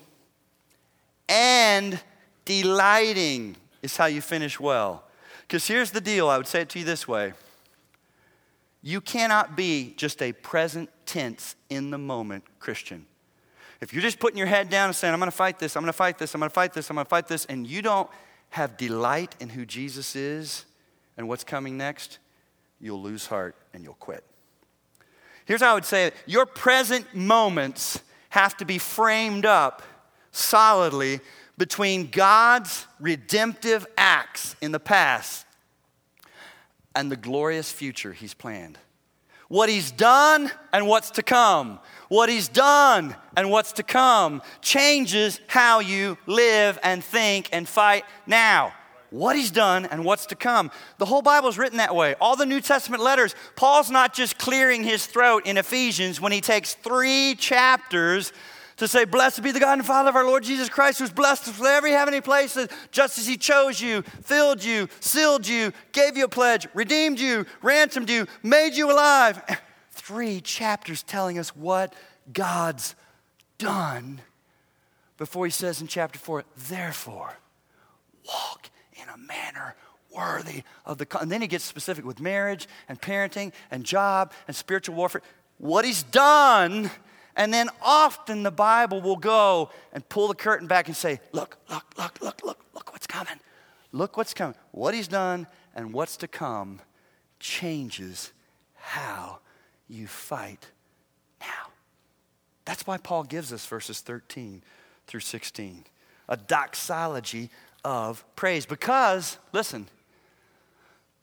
and 1.28 2.00
delighting 2.44 3.56
is 3.82 3.96
how 3.96 4.06
you 4.06 4.20
finish 4.20 4.58
well. 4.58 5.04
Because 5.42 5.66
here's 5.66 5.90
the 5.90 6.00
deal 6.00 6.28
I 6.28 6.36
would 6.36 6.46
say 6.46 6.62
it 6.62 6.68
to 6.70 6.78
you 6.78 6.84
this 6.84 7.06
way 7.06 7.32
you 8.82 9.00
cannot 9.00 9.56
be 9.56 9.94
just 9.96 10.20
a 10.20 10.32
present 10.32 10.90
tense 11.06 11.56
in 11.70 11.90
the 11.90 11.96
moment 11.96 12.44
Christian. 12.60 13.06
If 13.80 13.94
you're 13.94 14.02
just 14.02 14.18
putting 14.18 14.36
your 14.36 14.46
head 14.46 14.68
down 14.68 14.86
and 14.86 14.96
saying, 14.96 15.14
I'm 15.14 15.20
going 15.20 15.30
to 15.30 15.36
fight 15.36 15.58
this, 15.58 15.74
I'm 15.74 15.82
going 15.82 15.88
to 15.88 15.96
fight 15.96 16.18
this, 16.18 16.34
I'm 16.34 16.40
going 16.40 16.50
to 16.50 16.54
fight 16.54 16.74
this, 16.74 16.90
I'm 16.90 16.96
going 16.96 17.06
to 17.06 17.08
fight 17.08 17.26
this, 17.26 17.46
and 17.46 17.66
you 17.66 17.80
don't 17.80 18.08
have 18.54 18.76
delight 18.76 19.34
in 19.40 19.48
who 19.48 19.66
Jesus 19.66 20.14
is 20.14 20.64
and 21.16 21.26
what's 21.26 21.42
coming 21.42 21.76
next, 21.76 22.18
you'll 22.80 23.02
lose 23.02 23.26
heart 23.26 23.56
and 23.72 23.82
you'll 23.82 23.94
quit. 23.94 24.22
Here's 25.44 25.60
how 25.60 25.72
I 25.72 25.74
would 25.74 25.84
say 25.84 26.06
it 26.06 26.14
your 26.24 26.46
present 26.46 27.12
moments 27.16 28.00
have 28.28 28.56
to 28.58 28.64
be 28.64 28.78
framed 28.78 29.44
up 29.44 29.82
solidly 30.30 31.18
between 31.58 32.10
God's 32.10 32.86
redemptive 33.00 33.88
acts 33.98 34.54
in 34.60 34.70
the 34.70 34.78
past 34.78 35.46
and 36.94 37.10
the 37.10 37.16
glorious 37.16 37.72
future 37.72 38.12
He's 38.12 38.34
planned. 38.34 38.78
What 39.48 39.68
He's 39.68 39.90
done 39.90 40.50
and 40.72 40.86
what's 40.86 41.10
to 41.12 41.22
come 41.22 41.78
what 42.08 42.28
he's 42.28 42.48
done 42.48 43.16
and 43.36 43.50
what's 43.50 43.72
to 43.72 43.82
come 43.82 44.42
changes 44.60 45.40
how 45.48 45.80
you 45.80 46.16
live 46.26 46.78
and 46.82 47.02
think 47.02 47.48
and 47.52 47.68
fight 47.68 48.04
now. 48.26 48.72
What 49.10 49.36
he's 49.36 49.50
done 49.50 49.86
and 49.86 50.04
what's 50.04 50.26
to 50.26 50.34
come. 50.34 50.70
The 50.98 51.06
whole 51.06 51.22
Bible 51.22 51.48
is 51.48 51.56
written 51.56 51.78
that 51.78 51.94
way. 51.94 52.14
All 52.20 52.36
the 52.36 52.46
New 52.46 52.60
Testament 52.60 53.02
letters, 53.02 53.34
Paul's 53.54 53.90
not 53.90 54.12
just 54.12 54.38
clearing 54.38 54.82
his 54.82 55.06
throat 55.06 55.46
in 55.46 55.56
Ephesians 55.56 56.20
when 56.20 56.32
he 56.32 56.40
takes 56.40 56.74
three 56.74 57.36
chapters 57.36 58.32
to 58.76 58.88
say, 58.88 59.04
Blessed 59.04 59.42
be 59.42 59.52
the 59.52 59.60
God 59.60 59.78
and 59.78 59.86
Father 59.86 60.08
of 60.08 60.16
our 60.16 60.26
Lord 60.26 60.42
Jesus 60.42 60.68
Christ, 60.68 60.98
who's 60.98 61.12
blessed 61.12 61.48
us 61.48 61.58
with 61.58 61.68
every 61.68 61.92
heavenly 61.92 62.20
place, 62.20 62.58
just 62.90 63.18
as 63.18 63.26
He 63.26 63.36
chose 63.36 63.80
you, 63.80 64.02
filled 64.22 64.62
you, 64.62 64.88
sealed 65.00 65.46
you, 65.46 65.72
gave 65.92 66.16
you 66.16 66.24
a 66.24 66.28
pledge, 66.28 66.66
redeemed 66.74 67.18
you, 67.18 67.46
ransomed 67.62 68.10
you, 68.10 68.26
made 68.42 68.74
you 68.74 68.90
alive 68.90 69.42
three 69.90 70.40
chapters 70.40 71.02
telling 71.02 71.38
us 71.38 71.54
what 71.56 71.94
God's 72.32 72.94
done 73.58 74.20
before 75.16 75.44
he 75.44 75.50
says 75.50 75.80
in 75.80 75.86
chapter 75.86 76.18
four, 76.18 76.44
therefore, 76.68 77.34
walk 78.26 78.70
in 78.94 79.08
a 79.08 79.16
manner 79.16 79.74
worthy 80.14 80.62
of 80.84 80.98
the. 80.98 81.06
And 81.20 81.30
then 81.30 81.40
he 81.40 81.46
gets 81.46 81.64
specific 81.64 82.04
with 82.04 82.20
marriage 82.20 82.68
and 82.88 83.00
parenting 83.00 83.52
and 83.70 83.84
job 83.84 84.32
and 84.46 84.56
spiritual 84.56 84.96
warfare. 84.96 85.22
What 85.58 85.84
he's 85.84 86.02
done. 86.02 86.90
And 87.36 87.52
then 87.52 87.68
often 87.82 88.42
the 88.42 88.50
Bible 88.50 89.00
will 89.00 89.16
go 89.16 89.70
and 89.92 90.08
pull 90.08 90.28
the 90.28 90.34
curtain 90.34 90.66
back 90.66 90.86
and 90.86 90.96
say, 90.96 91.20
look, 91.32 91.56
look, 91.68 91.84
look, 91.98 92.20
look, 92.20 92.44
look, 92.44 92.64
look 92.74 92.92
what's 92.92 93.06
coming. 93.06 93.40
Look 93.92 94.16
what's 94.16 94.34
coming. 94.34 94.56
What 94.70 94.94
he's 94.94 95.08
done 95.08 95.46
and 95.74 95.92
what's 95.92 96.16
to 96.18 96.28
come 96.28 96.80
changes 97.40 98.32
how 98.74 99.38
you 99.88 100.06
fight 100.06 100.68
now. 101.40 101.70
That's 102.64 102.86
why 102.86 102.98
Paul 102.98 103.24
gives 103.24 103.52
us 103.52 103.66
verses 103.66 104.00
13 104.00 104.62
through 105.06 105.20
16 105.20 105.84
a 106.28 106.36
doxology 106.36 107.50
of 107.84 108.24
praise. 108.34 108.64
Because, 108.66 109.38
listen, 109.52 109.88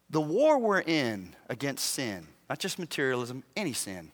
the 0.09 0.21
war 0.21 0.59
we're 0.59 0.81
in 0.81 1.35
against 1.49 1.85
sin, 1.85 2.27
not 2.49 2.59
just 2.59 2.77
materialism, 2.77 3.43
any 3.55 3.73
sin, 3.73 4.11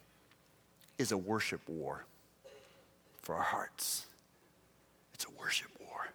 is 0.98 1.12
a 1.12 1.18
worship 1.18 1.62
war 1.68 2.06
for 3.22 3.36
our 3.36 3.44
hearts. 3.44 4.06
It's 5.14 5.26
a 5.26 5.32
worship 5.40 5.70
war. 5.80 6.08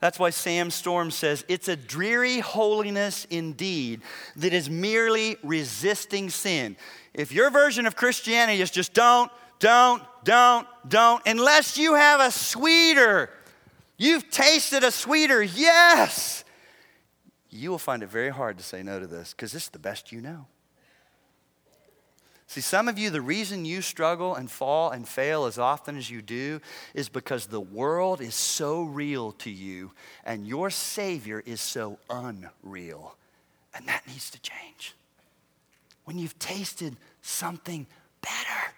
That's 0.00 0.18
why 0.18 0.30
Sam 0.30 0.70
Storm 0.70 1.10
says 1.10 1.44
it's 1.48 1.68
a 1.68 1.76
dreary 1.76 2.40
holiness 2.40 3.26
indeed 3.30 4.02
that 4.36 4.52
is 4.52 4.70
merely 4.70 5.36
resisting 5.42 6.30
sin. 6.30 6.76
If 7.14 7.32
your 7.32 7.50
version 7.50 7.86
of 7.86 7.96
Christianity 7.96 8.60
is 8.60 8.70
just 8.70 8.94
don't, 8.94 9.30
don't, 9.58 10.02
don't, 10.24 10.68
don't, 10.88 11.22
unless 11.26 11.76
you 11.76 11.94
have 11.94 12.20
a 12.20 12.30
sweeter, 12.30 13.30
you've 13.96 14.30
tasted 14.30 14.84
a 14.84 14.90
sweeter, 14.90 15.42
yes, 15.42 16.44
you 17.50 17.70
will 17.70 17.78
find 17.78 18.02
it 18.02 18.08
very 18.08 18.30
hard 18.30 18.58
to 18.58 18.64
say 18.64 18.82
no 18.82 19.00
to 19.00 19.06
this 19.06 19.32
because 19.32 19.52
this 19.52 19.64
is 19.64 19.68
the 19.70 19.78
best 19.78 20.12
you 20.12 20.20
know. 20.20 20.46
See, 22.48 22.62
some 22.62 22.88
of 22.88 22.98
you, 22.98 23.10
the 23.10 23.20
reason 23.20 23.66
you 23.66 23.82
struggle 23.82 24.34
and 24.34 24.50
fall 24.50 24.90
and 24.90 25.06
fail 25.06 25.44
as 25.44 25.58
often 25.58 25.98
as 25.98 26.10
you 26.10 26.22
do 26.22 26.62
is 26.94 27.10
because 27.10 27.46
the 27.46 27.60
world 27.60 28.22
is 28.22 28.34
so 28.34 28.84
real 28.84 29.32
to 29.32 29.50
you 29.50 29.92
and 30.24 30.46
your 30.46 30.70
Savior 30.70 31.42
is 31.44 31.60
so 31.60 31.98
unreal. 32.08 33.16
And 33.74 33.86
that 33.86 34.06
needs 34.06 34.30
to 34.30 34.40
change. 34.40 34.94
When 36.06 36.18
you've 36.18 36.38
tasted 36.38 36.96
something 37.20 37.86
better, 38.22 38.72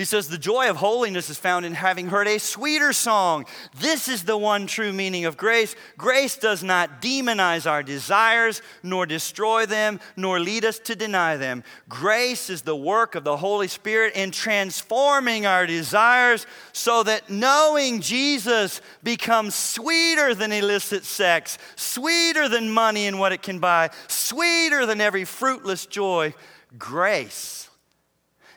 he 0.00 0.06
says, 0.06 0.28
The 0.28 0.38
joy 0.38 0.70
of 0.70 0.78
holiness 0.78 1.28
is 1.28 1.36
found 1.36 1.66
in 1.66 1.74
having 1.74 2.06
heard 2.06 2.26
a 2.26 2.38
sweeter 2.38 2.94
song. 2.94 3.44
This 3.78 4.08
is 4.08 4.24
the 4.24 4.38
one 4.38 4.66
true 4.66 4.94
meaning 4.94 5.26
of 5.26 5.36
grace. 5.36 5.76
Grace 5.98 6.38
does 6.38 6.62
not 6.62 7.02
demonize 7.02 7.70
our 7.70 7.82
desires, 7.82 8.62
nor 8.82 9.04
destroy 9.04 9.66
them, 9.66 10.00
nor 10.16 10.40
lead 10.40 10.64
us 10.64 10.78
to 10.78 10.96
deny 10.96 11.36
them. 11.36 11.62
Grace 11.86 12.48
is 12.48 12.62
the 12.62 12.74
work 12.74 13.14
of 13.14 13.24
the 13.24 13.36
Holy 13.36 13.68
Spirit 13.68 14.14
in 14.14 14.30
transforming 14.30 15.44
our 15.44 15.66
desires 15.66 16.46
so 16.72 17.02
that 17.02 17.28
knowing 17.28 18.00
Jesus 18.00 18.80
becomes 19.02 19.54
sweeter 19.54 20.34
than 20.34 20.50
illicit 20.50 21.04
sex, 21.04 21.58
sweeter 21.76 22.48
than 22.48 22.70
money 22.70 23.06
and 23.06 23.20
what 23.20 23.32
it 23.32 23.42
can 23.42 23.58
buy, 23.58 23.90
sweeter 24.08 24.86
than 24.86 25.02
every 25.02 25.26
fruitless 25.26 25.84
joy. 25.84 26.32
Grace 26.78 27.69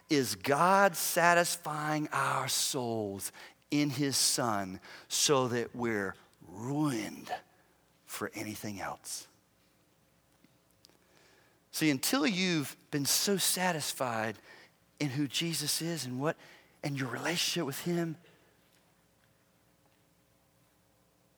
is 0.09 0.35
God 0.35 0.95
satisfying 0.95 2.07
our 2.11 2.47
souls 2.47 3.31
in 3.71 3.89
His 3.89 4.15
Son 4.15 4.79
so 5.07 5.47
that 5.47 5.75
we're 5.75 6.15
ruined 6.47 7.31
for 8.05 8.31
anything 8.35 8.79
else. 8.79 9.27
See, 11.71 11.89
until 11.89 12.27
you've 12.27 12.77
been 12.91 13.05
so 13.05 13.37
satisfied 13.37 14.35
in 14.99 15.09
who 15.09 15.27
Jesus 15.27 15.81
is 15.81 16.05
and 16.05 16.19
what 16.19 16.37
and 16.83 16.99
your 16.99 17.09
relationship 17.09 17.65
with 17.65 17.79
Him, 17.79 18.15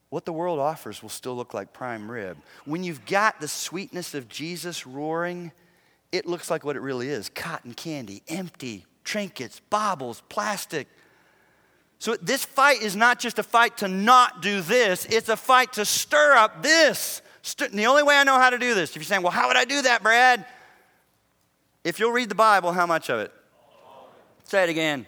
what 0.10 0.26
the 0.26 0.34
world 0.34 0.60
offers 0.60 1.02
will 1.02 1.10
still 1.10 1.36
look 1.36 1.54
like 1.54 1.72
prime 1.72 2.10
rib. 2.10 2.38
When 2.66 2.84
you've 2.84 3.06
got 3.06 3.40
the 3.40 3.48
sweetness 3.48 4.14
of 4.14 4.28
Jesus 4.28 4.86
roaring, 4.86 5.52
it 6.16 6.26
looks 6.26 6.50
like 6.50 6.64
what 6.64 6.76
it 6.76 6.82
really 6.82 7.10
is 7.10 7.30
cotton 7.30 7.74
candy, 7.74 8.24
empty, 8.28 8.86
trinkets, 9.04 9.62
baubles, 9.70 10.22
plastic. 10.30 10.88
So 12.00 12.16
this 12.16 12.46
fight 12.46 12.82
is 12.82 12.96
not 12.96 13.20
just 13.20 13.40
a 13.40 13.44
fight 13.44 13.78
to 13.78 13.88
not 13.88 14.42
do 14.42 14.62
this, 14.62 15.06
it's 15.06 15.30
a 15.30 15.38
fight 15.38 15.74
to 15.74 15.86
stir 15.86 16.34
up 16.34 16.64
this. 16.64 17.22
the 17.72 17.86
only 17.86 18.04
way 18.04 18.16
I 18.16 18.24
know 18.24 18.38
how 18.38 18.50
to 18.50 18.58
do 18.58 18.74
this, 18.74 18.92
if 18.92 18.98
you're 18.98 19.04
saying, 19.04 19.22
well, 19.22 19.32
how 19.32 19.48
would 19.48 19.58
I 19.58 19.66
do 19.66 19.82
that, 19.84 20.04
Brad? 20.04 20.46
If 21.84 22.00
you'll 22.00 22.12
read 22.12 22.30
the 22.30 22.36
Bible, 22.36 22.72
how 22.72 22.86
much 22.86 23.10
of 23.10 23.20
it? 23.20 23.32
Say 24.44 24.64
it 24.64 24.70
again. 24.70 25.06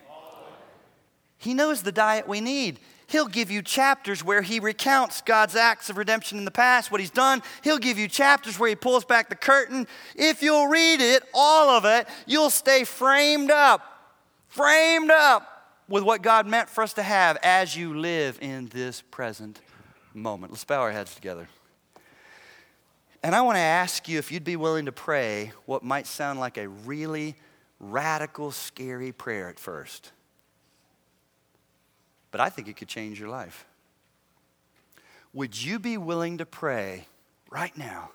He 1.38 1.54
knows 1.54 1.84
the 1.84 1.92
diet 1.92 2.28
we 2.28 2.42
need. 2.42 2.80
He'll 3.08 3.28
give 3.28 3.50
you 3.50 3.62
chapters 3.62 4.22
where 4.22 4.42
he 4.42 4.60
recounts 4.60 5.22
God's 5.22 5.56
acts 5.56 5.90
of 5.90 5.98
redemption 5.98 6.38
in 6.38 6.46
the 6.46 6.52
past, 6.52 6.92
what 6.92 7.00
he's 7.00 7.10
done. 7.10 7.42
He'll 7.64 7.78
give 7.78 7.98
you 7.98 8.10
chapters 8.10 8.60
where 8.60 8.68
he 8.68 8.76
pulls 8.76 9.06
back 9.06 9.30
the 9.30 9.36
curtain. 9.36 9.88
If 10.14 10.44
you'll 10.44 10.68
read 10.68 11.00
it, 11.00 11.24
all 11.34 11.70
of 11.70 11.86
it, 11.86 12.06
you'll 12.26 12.50
stay 12.50 12.84
framed 12.84 13.50
up, 13.50 13.82
framed 14.50 15.10
up 15.10 15.72
with 15.88 16.04
what 16.04 16.22
God 16.22 16.48
meant 16.48 16.68
for 16.68 16.84
us 16.84 16.94
to 16.94 17.04
have 17.04 17.38
as 17.44 17.78
you 17.78 17.98
live 17.98 18.40
in 18.42 18.68
this 18.68 19.02
present 19.10 19.62
moment. 20.14 20.52
Let's 20.52 20.66
bow 20.66 20.82
our 20.82 20.92
heads 20.92 21.16
together. 21.16 21.48
And 23.24 23.34
I 23.34 23.42
want 23.42 23.56
to 23.56 23.62
ask 23.62 24.10
you 24.10 24.20
if 24.20 24.34
you'd 24.34 24.44
be 24.44 24.58
willing 24.58 24.86
to 24.86 24.92
pray 24.92 25.54
what 25.66 25.82
might 25.82 26.08
sound 26.08 26.42
like 26.42 26.58
a 26.58 26.68
really 26.68 27.36
radical, 27.80 28.52
scary 28.52 29.14
prayer 29.14 29.48
at 29.48 29.60
first 29.60 30.12
but 32.38 32.44
I 32.44 32.50
think 32.50 32.68
it 32.68 32.78
could 32.78 32.88
change 32.88 33.20
your 33.20 33.30
life. 33.30 33.66
Would 35.34 35.60
you 35.60 35.80
be 35.80 35.98
willing 35.98 36.38
to 36.38 36.46
pray 36.46 37.08
right 37.50 37.76
now? 37.76 38.12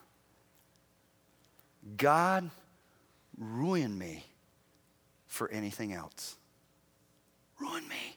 God, 1.97 2.49
ruin 3.37 3.99
me 3.99 4.25
for 5.27 5.51
anything 5.51 5.93
else. 5.93 6.37
Ruin 7.59 7.83
me. 7.89 8.17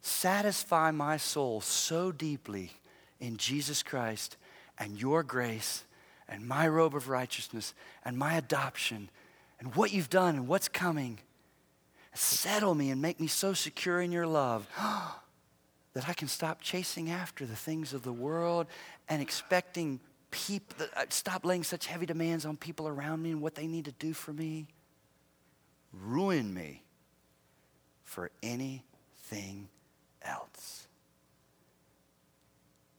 Satisfy 0.00 0.92
my 0.92 1.16
soul 1.16 1.60
so 1.60 2.12
deeply 2.12 2.70
in 3.18 3.36
Jesus 3.36 3.82
Christ 3.82 4.36
and 4.78 4.96
your 4.96 5.24
grace 5.24 5.82
and 6.28 6.46
my 6.46 6.68
robe 6.68 6.94
of 6.94 7.08
righteousness 7.08 7.74
and 8.04 8.16
my 8.16 8.34
adoption 8.34 9.10
and 9.58 9.74
what 9.74 9.92
you've 9.92 10.08
done 10.08 10.36
and 10.36 10.46
what's 10.46 10.68
coming 10.68 11.18
Settle 12.12 12.74
me 12.74 12.90
and 12.90 13.00
make 13.00 13.20
me 13.20 13.26
so 13.26 13.52
secure 13.52 14.00
in 14.00 14.10
your 14.12 14.26
love 14.26 14.66
that 15.92 16.08
I 16.08 16.12
can 16.12 16.28
stop 16.28 16.60
chasing 16.60 17.10
after 17.10 17.46
the 17.46 17.56
things 17.56 17.92
of 17.94 18.02
the 18.02 18.12
world 18.12 18.66
and 19.08 19.22
expecting 19.22 20.00
people, 20.30 20.86
uh, 20.96 21.04
stop 21.08 21.44
laying 21.44 21.62
such 21.62 21.86
heavy 21.86 22.06
demands 22.06 22.44
on 22.44 22.56
people 22.56 22.88
around 22.88 23.22
me 23.22 23.30
and 23.30 23.40
what 23.40 23.54
they 23.54 23.66
need 23.66 23.84
to 23.84 23.92
do 23.92 24.12
for 24.12 24.32
me. 24.32 24.66
Ruin 25.92 26.52
me 26.52 26.82
for 28.04 28.30
anything 28.42 29.68
else. 30.22 30.86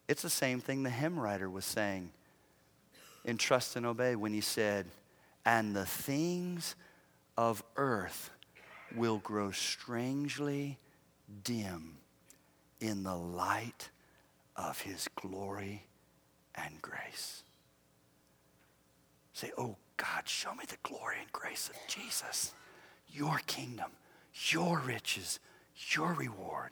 It's 0.07 0.21
the 0.21 0.29
same 0.29 0.59
thing 0.59 0.83
the 0.83 0.89
hymn 0.89 1.19
writer 1.19 1.49
was 1.49 1.65
saying 1.65 2.11
in 3.23 3.37
Trust 3.37 3.75
and 3.75 3.85
Obey 3.85 4.15
when 4.15 4.33
he 4.33 4.41
said, 4.41 4.87
And 5.45 5.75
the 5.75 5.85
things 5.85 6.75
of 7.37 7.63
earth 7.77 8.29
will 8.95 9.19
grow 9.19 9.51
strangely 9.51 10.77
dim 11.43 11.97
in 12.79 13.03
the 13.03 13.15
light 13.15 13.89
of 14.55 14.81
his 14.81 15.07
glory 15.15 15.85
and 16.55 16.81
grace. 16.81 17.43
Say, 19.33 19.51
Oh 19.57 19.77
God, 19.97 20.27
show 20.27 20.53
me 20.53 20.65
the 20.67 20.77
glory 20.83 21.15
and 21.21 21.31
grace 21.31 21.69
of 21.69 21.75
Jesus, 21.87 22.53
your 23.09 23.39
kingdom, 23.47 23.91
your 24.49 24.79
riches, 24.79 25.39
your 25.95 26.13
reward. 26.13 26.71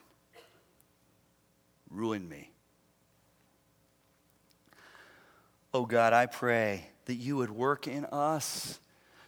Ruin 1.90 2.28
me. 2.28 2.50
Oh 5.72 5.86
God, 5.86 6.12
I 6.12 6.26
pray 6.26 6.88
that 7.04 7.14
you 7.14 7.36
would 7.36 7.50
work 7.50 7.86
in 7.86 8.04
us 8.06 8.80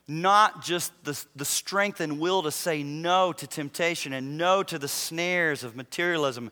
not 0.08 0.62
just 0.62 0.92
the, 1.04 1.24
the 1.36 1.44
strength 1.44 2.00
and 2.00 2.18
will 2.18 2.42
to 2.42 2.50
say 2.50 2.82
no 2.82 3.32
to 3.32 3.46
temptation 3.46 4.12
and 4.12 4.36
no 4.36 4.62
to 4.62 4.78
the 4.78 4.88
snares 4.88 5.64
of 5.64 5.76
materialism, 5.76 6.50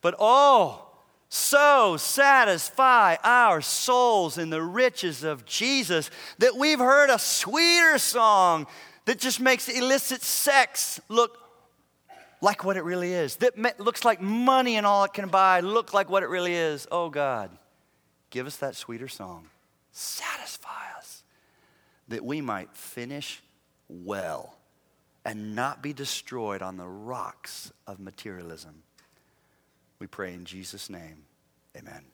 but 0.00 0.14
oh, 0.18 0.86
so 1.28 1.96
satisfy 1.96 3.16
our 3.24 3.60
souls 3.60 4.36
in 4.36 4.50
the 4.50 4.62
riches 4.62 5.24
of 5.24 5.46
Jesus 5.46 6.10
that 6.38 6.56
we've 6.56 6.78
heard 6.78 7.08
a 7.08 7.18
sweeter 7.18 7.98
song 7.98 8.66
that 9.06 9.18
just 9.18 9.40
makes 9.40 9.68
illicit 9.68 10.22
sex 10.22 11.00
look 11.08 11.38
like 12.42 12.64
what 12.64 12.76
it 12.76 12.84
really 12.84 13.14
is, 13.14 13.36
that 13.36 13.80
looks 13.80 14.04
like 14.04 14.20
money 14.20 14.76
and 14.76 14.84
all 14.84 15.04
it 15.04 15.12
can 15.14 15.28
buy 15.28 15.60
look 15.60 15.94
like 15.94 16.10
what 16.10 16.22
it 16.22 16.28
really 16.28 16.54
is. 16.54 16.88
Oh 16.90 17.08
God, 17.08 17.50
give 18.30 18.46
us 18.46 18.56
that 18.56 18.74
sweeter 18.74 19.08
song. 19.08 19.48
Satisfy 19.92 20.91
that 22.12 22.24
we 22.24 22.42
might 22.42 22.76
finish 22.76 23.42
well 23.88 24.54
and 25.24 25.54
not 25.54 25.82
be 25.82 25.92
destroyed 25.94 26.60
on 26.60 26.76
the 26.76 26.86
rocks 26.86 27.72
of 27.86 27.98
materialism. 27.98 28.82
We 29.98 30.06
pray 30.06 30.34
in 30.34 30.44
Jesus' 30.44 30.90
name. 30.90 31.24
Amen. 31.76 32.11